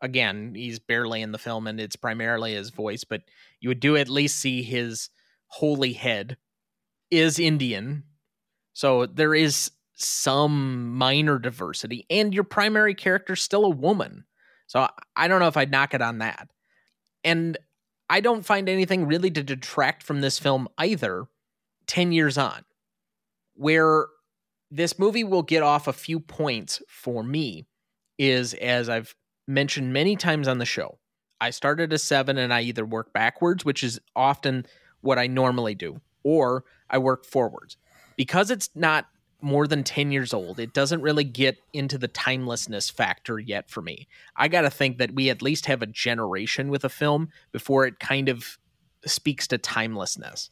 again, 0.00 0.54
he's 0.54 0.78
barely 0.78 1.22
in 1.22 1.32
the 1.32 1.38
film 1.38 1.66
and 1.66 1.80
it's 1.80 1.96
primarily 1.96 2.54
his 2.54 2.70
voice, 2.70 3.04
but 3.04 3.22
you 3.60 3.68
would 3.68 3.80
do 3.80 3.96
at 3.96 4.08
least 4.08 4.38
see 4.38 4.62
his 4.62 5.10
holy 5.46 5.92
head 5.92 6.36
is 7.10 7.38
Indian. 7.38 8.04
So 8.72 9.06
there 9.06 9.34
is 9.34 9.70
some 9.94 10.94
minor 10.94 11.38
diversity, 11.38 12.04
and 12.10 12.34
your 12.34 12.44
primary 12.44 12.94
character's 12.94 13.42
still 13.42 13.64
a 13.64 13.70
woman. 13.70 14.24
So 14.66 14.86
I 15.16 15.28
don't 15.28 15.40
know 15.40 15.48
if 15.48 15.56
I'd 15.56 15.70
knock 15.70 15.94
it 15.94 16.02
on 16.02 16.18
that. 16.18 16.50
And 17.24 17.56
I 18.08 18.20
don't 18.20 18.46
find 18.46 18.68
anything 18.68 19.06
really 19.06 19.30
to 19.32 19.42
detract 19.42 20.02
from 20.02 20.20
this 20.20 20.38
film 20.38 20.68
either 20.78 21.26
10 21.86 22.12
years 22.12 22.38
on, 22.38 22.64
where 23.54 24.06
this 24.70 24.98
movie 24.98 25.24
will 25.24 25.42
get 25.42 25.62
off 25.62 25.86
a 25.86 25.92
few 25.92 26.20
points 26.20 26.82
for 26.88 27.22
me 27.22 27.66
is 28.18 28.54
as 28.54 28.88
I've 28.88 29.14
mentioned 29.46 29.92
many 29.92 30.16
times 30.16 30.48
on 30.48 30.58
the 30.58 30.64
show. 30.64 30.98
I 31.40 31.50
started 31.50 31.92
a 31.92 31.98
seven 31.98 32.38
and 32.38 32.52
I 32.52 32.62
either 32.62 32.84
work 32.84 33.12
backwards, 33.12 33.64
which 33.64 33.84
is 33.84 34.00
often 34.14 34.66
what 35.02 35.18
I 35.18 35.26
normally 35.26 35.74
do, 35.74 36.00
or 36.22 36.64
I 36.88 36.98
work 36.98 37.24
forwards. 37.24 37.76
Because 38.16 38.50
it's 38.50 38.70
not 38.74 39.06
more 39.40 39.66
than 39.66 39.84
10 39.84 40.12
years 40.12 40.32
old, 40.32 40.58
it 40.58 40.72
doesn't 40.72 41.02
really 41.02 41.24
get 41.24 41.58
into 41.72 41.98
the 41.98 42.08
timelessness 42.08 42.90
factor 42.90 43.38
yet 43.38 43.70
for 43.70 43.82
me. 43.82 44.08
I 44.34 44.48
got 44.48 44.62
to 44.62 44.70
think 44.70 44.98
that 44.98 45.14
we 45.14 45.30
at 45.30 45.42
least 45.42 45.66
have 45.66 45.82
a 45.82 45.86
generation 45.86 46.68
with 46.68 46.84
a 46.84 46.88
film 46.88 47.28
before 47.52 47.86
it 47.86 48.00
kind 48.00 48.28
of 48.28 48.58
speaks 49.04 49.46
to 49.48 49.58
timelessness. 49.58 50.50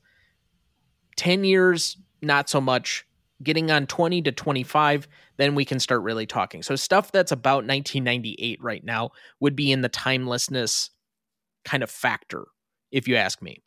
10 1.17 1.45
years, 1.45 1.97
not 2.23 2.49
so 2.49 2.61
much. 2.61 3.07
Getting 3.43 3.71
on 3.71 3.87
20 3.87 4.23
to 4.23 4.33
25, 4.33 5.09
then 5.37 5.55
we 5.55 5.65
can 5.65 5.81
start 5.81 6.03
really 6.03 6.27
talking. 6.27 6.63
So, 6.63 6.77
stuff 6.77 7.11
that's 7.11 7.33
about 7.33 7.67
1998 7.67 8.63
right 8.63 8.85
now 8.85 9.11
would 9.41 9.57
be 9.57 9.73
in 9.73 9.81
the 9.81 9.89
timelessness 9.89 10.91
kind 11.65 11.83
of 11.83 11.91
factor, 11.91 12.45
if 12.93 13.09
you 13.09 13.17
ask 13.17 13.43
me. 13.43 13.61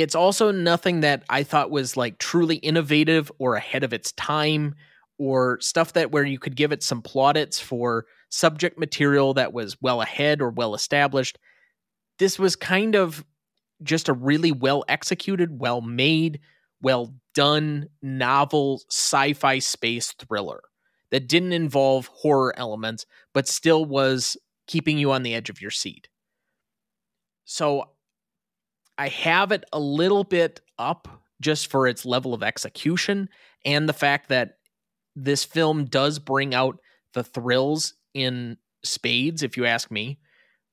It's 0.00 0.14
also 0.14 0.50
nothing 0.50 1.00
that 1.00 1.24
I 1.28 1.42
thought 1.42 1.70
was 1.70 1.96
like 1.96 2.18
truly 2.18 2.56
innovative 2.56 3.30
or 3.38 3.54
ahead 3.54 3.84
of 3.84 3.92
its 3.92 4.12
time 4.12 4.74
or 5.18 5.58
stuff 5.60 5.94
that 5.94 6.12
where 6.12 6.24
you 6.24 6.38
could 6.38 6.56
give 6.56 6.72
it 6.72 6.82
some 6.82 7.02
plaudits 7.02 7.58
for 7.58 8.06
subject 8.28 8.78
material 8.78 9.34
that 9.34 9.52
was 9.52 9.80
well 9.80 10.02
ahead 10.02 10.42
or 10.42 10.50
well 10.50 10.74
established. 10.74 11.38
This 12.18 12.38
was 12.38 12.56
kind 12.56 12.94
of 12.94 13.24
just 13.82 14.08
a 14.08 14.12
really 14.12 14.52
well 14.52 14.84
executed, 14.88 15.60
well 15.60 15.80
made, 15.80 16.40
well 16.82 17.14
done 17.34 17.88
novel 18.02 18.82
sci 18.90 19.32
fi 19.34 19.58
space 19.58 20.12
thriller 20.12 20.60
that 21.10 21.28
didn't 21.28 21.52
involve 21.52 22.06
horror 22.08 22.54
elements, 22.58 23.06
but 23.32 23.48
still 23.48 23.84
was 23.84 24.36
keeping 24.66 24.98
you 24.98 25.12
on 25.12 25.22
the 25.22 25.34
edge 25.34 25.48
of 25.48 25.60
your 25.60 25.70
seat. 25.70 26.08
So 27.44 27.90
I 28.98 29.08
have 29.08 29.52
it 29.52 29.64
a 29.72 29.78
little 29.78 30.24
bit 30.24 30.60
up 30.78 31.08
just 31.40 31.70
for 31.70 31.86
its 31.86 32.06
level 32.06 32.32
of 32.32 32.42
execution 32.42 33.28
and 33.64 33.88
the 33.88 33.92
fact 33.92 34.28
that 34.28 34.58
this 35.14 35.44
film 35.44 35.84
does 35.86 36.18
bring 36.18 36.54
out 36.54 36.78
the 37.12 37.24
thrills 37.24 37.94
in 38.14 38.56
spades, 38.84 39.42
if 39.42 39.56
you 39.56 39.66
ask 39.66 39.90
me, 39.90 40.18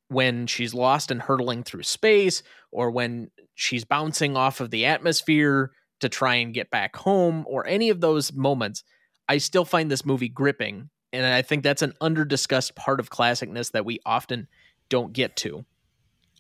when 0.10 0.48
she's 0.48 0.74
lost 0.74 1.12
and 1.12 1.22
hurtling 1.22 1.64
through 1.64 1.84
space 1.84 2.44
or 2.72 2.92
when 2.92 3.32
she's 3.56 3.84
bouncing 3.84 4.38
off 4.38 4.60
of 4.60 4.70
the 4.70 4.86
atmosphere 4.86 5.72
to 6.00 6.10
try 6.10 6.36
and 6.36 6.54
get 6.54 6.70
back 6.70 6.96
home 6.98 7.46
or 7.48 7.66
any 7.66 7.90
of 7.90 8.02
those 8.02 8.34
moments. 8.34 8.84
I 9.28 9.38
still 9.38 9.66
find 9.66 9.90
this 9.90 10.06
movie 10.06 10.30
gripping. 10.30 10.90
And 11.14 11.26
I 11.26 11.42
think 11.42 11.64
that's 11.64 11.82
an 11.82 11.94
underdiscussed 12.02 12.76
part 12.76 13.00
of 13.00 13.10
classicness 13.10 13.72
that 13.72 13.86
we 13.86 14.00
often 14.06 14.48
don't 14.90 15.14
get 15.14 15.36
to. 15.38 15.66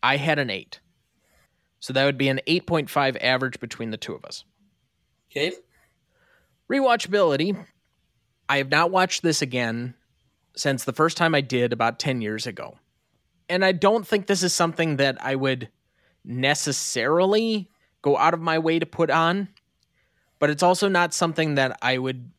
I 0.02 0.18
had 0.18 0.40
an 0.40 0.50
eight. 0.50 0.80
So 1.84 1.92
that 1.92 2.06
would 2.06 2.18
be 2.18 2.30
an 2.30 2.40
8.5 2.48 3.18
average 3.22 3.60
between 3.60 3.92
the 3.92 3.98
two 3.98 4.14
of 4.14 4.24
us. 4.24 4.46
Okay. 5.30 5.52
Rewatchability. 6.72 7.66
I 8.48 8.60
have 8.60 8.72
not 8.72 8.90
watched 8.90 9.22
this 9.22 9.42
again 9.42 9.94
since 10.56 10.86
the 10.86 10.94
first 10.94 11.18
time 11.18 11.36
I 11.36 11.42
did 11.42 11.74
about 11.74 12.00
10 12.00 12.22
years 12.22 12.48
ago. 12.48 12.78
And 13.50 13.66
I 13.66 13.74
don't 13.74 14.08
think 14.08 14.28
this 14.28 14.44
is 14.44 14.54
something 14.54 14.96
that 14.96 15.18
I 15.22 15.36
would 15.36 15.68
necessarily 16.24 17.70
go 18.02 18.16
out 18.16 18.34
of 18.34 18.40
my 18.40 18.60
way 18.60 18.80
to 18.80 18.86
put 18.86 19.10
on, 19.10 19.50
but 20.40 20.50
it's 20.50 20.64
also 20.64 20.88
not 20.88 21.14
something 21.14 21.56
that 21.56 21.78
I 21.82 21.98
would 21.98 22.32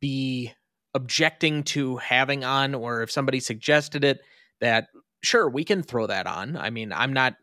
be 0.00 0.52
objecting 0.92 1.62
to 1.64 1.98
having 1.98 2.42
on, 2.42 2.74
or 2.74 3.02
if 3.02 3.12
somebody 3.12 3.38
suggested 3.38 4.02
it, 4.02 4.22
that 4.58 4.88
sure, 5.22 5.48
we 5.48 5.62
can 5.62 5.84
throw 5.84 6.08
that 6.08 6.26
on. 6.26 6.56
I 6.56 6.70
mean, 6.70 6.92
I'm 6.92 7.12
not 7.12 7.36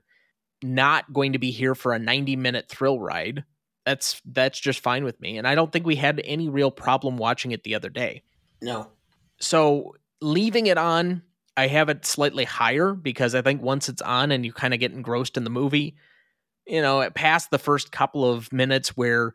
not 0.63 1.11
going 1.13 1.33
to 1.33 1.39
be 1.39 1.51
here 1.51 1.75
for 1.75 1.93
a 1.93 1.99
90 1.99 2.35
minute 2.35 2.67
thrill 2.69 2.99
ride. 2.99 3.43
That's 3.85 4.21
that's 4.25 4.59
just 4.59 4.81
fine 4.81 5.03
with 5.03 5.19
me. 5.19 5.37
And 5.37 5.47
I 5.47 5.55
don't 5.55 5.71
think 5.71 5.85
we 5.85 5.95
had 5.95 6.21
any 6.23 6.49
real 6.49 6.71
problem 6.71 7.17
watching 7.17 7.51
it 7.51 7.63
the 7.63 7.75
other 7.75 7.89
day. 7.89 8.23
No. 8.61 8.91
So 9.39 9.95
leaving 10.21 10.67
it 10.67 10.77
on, 10.77 11.23
I 11.57 11.67
have 11.67 11.89
it 11.89 12.05
slightly 12.05 12.43
higher 12.43 12.93
because 12.93 13.35
I 13.35 13.41
think 13.41 13.61
once 13.61 13.89
it's 13.89 14.01
on 14.01 14.31
and 14.31 14.45
you 14.45 14.53
kind 14.53 14.73
of 14.73 14.79
get 14.79 14.91
engrossed 14.91 15.37
in 15.37 15.43
the 15.43 15.49
movie, 15.49 15.95
you 16.67 16.81
know, 16.81 17.09
past 17.11 17.51
the 17.51 17.57
first 17.57 17.91
couple 17.91 18.29
of 18.29 18.51
minutes 18.53 18.95
where 18.95 19.33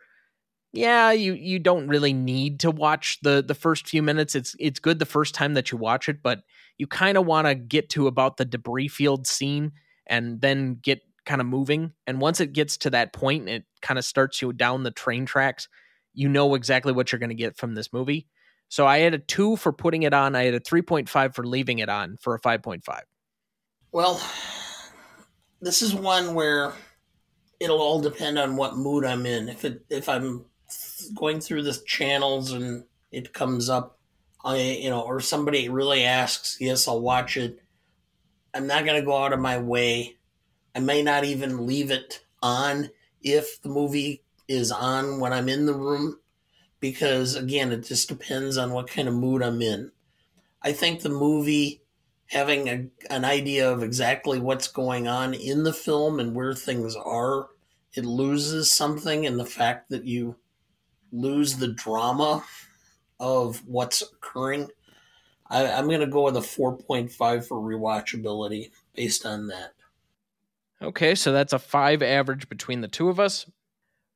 yeah, 0.72 1.12
you 1.12 1.34
you 1.34 1.60
don't 1.60 1.86
really 1.86 2.12
need 2.12 2.60
to 2.60 2.70
watch 2.70 3.18
the 3.22 3.44
the 3.46 3.54
first 3.54 3.86
few 3.86 4.02
minutes. 4.02 4.34
It's 4.34 4.56
it's 4.58 4.80
good 4.80 4.98
the 4.98 5.06
first 5.06 5.34
time 5.34 5.54
that 5.54 5.70
you 5.70 5.78
watch 5.78 6.08
it, 6.08 6.22
but 6.22 6.42
you 6.78 6.88
kind 6.88 7.16
of 7.16 7.26
want 7.26 7.46
to 7.46 7.54
get 7.54 7.90
to 7.90 8.08
about 8.08 8.36
the 8.36 8.44
debris 8.44 8.88
field 8.88 9.26
scene 9.26 9.72
and 10.06 10.40
then 10.40 10.78
get 10.82 11.00
kind 11.24 11.40
of 11.40 11.46
moving. 11.46 11.92
And 12.06 12.20
once 12.20 12.40
it 12.40 12.52
gets 12.52 12.76
to 12.78 12.90
that 12.90 13.12
point, 13.12 13.48
it 13.48 13.64
kind 13.82 13.98
of 13.98 14.04
starts 14.04 14.40
you 14.42 14.52
down 14.52 14.82
the 14.82 14.90
train 14.90 15.26
tracks. 15.26 15.68
You 16.12 16.28
know 16.28 16.54
exactly 16.54 16.92
what 16.92 17.10
you're 17.10 17.18
going 17.18 17.30
to 17.30 17.34
get 17.34 17.56
from 17.56 17.74
this 17.74 17.92
movie. 17.92 18.28
So 18.68 18.86
I 18.86 18.98
had 18.98 19.14
a 19.14 19.18
two 19.18 19.56
for 19.56 19.72
putting 19.72 20.02
it 20.02 20.14
on. 20.14 20.34
I 20.34 20.44
had 20.44 20.54
a 20.54 20.60
3.5 20.60 21.34
for 21.34 21.46
leaving 21.46 21.78
it 21.78 21.88
on 21.88 22.16
for 22.20 22.34
a 22.34 22.40
5.5. 22.40 22.82
Well, 23.92 24.20
this 25.60 25.82
is 25.82 25.94
one 25.94 26.34
where 26.34 26.72
it'll 27.60 27.80
all 27.80 28.00
depend 28.00 28.38
on 28.38 28.56
what 28.56 28.76
mood 28.76 29.04
I'm 29.04 29.26
in. 29.26 29.48
If 29.48 29.64
it 29.64 29.84
if 29.88 30.08
I'm 30.08 30.44
going 31.14 31.40
through 31.40 31.62
the 31.62 31.80
channels 31.86 32.52
and 32.52 32.84
it 33.12 33.32
comes 33.32 33.70
up, 33.70 33.98
I 34.44 34.56
you 34.56 34.90
know, 34.90 35.00
or 35.00 35.20
somebody 35.20 35.68
really 35.68 36.04
asks, 36.04 36.58
yes, 36.60 36.88
I'll 36.88 37.00
watch 37.00 37.36
it. 37.36 37.60
I'm 38.52 38.66
not 38.66 38.84
gonna 38.84 39.02
go 39.02 39.16
out 39.16 39.32
of 39.32 39.40
my 39.40 39.58
way 39.58 40.16
I 40.74 40.80
may 40.80 41.02
not 41.02 41.24
even 41.24 41.66
leave 41.66 41.90
it 41.90 42.24
on 42.42 42.90
if 43.22 43.60
the 43.62 43.68
movie 43.68 44.22
is 44.48 44.70
on 44.70 45.20
when 45.20 45.32
I'm 45.32 45.48
in 45.48 45.66
the 45.66 45.74
room 45.74 46.18
because 46.80 47.34
again, 47.34 47.72
it 47.72 47.84
just 47.84 48.08
depends 48.08 48.58
on 48.58 48.72
what 48.72 48.90
kind 48.90 49.08
of 49.08 49.14
mood 49.14 49.42
I'm 49.42 49.62
in. 49.62 49.90
I 50.60 50.72
think 50.72 51.00
the 51.00 51.08
movie 51.08 51.82
having 52.26 52.68
a, 52.68 52.86
an 53.10 53.24
idea 53.24 53.70
of 53.70 53.82
exactly 53.82 54.40
what's 54.40 54.68
going 54.68 55.06
on 55.06 55.34
in 55.34 55.62
the 55.62 55.72
film 55.72 56.18
and 56.18 56.34
where 56.34 56.54
things 56.54 56.96
are, 56.96 57.48
it 57.94 58.04
loses 58.04 58.72
something 58.72 59.24
in 59.24 59.36
the 59.36 59.44
fact 59.44 59.90
that 59.90 60.04
you 60.04 60.36
lose 61.12 61.56
the 61.56 61.68
drama 61.68 62.44
of 63.20 63.66
what's 63.66 64.02
occurring. 64.02 64.68
I, 65.48 65.62
am 65.62 65.86
going 65.86 66.00
to 66.00 66.06
go 66.06 66.24
with 66.24 66.36
a 66.36 66.40
4.5 66.40 67.46
for 67.46 67.58
rewatchability 67.58 68.72
based 68.94 69.24
on 69.24 69.46
that. 69.48 69.72
Okay, 70.84 71.14
so 71.14 71.32
that's 71.32 71.54
a 71.54 71.58
five 71.58 72.02
average 72.02 72.48
between 72.50 72.82
the 72.82 72.88
two 72.88 73.08
of 73.08 73.18
us. 73.18 73.46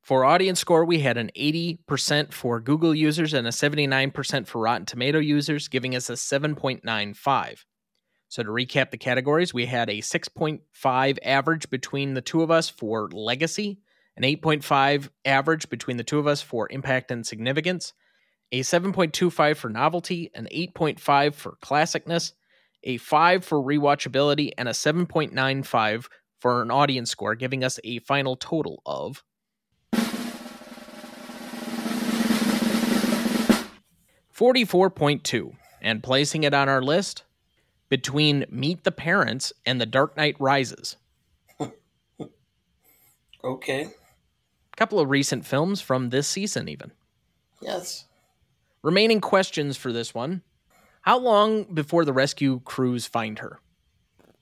For 0.03 0.25
audience 0.25 0.61
score, 0.61 0.85
we 0.85 1.01
had 1.01 1.17
an 1.17 1.31
80% 1.37 2.33
for 2.33 2.61
Google 2.61 2.95
users 2.95 3.33
and 3.33 3.47
a 3.47 3.51
79% 3.51 4.47
for 4.47 4.61
Rotten 4.61 4.87
Tomato 4.87 5.19
users, 5.19 5.69
giving 5.69 5.97
us 5.97 6.11
a 6.11 6.15
7.95. 6.15 7.65
So 8.29 8.43
to 8.43 8.51
recap 8.51 8.91
the 8.91 8.99
categories, 8.99 9.55
we 9.55 9.67
had 9.67 9.89
a 9.89 9.99
6.5 9.99 11.19
average 11.23 11.71
between 11.71 12.15
the 12.15 12.21
two 12.21 12.43
of 12.43 12.51
us 12.51 12.69
for 12.69 13.09
legacy, 13.11 13.81
an 14.17 14.23
8.5 14.23 15.09
average 15.25 15.71
between 15.71 15.97
the 15.97 16.05
two 16.05 16.19
of 16.19 16.27
us 16.27 16.43
for 16.43 16.69
impact 16.71 17.11
and 17.11 17.27
significance, 17.27 17.95
a 18.53 18.61
7.25 18.61 19.57
for 19.57 19.71
novelty, 19.71 20.31
an 20.35 20.49
8.5 20.53 21.35
for 21.35 21.57
classicness, 21.63 22.33
a 22.83 22.99
5 22.99 23.45
for 23.45 23.59
rewatchability, 23.59 24.53
and 24.59 24.69
a 24.69 24.73
7.95 24.73 26.09
for 26.39 26.63
an 26.63 26.71
audience 26.71 27.11
score, 27.11 27.35
giving 27.35 27.65
us 27.65 27.81
a 27.85 27.99
final 28.01 28.37
total 28.37 28.83
of 28.87 29.23
44.2. 34.39 35.53
And 35.81 36.03
placing 36.03 36.43
it 36.43 36.53
on 36.55 36.69
our 36.69 36.83
list 36.83 37.23
between 37.89 38.45
Meet 38.51 38.83
the 38.85 38.93
Parents 38.93 39.53
and 39.65 39.81
The 39.81 39.87
Dark 39.87 40.17
Knight 40.17 40.37
Rises. 40.39 40.97
Okay. 43.45 43.83
A 43.83 44.77
couple 44.77 44.99
of 44.99 45.11
recent 45.11 45.47
films 45.47 45.81
from 45.81 46.11
this 46.11 46.27
season, 46.27 46.69
even. 46.69 46.91
Yes. 47.63 48.05
Remaining 48.83 49.21
questions 49.21 49.77
for 49.77 49.93
this 49.93 50.13
one 50.13 50.43
How 51.03 51.19
long 51.19 51.63
before 51.63 52.05
the 52.05 52.13
rescue 52.13 52.61
crews 52.65 53.07
find 53.07 53.39
her? 53.39 53.61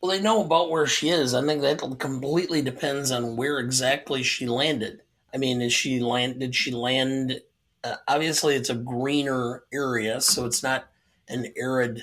Well, 0.07 0.16
they 0.16 0.22
know 0.22 0.44
about 0.44 0.70
where 0.70 0.86
she 0.86 1.09
is. 1.09 1.34
I 1.34 1.44
think 1.44 1.62
that 1.62 1.98
completely 1.98 2.62
depends 2.62 3.11
on 3.11 3.34
where 3.34 3.59
exactly 3.59 4.22
she 4.22 4.46
landed. 4.46 5.02
I 5.34 5.38
mean, 5.38 5.61
is 5.61 5.72
she 5.72 5.98
land? 5.98 6.38
Did 6.38 6.54
she 6.54 6.70
land 6.70 7.40
uh, 7.82 7.96
obviously 8.09 8.54
it's 8.54 8.70
a 8.70 8.74
greener 8.74 9.64
area, 9.72 10.20
so 10.20 10.44
it's 10.44 10.62
not 10.62 10.88
an 11.28 11.52
arid 11.57 12.02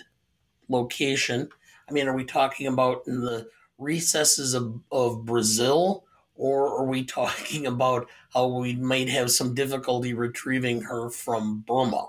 location. 0.69 1.49
I 1.89 1.91
mean, 1.91 2.07
are 2.07 2.15
we 2.15 2.23
talking 2.23 2.67
about 2.67 3.03
in 3.07 3.21
the 3.21 3.47
recesses 3.77 4.53
of, 4.53 4.81
of 4.91 5.25
Brazil, 5.25 6.05
or 6.35 6.67
are 6.67 6.85
we 6.85 7.03
talking 7.05 7.65
about 7.65 8.09
how 8.33 8.47
we 8.47 8.75
might 8.75 9.09
have 9.09 9.31
some 9.31 9.53
difficulty 9.53 10.13
retrieving 10.13 10.81
her 10.81 11.09
from 11.09 11.63
Burma? 11.67 12.07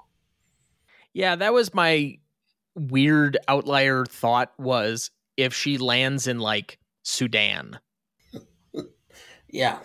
Yeah, 1.13 1.37
that 1.37 1.53
was 1.53 1.73
my 1.73 2.19
weird 2.75 3.37
outlier 3.47 4.05
thought 4.05 4.53
was 4.59 5.11
if 5.37 5.55
she 5.55 5.79
lands 5.79 6.27
in 6.27 6.39
like 6.39 6.79
Sudan. 7.03 7.79
yeah. 9.49 9.79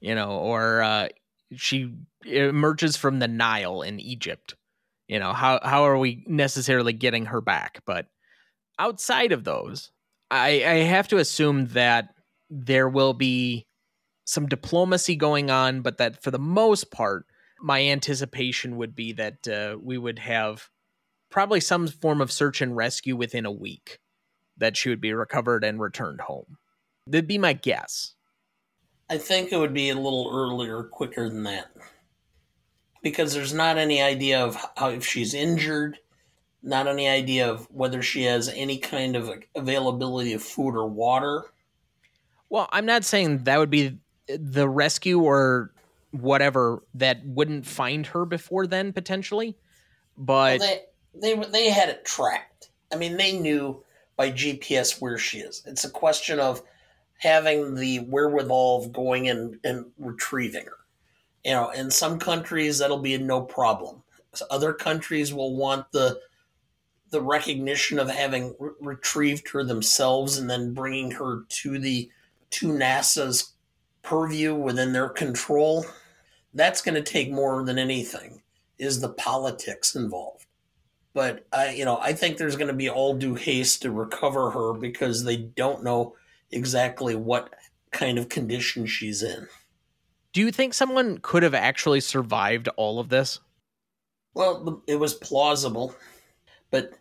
You 0.00 0.14
know, 0.14 0.38
or 0.38 0.82
uh, 0.82 1.08
she 1.56 1.94
emerges 2.24 2.96
from 2.96 3.18
the 3.18 3.28
Nile 3.28 3.82
in 3.82 4.00
Egypt. 4.00 4.54
You 5.08 5.18
know, 5.18 5.32
how 5.32 5.60
how 5.62 5.84
are 5.84 5.98
we 5.98 6.24
necessarily 6.26 6.92
getting 6.92 7.26
her 7.26 7.40
back? 7.40 7.80
But 7.86 8.06
outside 8.78 9.32
of 9.32 9.44
those, 9.44 9.90
I, 10.30 10.64
I 10.64 10.74
have 10.84 11.08
to 11.08 11.18
assume 11.18 11.66
that 11.68 12.08
there 12.50 12.88
will 12.88 13.12
be 13.12 13.66
some 14.24 14.46
diplomacy 14.46 15.16
going 15.16 15.50
on, 15.50 15.82
but 15.82 15.98
that 15.98 16.22
for 16.22 16.30
the 16.30 16.38
most 16.38 16.90
part, 16.90 17.26
my 17.60 17.82
anticipation 17.82 18.76
would 18.76 18.94
be 18.94 19.12
that 19.12 19.46
uh, 19.46 19.76
we 19.80 19.98
would 19.98 20.18
have 20.18 20.68
probably 21.30 21.60
some 21.60 21.86
form 21.88 22.20
of 22.20 22.32
search 22.32 22.62
and 22.62 22.76
rescue 22.76 23.16
within 23.16 23.44
a 23.44 23.52
week 23.52 23.98
that 24.58 24.76
she 24.76 24.88
would 24.88 25.00
be 25.00 25.12
recovered 25.12 25.64
and 25.64 25.80
returned 25.80 26.20
home. 26.22 26.58
That'd 27.06 27.26
be 27.26 27.38
my 27.38 27.52
guess. 27.52 28.14
I 29.10 29.18
think 29.18 29.52
it 29.52 29.58
would 29.58 29.74
be 29.74 29.90
a 29.90 29.94
little 29.94 30.30
earlier, 30.32 30.82
quicker 30.84 31.28
than 31.28 31.42
that 31.44 31.70
because 33.04 33.34
there's 33.34 33.52
not 33.52 33.76
any 33.76 34.02
idea 34.02 34.42
of 34.42 34.56
how 34.76 34.88
if 34.88 35.06
she's 35.06 35.34
injured, 35.34 35.98
not 36.62 36.88
any 36.88 37.06
idea 37.06 37.48
of 37.48 37.68
whether 37.70 38.02
she 38.02 38.24
has 38.24 38.48
any 38.48 38.78
kind 38.78 39.14
of 39.14 39.30
availability 39.54 40.32
of 40.32 40.42
food 40.42 40.74
or 40.74 40.88
water. 40.88 41.44
Well, 42.48 42.68
I'm 42.72 42.86
not 42.86 43.04
saying 43.04 43.44
that 43.44 43.58
would 43.58 43.70
be 43.70 43.98
the 44.26 44.68
rescue 44.68 45.20
or 45.20 45.70
whatever 46.12 46.82
that 46.94 47.24
wouldn't 47.24 47.66
find 47.66 48.06
her 48.06 48.24
before 48.24 48.66
then 48.66 48.92
potentially, 48.92 49.56
but 50.16 50.60
well, 50.60 50.78
they 51.20 51.34
they 51.34 51.44
they 51.50 51.70
had 51.70 51.90
it 51.90 52.06
tracked. 52.06 52.70
I 52.90 52.96
mean, 52.96 53.18
they 53.18 53.38
knew 53.38 53.83
by 54.16 54.30
GPS 54.30 55.00
where 55.00 55.18
she 55.18 55.38
is. 55.38 55.62
It's 55.66 55.84
a 55.84 55.90
question 55.90 56.38
of 56.38 56.62
having 57.18 57.74
the 57.74 58.00
wherewithal 58.00 58.84
of 58.84 58.92
going 58.92 59.28
and, 59.28 59.58
and 59.64 59.86
retrieving 59.98 60.66
her. 60.66 60.78
You 61.44 61.52
know, 61.52 61.70
in 61.70 61.90
some 61.90 62.18
countries 62.18 62.78
that'll 62.78 62.98
be 62.98 63.16
no 63.18 63.42
problem. 63.42 64.02
Other 64.50 64.72
countries 64.72 65.32
will 65.32 65.56
want 65.56 65.90
the 65.92 66.20
the 67.10 67.20
recognition 67.20 68.00
of 68.00 68.10
having 68.10 68.56
re- 68.58 68.72
retrieved 68.80 69.48
her 69.50 69.62
themselves 69.62 70.38
and 70.38 70.50
then 70.50 70.74
bringing 70.74 71.12
her 71.12 71.44
to 71.48 71.78
the 71.78 72.10
to 72.50 72.72
NASA's 72.72 73.52
purview 74.02 74.54
within 74.54 74.92
their 74.92 75.08
control. 75.08 75.86
That's 76.54 76.82
going 76.82 76.96
to 76.96 77.02
take 77.02 77.30
more 77.30 77.64
than 77.64 77.78
anything 77.78 78.42
is 78.78 79.00
the 79.00 79.10
politics 79.10 79.94
involved. 79.94 80.33
But 81.14 81.46
I, 81.52 81.70
you 81.70 81.84
know, 81.84 81.98
I 81.98 82.12
think 82.12 82.36
there's 82.36 82.56
going 82.56 82.68
to 82.68 82.74
be 82.74 82.90
all 82.90 83.14
due 83.14 83.36
haste 83.36 83.82
to 83.82 83.92
recover 83.92 84.50
her 84.50 84.72
because 84.74 85.24
they 85.24 85.36
don't 85.36 85.84
know 85.84 86.16
exactly 86.50 87.14
what 87.14 87.54
kind 87.92 88.18
of 88.18 88.28
condition 88.28 88.86
she's 88.86 89.22
in. 89.22 89.46
Do 90.32 90.40
you 90.40 90.50
think 90.50 90.74
someone 90.74 91.18
could 91.18 91.44
have 91.44 91.54
actually 91.54 92.00
survived 92.00 92.68
all 92.76 92.98
of 92.98 93.08
this? 93.08 93.38
Well, 94.34 94.82
it 94.88 94.96
was 94.96 95.14
plausible, 95.14 95.94
but 96.72 96.94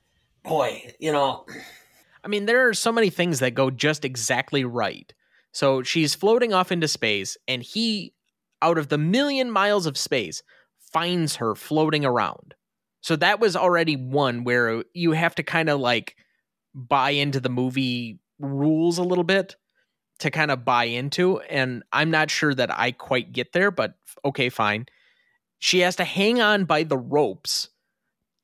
boy, 0.44 0.94
you 1.00 1.12
know. 1.12 1.48
I 2.24 2.28
mean, 2.28 2.46
there 2.46 2.70
are 2.70 2.76
so 2.76 2.92
many 2.92 3.10
things 3.10 3.40
that 3.40 3.56
go 3.56 3.72
just 3.72 4.06
exactly 4.06 4.64
right. 4.64 5.12
So 5.52 5.82
she's 5.82 6.14
floating 6.14 6.54
off 6.54 6.72
into 6.72 6.88
space, 6.88 7.36
and 7.48 7.64
he, 7.64 8.14
out 8.62 8.78
of 8.78 8.90
the 8.90 9.00
million 9.00 9.50
miles 9.50 9.88
of 9.88 9.98
space, 9.98 10.44
finds 10.78 11.38
her 11.38 11.56
floating 11.56 12.06
around. 12.06 12.54
So 13.04 13.18
that 13.18 13.42
was 13.42 13.56
already 13.58 13.98
one 13.98 14.46
where 14.46 14.86
you 14.94 15.12
have 15.12 15.36
to 15.36 15.44
kind 15.44 15.70
of 15.70 15.80
like 15.80 16.16
buy 16.74 17.12
into 17.12 17.42
the 17.42 17.50
movie 17.50 18.20
rules 18.40 18.98
a 18.98 19.04
little 19.04 19.26
bit 19.26 19.58
to 20.20 20.32
kind 20.32 20.50
of 20.50 20.64
buy 20.64 20.86
into. 20.86 21.42
And 21.42 21.84
I'm 21.92 22.10
not 22.10 22.32
sure 22.32 22.56
that 22.56 22.72
I 22.72 22.94
quite 22.94 23.34
get 23.34 23.52
there, 23.52 23.72
but 23.72 23.96
okay, 24.24 24.48
fine. 24.48 24.86
She 25.60 25.80
has 25.80 25.98
to 25.98 26.06
hang 26.06 26.42
on 26.42 26.64
by 26.64 26.84
the 26.84 26.98
ropes 26.98 27.70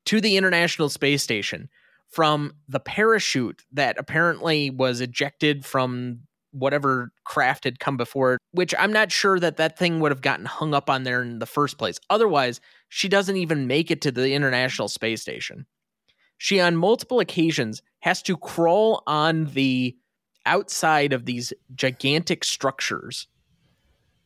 to 0.06 0.20
the 0.20 0.36
International 0.36 0.90
Space 0.90 1.22
Station 1.22 1.70
from 2.10 2.52
the 2.68 2.80
parachute 2.80 3.64
that 3.72 3.96
apparently 3.98 4.68
was 4.68 5.00
ejected 5.00 5.64
from 5.64 6.20
whatever 6.52 7.12
craft 7.24 7.64
had 7.64 7.78
come 7.78 7.96
before 7.96 8.34
it, 8.34 8.40
which 8.50 8.74
I'm 8.78 8.92
not 8.92 9.10
sure 9.12 9.38
that 9.40 9.56
that 9.56 9.78
thing 9.78 10.00
would 10.00 10.10
have 10.10 10.20
gotten 10.20 10.44
hung 10.44 10.74
up 10.74 10.90
on 10.90 11.04
there 11.04 11.22
in 11.22 11.38
the 11.38 11.46
first 11.46 11.78
place. 11.78 11.98
Otherwise, 12.10 12.60
she 12.90 13.08
doesn't 13.08 13.36
even 13.36 13.66
make 13.66 13.90
it 13.90 14.02
to 14.02 14.10
the 14.10 14.34
International 14.34 14.88
Space 14.88 15.22
Station. 15.22 15.64
She, 16.36 16.60
on 16.60 16.76
multiple 16.76 17.20
occasions, 17.20 17.82
has 18.00 18.20
to 18.22 18.36
crawl 18.36 19.02
on 19.06 19.46
the 19.46 19.96
outside 20.44 21.12
of 21.12 21.24
these 21.24 21.52
gigantic 21.74 22.44
structures 22.44 23.28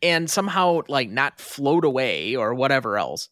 and 0.03 0.31
somehow 0.31 0.81
like 0.89 1.11
not 1.11 1.41
float 1.41 1.85
away 1.85 2.35
or 2.35 2.55
whatever 2.55 2.97
else 2.97 3.29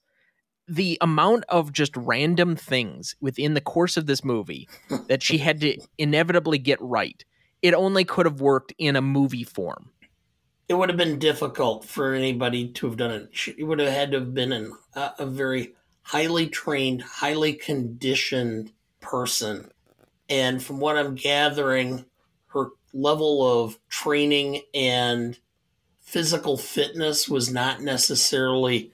the 0.68 0.96
amount 1.00 1.44
of 1.48 1.72
just 1.72 1.96
random 1.96 2.56
things 2.56 3.14
within 3.20 3.54
the 3.54 3.60
course 3.60 3.96
of 3.96 4.06
this 4.06 4.24
movie 4.24 4.68
that 5.08 5.22
she 5.22 5.38
had 5.38 5.60
to 5.60 5.76
inevitably 5.96 6.58
get 6.58 6.80
right 6.80 7.24
it 7.62 7.72
only 7.72 8.04
could 8.04 8.26
have 8.26 8.40
worked 8.40 8.74
in 8.78 8.96
a 8.96 9.02
movie 9.02 9.44
form 9.44 9.90
it 10.68 10.74
would 10.74 10.88
have 10.88 10.98
been 10.98 11.18
difficult 11.18 11.84
for 11.84 12.14
anybody 12.14 12.68
to 12.68 12.86
have 12.86 12.96
done 12.96 13.10
it 13.10 13.54
it 13.58 13.64
would 13.64 13.78
have 13.78 13.92
had 13.92 14.10
to 14.12 14.20
have 14.20 14.34
been 14.34 14.52
an, 14.52 14.72
a, 14.94 15.10
a 15.20 15.26
very 15.26 15.74
highly 16.02 16.46
trained 16.48 17.02
highly 17.02 17.52
conditioned 17.52 18.72
person 19.00 19.70
and 20.28 20.62
from 20.62 20.80
what 20.80 20.96
i'm 20.96 21.14
gathering 21.14 22.04
her 22.48 22.68
level 22.92 23.62
of 23.64 23.78
training 23.88 24.60
and 24.74 25.38
physical 26.00 26.58
fitness 26.58 27.28
was 27.28 27.50
not 27.50 27.80
necessarily 27.80 28.92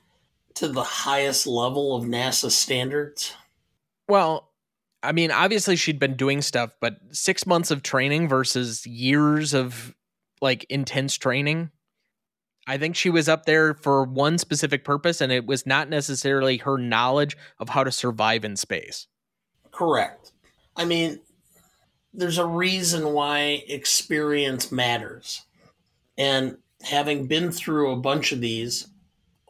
to 0.55 0.69
the 0.69 0.83
highest 0.83 1.47
level 1.47 1.97
of 1.97 2.05
NASA 2.05 2.51
standards? 2.51 3.35
Well, 4.09 4.51
I 5.03 5.13
mean, 5.13 5.31
obviously 5.31 5.77
she'd 5.77 5.99
been 6.01 6.17
doing 6.17 6.43
stuff, 6.43 6.71
but 6.81 6.99
six 7.13 7.47
months 7.47 7.71
of 7.71 7.83
training 7.83 8.29
versus 8.29 8.87
years 8.87 9.55
of 9.55 9.95
like 10.41 10.67
intense 10.69 11.17
training. 11.17 11.71
I 12.67 12.77
think 12.77 12.97
she 12.97 13.09
was 13.09 13.29
up 13.29 13.47
there 13.47 13.75
for 13.75 14.05
one 14.05 14.37
specific 14.37 14.85
purpose, 14.85 15.21
and 15.21 15.33
it 15.33 15.47
was 15.47 15.65
not 15.65 15.89
necessarily 15.89 16.59
her 16.59 16.77
knowledge 16.77 17.37
of 17.59 17.71
how 17.71 17.83
to 17.83 17.91
survive 17.91 18.45
in 18.45 18.57
space. 18.57 19.07
Correct. 19.71 20.33
I 20.77 20.85
mean, 20.85 21.21
there's 22.13 22.39
a 22.39 22.47
reason 22.47 23.13
why 23.13 23.65
experience 23.69 24.71
matters. 24.71 25.47
And 26.19 26.59
having 26.83 27.27
been 27.27 27.53
through 27.53 27.91
a 27.93 27.97
bunch 27.97 28.33
of 28.33 28.41
these, 28.41 28.89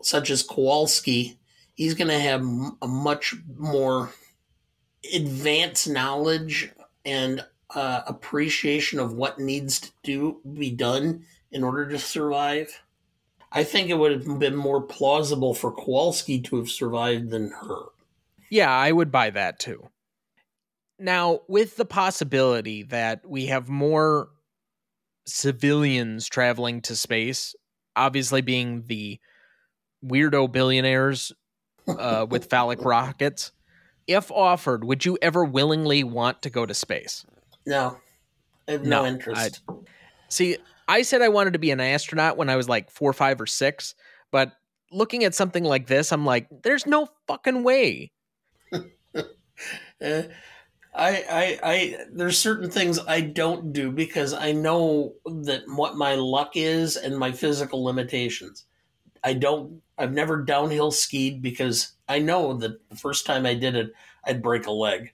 such 0.02 0.30
as 0.30 0.42
Kowalski, 0.42 1.38
he's 1.74 1.94
going 1.94 2.08
to 2.08 2.18
have 2.18 2.42
a 2.82 2.86
much 2.86 3.34
more 3.56 4.10
advanced 5.14 5.88
knowledge 5.88 6.70
and 7.04 7.44
uh, 7.74 8.02
appreciation 8.06 8.98
of 8.98 9.12
what 9.12 9.38
needs 9.38 9.80
to 9.80 9.90
do 10.02 10.40
be 10.54 10.70
done 10.70 11.24
in 11.50 11.62
order 11.62 11.88
to 11.88 11.98
survive. 11.98 12.82
I 13.50 13.64
think 13.64 13.88
it 13.88 13.94
would 13.94 14.12
have 14.12 14.38
been 14.38 14.56
more 14.56 14.82
plausible 14.82 15.54
for 15.54 15.72
Kowalski 15.72 16.40
to 16.42 16.56
have 16.56 16.68
survived 16.68 17.30
than 17.30 17.50
her. 17.50 17.86
Yeah, 18.50 18.70
I 18.70 18.92
would 18.92 19.10
buy 19.10 19.30
that 19.30 19.58
too. 19.58 19.88
Now, 20.98 21.40
with 21.48 21.76
the 21.76 21.84
possibility 21.84 22.82
that 22.84 23.26
we 23.26 23.46
have 23.46 23.68
more 23.68 24.28
civilians 25.26 26.26
traveling 26.28 26.80
to 26.82 26.96
space, 26.96 27.54
obviously 27.94 28.40
being 28.40 28.84
the 28.86 29.20
weirdo 30.04 30.50
billionaires 30.50 31.32
uh, 31.86 32.26
with 32.28 32.46
phallic 32.50 32.84
rockets, 32.84 33.52
if 34.06 34.30
offered, 34.30 34.84
would 34.84 35.04
you 35.04 35.18
ever 35.22 35.44
willingly 35.44 36.02
want 36.02 36.42
to 36.42 36.50
go 36.50 36.66
to 36.66 36.74
space? 36.74 37.24
No, 37.66 37.98
I 38.66 38.72
have 38.72 38.84
no, 38.84 39.02
no 39.02 39.06
interest. 39.06 39.60
I, 39.68 39.74
see, 40.28 40.56
I 40.86 41.02
said 41.02 41.22
I 41.22 41.28
wanted 41.28 41.52
to 41.52 41.58
be 41.58 41.70
an 41.70 41.80
astronaut 41.80 42.36
when 42.36 42.48
I 42.48 42.56
was 42.56 42.68
like 42.68 42.90
four, 42.90 43.12
five, 43.12 43.40
or 43.40 43.46
six, 43.46 43.94
but 44.30 44.52
looking 44.90 45.24
at 45.24 45.34
something 45.34 45.64
like 45.64 45.86
this, 45.86 46.12
I'm 46.12 46.24
like, 46.24 46.48
there's 46.62 46.86
no 46.86 47.08
fucking 47.26 47.62
way. 47.62 48.12
uh, 48.72 48.82
I, 50.94 51.24
I, 51.30 51.58
I, 51.62 51.96
there's 52.10 52.38
certain 52.38 52.70
things 52.70 52.98
I 53.06 53.20
don't 53.20 53.72
do 53.72 53.92
because 53.92 54.32
I 54.32 54.52
know 54.52 55.14
that 55.26 55.62
what 55.66 55.96
my 55.96 56.14
luck 56.14 56.52
is 56.54 56.96
and 56.96 57.16
my 57.16 57.30
physical 57.30 57.84
limitations. 57.84 58.64
I 59.22 59.34
don't, 59.34 59.80
I've 59.96 60.12
never 60.12 60.42
downhill 60.42 60.90
skied 60.90 61.42
because 61.42 61.92
I 62.08 62.18
know 62.18 62.54
that 62.54 62.88
the 62.88 62.96
first 62.96 63.26
time 63.26 63.46
I 63.46 63.54
did 63.54 63.76
it, 63.76 63.92
I'd 64.24 64.42
break 64.42 64.66
a 64.66 64.72
leg. 64.72 65.12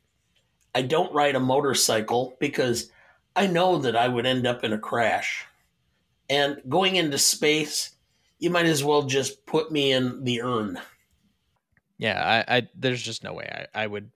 I 0.74 0.82
don't 0.82 1.12
ride 1.14 1.36
a 1.36 1.40
motorcycle 1.40 2.36
because 2.40 2.90
I 3.36 3.46
know 3.46 3.78
that 3.78 3.96
I 3.96 4.08
would 4.08 4.26
end 4.26 4.46
up 4.46 4.64
in 4.64 4.72
a 4.72 4.78
crash. 4.78 5.46
And 6.28 6.60
going 6.68 6.96
into 6.96 7.18
space, 7.18 7.90
you 8.38 8.50
might 8.50 8.66
as 8.66 8.82
well 8.82 9.02
just 9.02 9.46
put 9.46 9.70
me 9.70 9.92
in 9.92 10.24
the 10.24 10.42
urn. 10.42 10.80
Yeah, 11.98 12.44
I, 12.48 12.56
I 12.56 12.68
there's 12.74 13.02
just 13.02 13.22
no 13.22 13.34
way 13.34 13.66
I, 13.74 13.84
I 13.84 13.86
would 13.86 14.10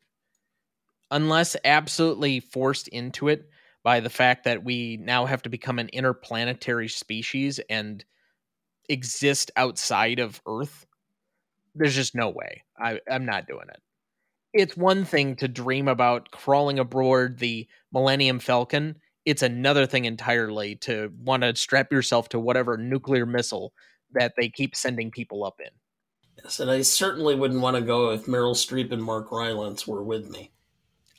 unless 1.10 1.56
absolutely 1.64 2.40
forced 2.40 2.88
into 2.88 3.28
it 3.28 3.48
by 3.82 4.00
the 4.00 4.10
fact 4.10 4.44
that 4.44 4.64
we 4.64 4.98
now 4.98 5.26
have 5.26 5.42
to 5.42 5.48
become 5.48 5.78
an 5.78 5.88
interplanetary 5.90 6.88
species 6.88 7.60
and 7.70 8.04
exist 8.88 9.50
outside 9.56 10.18
of 10.18 10.40
Earth. 10.46 10.86
There's 11.74 11.94
just 11.94 12.14
no 12.14 12.30
way. 12.30 12.64
I, 12.76 13.00
I'm 13.08 13.24
not 13.24 13.46
doing 13.46 13.68
it 13.68 13.80
it's 14.52 14.76
one 14.76 15.04
thing 15.04 15.36
to 15.36 15.48
dream 15.48 15.88
about 15.88 16.30
crawling 16.30 16.78
aboard 16.78 17.38
the 17.38 17.66
Millennium 17.92 18.38
Falcon. 18.38 18.96
It's 19.24 19.42
another 19.42 19.86
thing 19.86 20.04
entirely 20.04 20.76
to 20.76 21.12
want 21.22 21.42
to 21.42 21.54
strap 21.54 21.92
yourself 21.92 22.28
to 22.30 22.38
whatever 22.38 22.76
nuclear 22.76 23.26
missile 23.26 23.72
that 24.12 24.34
they 24.36 24.48
keep 24.48 24.74
sending 24.74 25.10
people 25.10 25.44
up 25.44 25.60
in. 25.60 25.70
Yes, 26.42 26.60
and 26.60 26.70
I 26.70 26.82
certainly 26.82 27.34
wouldn't 27.34 27.60
want 27.60 27.76
to 27.76 27.82
go 27.82 28.10
if 28.10 28.26
Meryl 28.26 28.54
Streep 28.54 28.92
and 28.92 29.02
Mark 29.02 29.30
Rylance 29.30 29.86
were 29.86 30.02
with 30.02 30.30
me. 30.30 30.50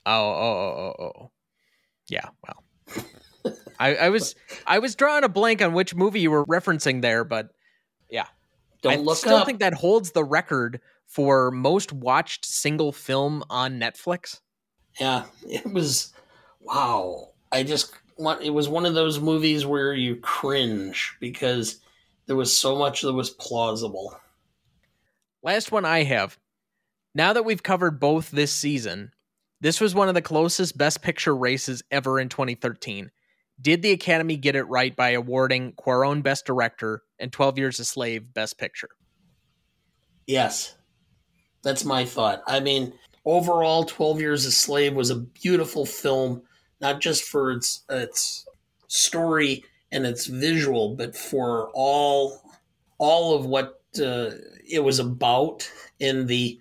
Oh, 0.05 0.11
oh, 0.11 0.93
oh, 0.99 1.03
oh, 1.03 1.11
oh. 1.21 1.31
Yeah, 2.07 2.29
well. 2.47 2.63
I, 3.79 3.95
I 3.95 4.09
was 4.09 4.35
I 4.65 4.79
was 4.79 4.95
drawing 4.95 5.23
a 5.23 5.29
blank 5.29 5.61
on 5.61 5.73
which 5.73 5.95
movie 5.95 6.19
you 6.19 6.31
were 6.31 6.45
referencing 6.45 7.01
there, 7.01 7.23
but 7.23 7.49
yeah. 8.09 8.25
Don't 8.81 8.93
I 8.93 8.95
look 8.95 9.17
still 9.17 9.37
up. 9.37 9.45
think 9.45 9.59
that 9.59 9.73
holds 9.73 10.11
the 10.11 10.23
record 10.23 10.81
for 11.09 11.51
most 11.51 11.91
watched 11.91 12.45
single 12.45 12.93
film 12.93 13.43
on 13.49 13.79
Netflix. 13.79 14.39
Yeah, 14.99 15.25
it 15.47 15.71
was 15.73 16.13
wow. 16.61 17.31
I 17.51 17.63
just 17.63 17.93
want 18.17 18.43
it 18.43 18.51
was 18.51 18.69
one 18.69 18.85
of 18.85 18.93
those 18.93 19.19
movies 19.19 19.65
where 19.65 19.93
you 19.93 20.15
cringe 20.17 21.17
because 21.19 21.79
there 22.27 22.35
was 22.35 22.55
so 22.55 22.77
much 22.77 23.01
that 23.01 23.13
was 23.13 23.31
plausible. 23.31 24.17
Last 25.41 25.71
one 25.71 25.83
I 25.83 26.03
have. 26.03 26.37
Now 27.15 27.33
that 27.33 27.43
we've 27.43 27.63
covered 27.63 27.99
both 27.99 28.29
this 28.29 28.53
season, 28.53 29.11
this 29.61 29.81
was 29.81 29.95
one 29.95 30.09
of 30.09 30.13
the 30.13 30.21
closest 30.21 30.77
best 30.77 31.01
picture 31.01 31.35
races 31.35 31.81
ever 31.89 32.19
in 32.19 32.29
2013. 32.29 33.09
Did 33.59 33.81
the 33.81 33.91
Academy 33.91 34.37
get 34.37 34.55
it 34.55 34.63
right 34.63 34.95
by 34.95 35.09
awarding 35.09 35.73
Cuarón 35.73 36.21
Best 36.21 36.45
Director 36.45 37.01
and 37.17 37.33
12 37.33 37.57
Years 37.57 37.79
a 37.79 37.85
Slave 37.85 38.33
Best 38.33 38.57
Picture? 38.57 38.89
Yes. 40.27 40.75
That's 41.61 41.85
my 41.85 42.05
thought. 42.05 42.41
I 42.47 42.59
mean, 42.59 42.93
overall, 43.25 43.83
Twelve 43.83 44.21
Years 44.21 44.45
a 44.45 44.51
Slave 44.51 44.93
was 44.95 45.09
a 45.09 45.15
beautiful 45.15 45.85
film, 45.85 46.41
not 46.81 47.01
just 47.01 47.23
for 47.23 47.51
its 47.51 47.83
its 47.89 48.45
story 48.87 49.63
and 49.91 50.05
its 50.05 50.25
visual, 50.25 50.95
but 50.95 51.15
for 51.15 51.69
all 51.73 52.41
all 52.97 53.35
of 53.35 53.45
what 53.45 53.81
uh, 54.01 54.31
it 54.67 54.83
was 54.83 54.99
about 54.99 55.69
in 55.99 56.27
the 56.27 56.59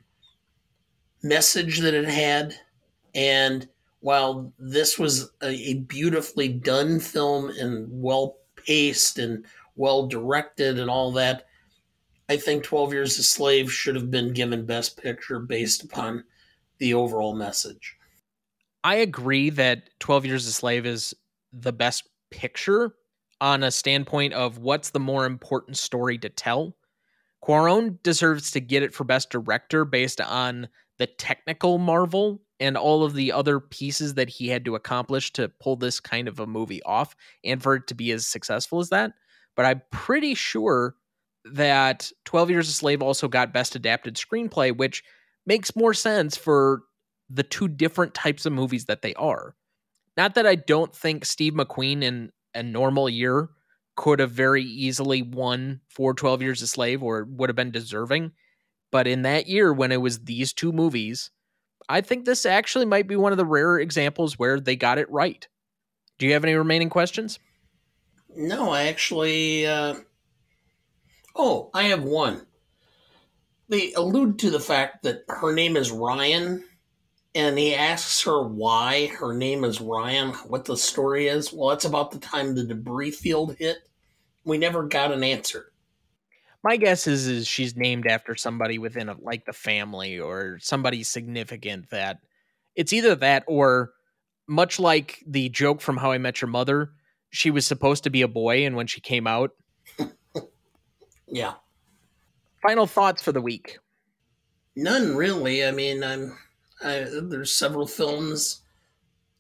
message 1.22 1.80
that 1.80 1.94
it 1.94 2.09
had. 2.09 2.55
And 3.14 3.68
while 4.01 4.53
this 4.59 4.99
was 4.99 5.30
a, 5.42 5.49
a 5.49 5.74
beautifully 5.74 6.49
done 6.49 7.01
film 7.01 7.51
and 7.51 7.86
well 7.90 8.36
paced 8.57 9.18
and 9.18 9.44
well 9.76 10.07
directed 10.07 10.78
and 10.78 10.88
all 10.88 11.12
that, 11.12 11.47
I 12.29 12.37
think 12.37 12.62
12 12.62 12.93
Years 12.93 13.18
a 13.18 13.22
Slave 13.22 13.72
should 13.72 13.95
have 13.95 14.11
been 14.11 14.33
given 14.33 14.66
Best 14.66 15.01
Picture 15.01 15.39
based 15.39 15.83
upon 15.83 16.24
the 16.79 16.95
overall 16.95 17.35
message. 17.35 17.97
I 18.85 18.97
agree 18.97 19.51
that 19.51 19.91
12 20.01 20.26
Years 20.26 20.47
a 20.47 20.53
Slave 20.53 20.87
is 20.87 21.14
the 21.53 21.72
best 21.72 22.09
picture 22.31 22.95
on 23.41 23.62
a 23.62 23.70
standpoint 23.70 24.35
of 24.35 24.59
what's 24.59 24.91
the 24.91 25.01
more 25.01 25.24
important 25.24 25.79
story 25.79 26.18
to 26.18 26.29
tell. 26.29 26.76
Cuarón 27.43 28.03
deserves 28.03 28.51
to 28.51 28.61
get 28.61 28.83
it 28.83 28.93
for 28.93 29.05
Best 29.05 29.31
Director 29.31 29.85
based 29.85 30.20
on 30.20 30.68
the 30.99 31.07
technical 31.07 31.79
marvel 31.79 32.43
and 32.61 32.76
all 32.76 33.05
of 33.05 33.14
the 33.14 33.33
other 33.33 33.61
pieces 33.61 34.14
that 34.14 34.29
he 34.29 34.49
had 34.49 34.64
to 34.64 34.74
accomplish 34.74 35.33
to 35.33 35.49
pull 35.61 35.76
this 35.76 36.01
kind 36.01 36.26
of 36.26 36.41
a 36.41 36.47
movie 36.47 36.83
off 36.83 37.14
and 37.45 37.62
for 37.62 37.76
it 37.76 37.87
to 37.87 37.95
be 37.95 38.11
as 38.11 38.26
successful 38.26 38.81
as 38.81 38.91
that. 38.91 39.12
But 39.55 39.66
I'm 39.66 39.81
pretty 39.93 40.35
sure 40.35 40.97
that 41.53 42.11
12 42.24 42.51
Years 42.51 42.68
a 42.68 42.72
Slave 42.72 43.03
also 43.03 43.28
got 43.28 43.53
Best 43.53 43.76
Adapted 43.76 44.16
Screenplay, 44.16 44.76
which 44.76 45.03
makes 45.46 45.76
more 45.76 45.94
sense 45.94 46.36
for 46.36 46.82
the 47.30 47.42
two 47.42 47.68
different 47.68 48.14
types 48.14 48.46
of 48.46 48.53
movies 48.53 48.86
that 48.86 49.03
they 49.03 49.14
are. 49.14 49.55
Not 50.16 50.34
that 50.34 50.46
I 50.46 50.57
don't 50.57 50.94
think 50.94 51.24
Steve 51.24 51.55
McQueen 51.55 52.03
in 52.03 52.32
a 52.55 52.62
normal 52.62 53.09
year 53.09 53.51
could 53.96 54.20
have 54.20 54.30
very 54.30 54.62
easily 54.62 55.22
won 55.22 55.80
for 55.88 56.14
12 56.14 56.42
Years 56.42 56.62
a 56.62 56.66
Slave 56.66 57.03
or 57.03 57.24
would 57.24 57.49
have 57.49 57.57
been 57.57 57.70
deserving. 57.70 58.32
But 58.90 59.07
in 59.07 59.22
that 59.22 59.49
year, 59.49 59.72
when 59.72 59.92
it 59.92 60.01
was 60.01 60.20
these 60.20 60.53
two 60.53 60.72
movies, 60.72 61.30
I 61.88 62.01
think 62.01 62.24
this 62.24 62.46
actually 62.46 62.86
might 62.86 63.09
be 63.09 63.16
one 63.16 63.32
of 63.32 63.38
the 63.38 63.44
rare 63.44 63.78
examples 63.78 64.38
where 64.38 64.61
they 64.61 64.76
got 64.76 64.99
it 64.99 65.11
right. 65.11 65.46
Do 66.18 66.26
you 66.26 66.32
have 66.32 66.44
any 66.44 66.55
remaining 66.55 66.90
questions? 66.90 67.38
No, 68.34 68.70
I 68.70 68.84
actually 68.84 69.66
uh, 69.66 69.96
Oh, 71.39 71.70
I 71.72 71.84
have 71.84 72.03
one. 72.03 72.45
They 73.68 73.93
allude 73.93 74.41
to 74.41 74.51
the 74.51 74.59
fact 74.59 75.05
that 75.05 75.22
her 75.28 75.55
name 75.55 75.76
is 75.76 75.93
Ryan, 75.93 76.64
and 77.34 77.57
he 77.57 77.76
asks 77.76 78.22
her 78.24 78.43
why 78.43 79.07
her 79.07 79.32
name 79.32 79.62
is 79.62 79.80
Ryan, 79.80 80.30
what 80.49 80.64
the 80.64 80.76
story 80.76 81.28
is. 81.28 81.53
Well, 81.53 81.70
it's 81.70 81.84
about 81.84 82.11
the 82.11 82.18
time 82.18 82.55
the 82.55 82.64
debris 82.64 83.12
field 83.12 83.55
hit. 83.57 83.78
We 84.45 84.59
never 84.59 84.82
got 84.82 85.12
an 85.12 85.22
answer. 85.22 85.70
My 86.64 86.76
guess 86.76 87.07
is 87.07 87.28
is 87.28 87.47
she's 87.47 87.76
named 87.76 88.09
after 88.09 88.34
somebody 88.34 88.78
within 88.78 89.09
a, 89.09 89.16
like 89.20 89.45
the 89.45 89.53
family 89.53 90.18
or 90.18 90.59
somebody 90.61 91.05
significant 91.05 91.91
that 91.91 92.18
it's 92.74 92.93
either 92.93 93.14
that 93.14 93.45
or 93.47 93.93
much 94.49 94.80
like 94.80 95.22
the 95.26 95.51
joke 95.51 95.80
from 95.80 95.99
How 95.99 96.11
I 96.11 96.18
Met 96.18 96.41
Your 96.41 96.49
Mother, 96.49 96.91
she 97.30 97.51
was 97.53 97.66
supposed 97.66 98.05
to 98.05 98.11
be 98.11 98.22
a 98.22 98.28
boy 98.28 98.66
and 98.66 98.74
when 98.74 98.89
she 98.89 99.01
came 99.01 99.26
out 99.26 99.51
yeah. 101.31 101.55
Final 102.62 102.87
thoughts 102.87 103.22
for 103.22 103.33
the 103.33 103.41
week? 103.41 103.79
None 104.76 105.16
really. 105.16 105.64
I 105.64 105.70
mean, 105.70 106.03
I'm. 106.03 106.37
I, 106.83 107.07
there's 107.22 107.53
several 107.53 107.87
films. 107.87 108.62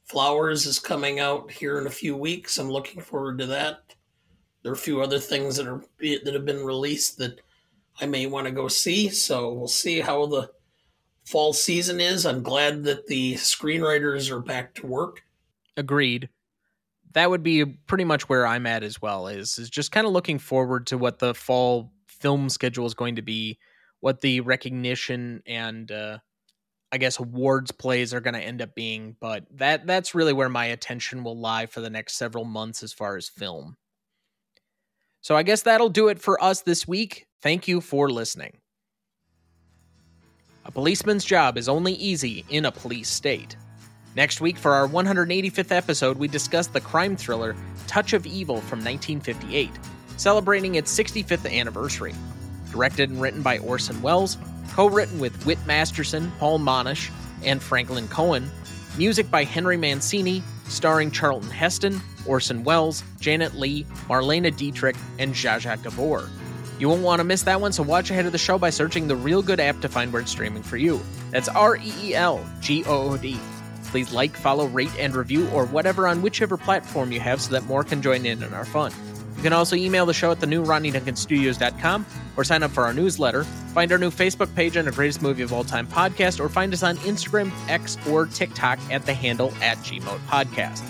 Flowers 0.04 0.66
is 0.66 0.80
coming 0.80 1.20
out 1.20 1.50
here 1.50 1.78
in 1.78 1.86
a 1.86 1.90
few 1.90 2.16
weeks. 2.16 2.58
I'm 2.58 2.70
looking 2.70 3.00
forward 3.00 3.38
to 3.38 3.46
that. 3.46 3.94
There 4.62 4.72
are 4.72 4.74
a 4.74 4.78
few 4.78 5.02
other 5.02 5.20
things 5.20 5.56
that 5.56 5.68
are 5.68 5.84
that 6.00 6.34
have 6.34 6.44
been 6.44 6.64
released 6.64 7.18
that 7.18 7.40
I 8.00 8.06
may 8.06 8.26
want 8.26 8.46
to 8.46 8.52
go 8.52 8.68
see. 8.68 9.08
So 9.08 9.52
we'll 9.52 9.68
see 9.68 10.00
how 10.00 10.26
the 10.26 10.50
fall 11.24 11.52
season 11.52 12.00
is. 12.00 12.26
I'm 12.26 12.42
glad 12.42 12.84
that 12.84 13.06
the 13.06 13.34
screenwriters 13.34 14.30
are 14.30 14.40
back 14.40 14.74
to 14.76 14.86
work. 14.86 15.22
Agreed. 15.76 16.28
That 17.12 17.30
would 17.30 17.42
be 17.42 17.64
pretty 17.64 18.04
much 18.04 18.28
where 18.28 18.46
I'm 18.46 18.66
at 18.66 18.82
as 18.82 19.00
well. 19.00 19.28
Is 19.28 19.58
is 19.58 19.70
just 19.70 19.92
kind 19.92 20.06
of 20.06 20.12
looking 20.12 20.38
forward 20.38 20.86
to 20.88 20.98
what 20.98 21.18
the 21.18 21.34
fall 21.34 21.92
film 22.06 22.48
schedule 22.48 22.86
is 22.86 22.94
going 22.94 23.16
to 23.16 23.22
be, 23.22 23.58
what 24.00 24.20
the 24.20 24.40
recognition 24.40 25.42
and 25.46 25.90
uh, 25.90 26.18
I 26.90 26.98
guess 26.98 27.18
awards 27.18 27.70
plays 27.70 28.14
are 28.14 28.20
going 28.20 28.34
to 28.34 28.40
end 28.40 28.62
up 28.62 28.74
being. 28.74 29.16
But 29.20 29.46
that 29.56 29.86
that's 29.86 30.14
really 30.14 30.32
where 30.32 30.48
my 30.48 30.66
attention 30.66 31.24
will 31.24 31.38
lie 31.38 31.66
for 31.66 31.80
the 31.80 31.90
next 31.90 32.16
several 32.16 32.44
months 32.44 32.82
as 32.82 32.92
far 32.92 33.16
as 33.16 33.28
film. 33.28 33.76
So 35.20 35.36
I 35.36 35.42
guess 35.42 35.62
that'll 35.62 35.88
do 35.88 36.08
it 36.08 36.20
for 36.20 36.42
us 36.42 36.62
this 36.62 36.86
week. 36.86 37.26
Thank 37.42 37.68
you 37.68 37.80
for 37.80 38.10
listening. 38.10 38.58
A 40.64 40.70
policeman's 40.70 41.24
job 41.24 41.56
is 41.56 41.68
only 41.68 41.94
easy 41.94 42.44
in 42.50 42.66
a 42.66 42.72
police 42.72 43.08
state. 43.08 43.56
Next 44.18 44.40
week, 44.40 44.56
for 44.56 44.72
our 44.74 44.88
185th 44.88 45.70
episode, 45.70 46.18
we 46.18 46.26
discuss 46.26 46.66
the 46.66 46.80
crime 46.80 47.14
thriller 47.14 47.54
Touch 47.86 48.14
of 48.14 48.26
Evil 48.26 48.56
from 48.56 48.80
1958, 48.80 49.70
celebrating 50.16 50.74
its 50.74 50.92
65th 50.92 51.48
anniversary. 51.48 52.12
Directed 52.72 53.10
and 53.10 53.22
written 53.22 53.42
by 53.42 53.58
Orson 53.58 54.02
Welles, 54.02 54.36
co 54.72 54.88
written 54.88 55.20
with 55.20 55.46
Whit 55.46 55.64
Masterson, 55.68 56.32
Paul 56.40 56.58
Monash, 56.58 57.12
and 57.44 57.62
Franklin 57.62 58.08
Coen, 58.08 58.48
music 58.98 59.30
by 59.30 59.44
Henry 59.44 59.76
Mancini, 59.76 60.42
starring 60.66 61.12
Charlton 61.12 61.50
Heston, 61.50 62.00
Orson 62.26 62.64
Welles, 62.64 63.04
Janet 63.20 63.54
Leigh, 63.54 63.84
Marlene 64.08 64.50
Dietrich, 64.56 64.96
and 65.20 65.32
Zsa 65.32 65.80
Gabor. 65.80 66.28
You 66.80 66.88
won't 66.88 67.02
want 67.02 67.20
to 67.20 67.24
miss 67.24 67.44
that 67.44 67.60
one, 67.60 67.70
so 67.70 67.84
watch 67.84 68.10
ahead 68.10 68.26
of 68.26 68.32
the 68.32 68.38
show 68.38 68.58
by 68.58 68.70
searching 68.70 69.06
the 69.06 69.14
Reelgood 69.14 69.60
app 69.60 69.78
to 69.82 69.88
find 69.88 70.12
where 70.12 70.22
it's 70.22 70.32
streaming 70.32 70.64
for 70.64 70.76
you. 70.76 71.00
That's 71.30 71.48
R 71.48 71.76
E 71.76 71.92
E 72.02 72.14
L 72.16 72.44
G 72.60 72.82
O 72.84 73.12
O 73.12 73.16
D. 73.16 73.38
Please 73.90 74.12
like, 74.12 74.36
follow, 74.36 74.66
rate, 74.66 74.90
and 74.98 75.14
review, 75.14 75.48
or 75.48 75.66
whatever 75.66 76.06
on 76.06 76.22
whichever 76.22 76.56
platform 76.56 77.12
you 77.12 77.20
have 77.20 77.40
so 77.40 77.52
that 77.52 77.64
more 77.64 77.84
can 77.84 78.02
join 78.02 78.26
in 78.26 78.42
on 78.42 78.54
our 78.54 78.64
fun. 78.64 78.92
You 79.36 79.42
can 79.42 79.52
also 79.52 79.76
email 79.76 80.04
the 80.04 80.14
show 80.14 80.32
at 80.32 80.40
the 80.40 80.46
new 80.46 80.64
RonnieDuncanStudios.com 80.64 82.06
or 82.36 82.42
sign 82.42 82.64
up 82.64 82.72
for 82.72 82.84
our 82.84 82.92
newsletter. 82.92 83.44
Find 83.44 83.92
our 83.92 83.98
new 83.98 84.10
Facebook 84.10 84.52
page 84.54 84.76
on 84.76 84.84
the 84.84 84.90
Greatest 84.90 85.22
Movie 85.22 85.42
of 85.42 85.52
All 85.52 85.62
Time 85.62 85.86
podcast, 85.86 86.40
or 86.40 86.48
find 86.48 86.72
us 86.72 86.82
on 86.82 86.96
Instagram, 86.98 87.52
X, 87.68 87.96
or 88.08 88.26
TikTok 88.26 88.80
at 88.90 89.06
the 89.06 89.14
handle 89.14 89.52
at 89.62 89.76
GMOAT 89.78 90.18
Podcast. 90.26 90.82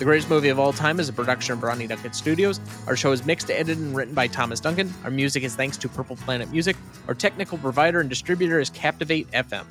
The 0.00 0.04
Greatest 0.04 0.28
Movie 0.28 0.48
of 0.48 0.58
All 0.58 0.72
Time 0.72 0.98
is 0.98 1.08
a 1.08 1.12
production 1.12 1.52
of 1.52 1.62
Ronnie 1.62 1.86
Duncan 1.86 2.12
Studios. 2.12 2.60
Our 2.88 2.96
show 2.96 3.12
is 3.12 3.24
mixed, 3.24 3.52
edited, 3.52 3.78
and 3.78 3.94
written 3.94 4.14
by 4.14 4.26
Thomas 4.26 4.58
Duncan. 4.58 4.92
Our 5.04 5.12
music 5.12 5.44
is 5.44 5.54
thanks 5.54 5.76
to 5.76 5.88
Purple 5.88 6.16
Planet 6.16 6.50
Music. 6.50 6.76
Our 7.06 7.14
technical 7.14 7.56
provider 7.56 8.00
and 8.00 8.10
distributor 8.10 8.58
is 8.58 8.68
Captivate 8.70 9.30
FM. 9.30 9.64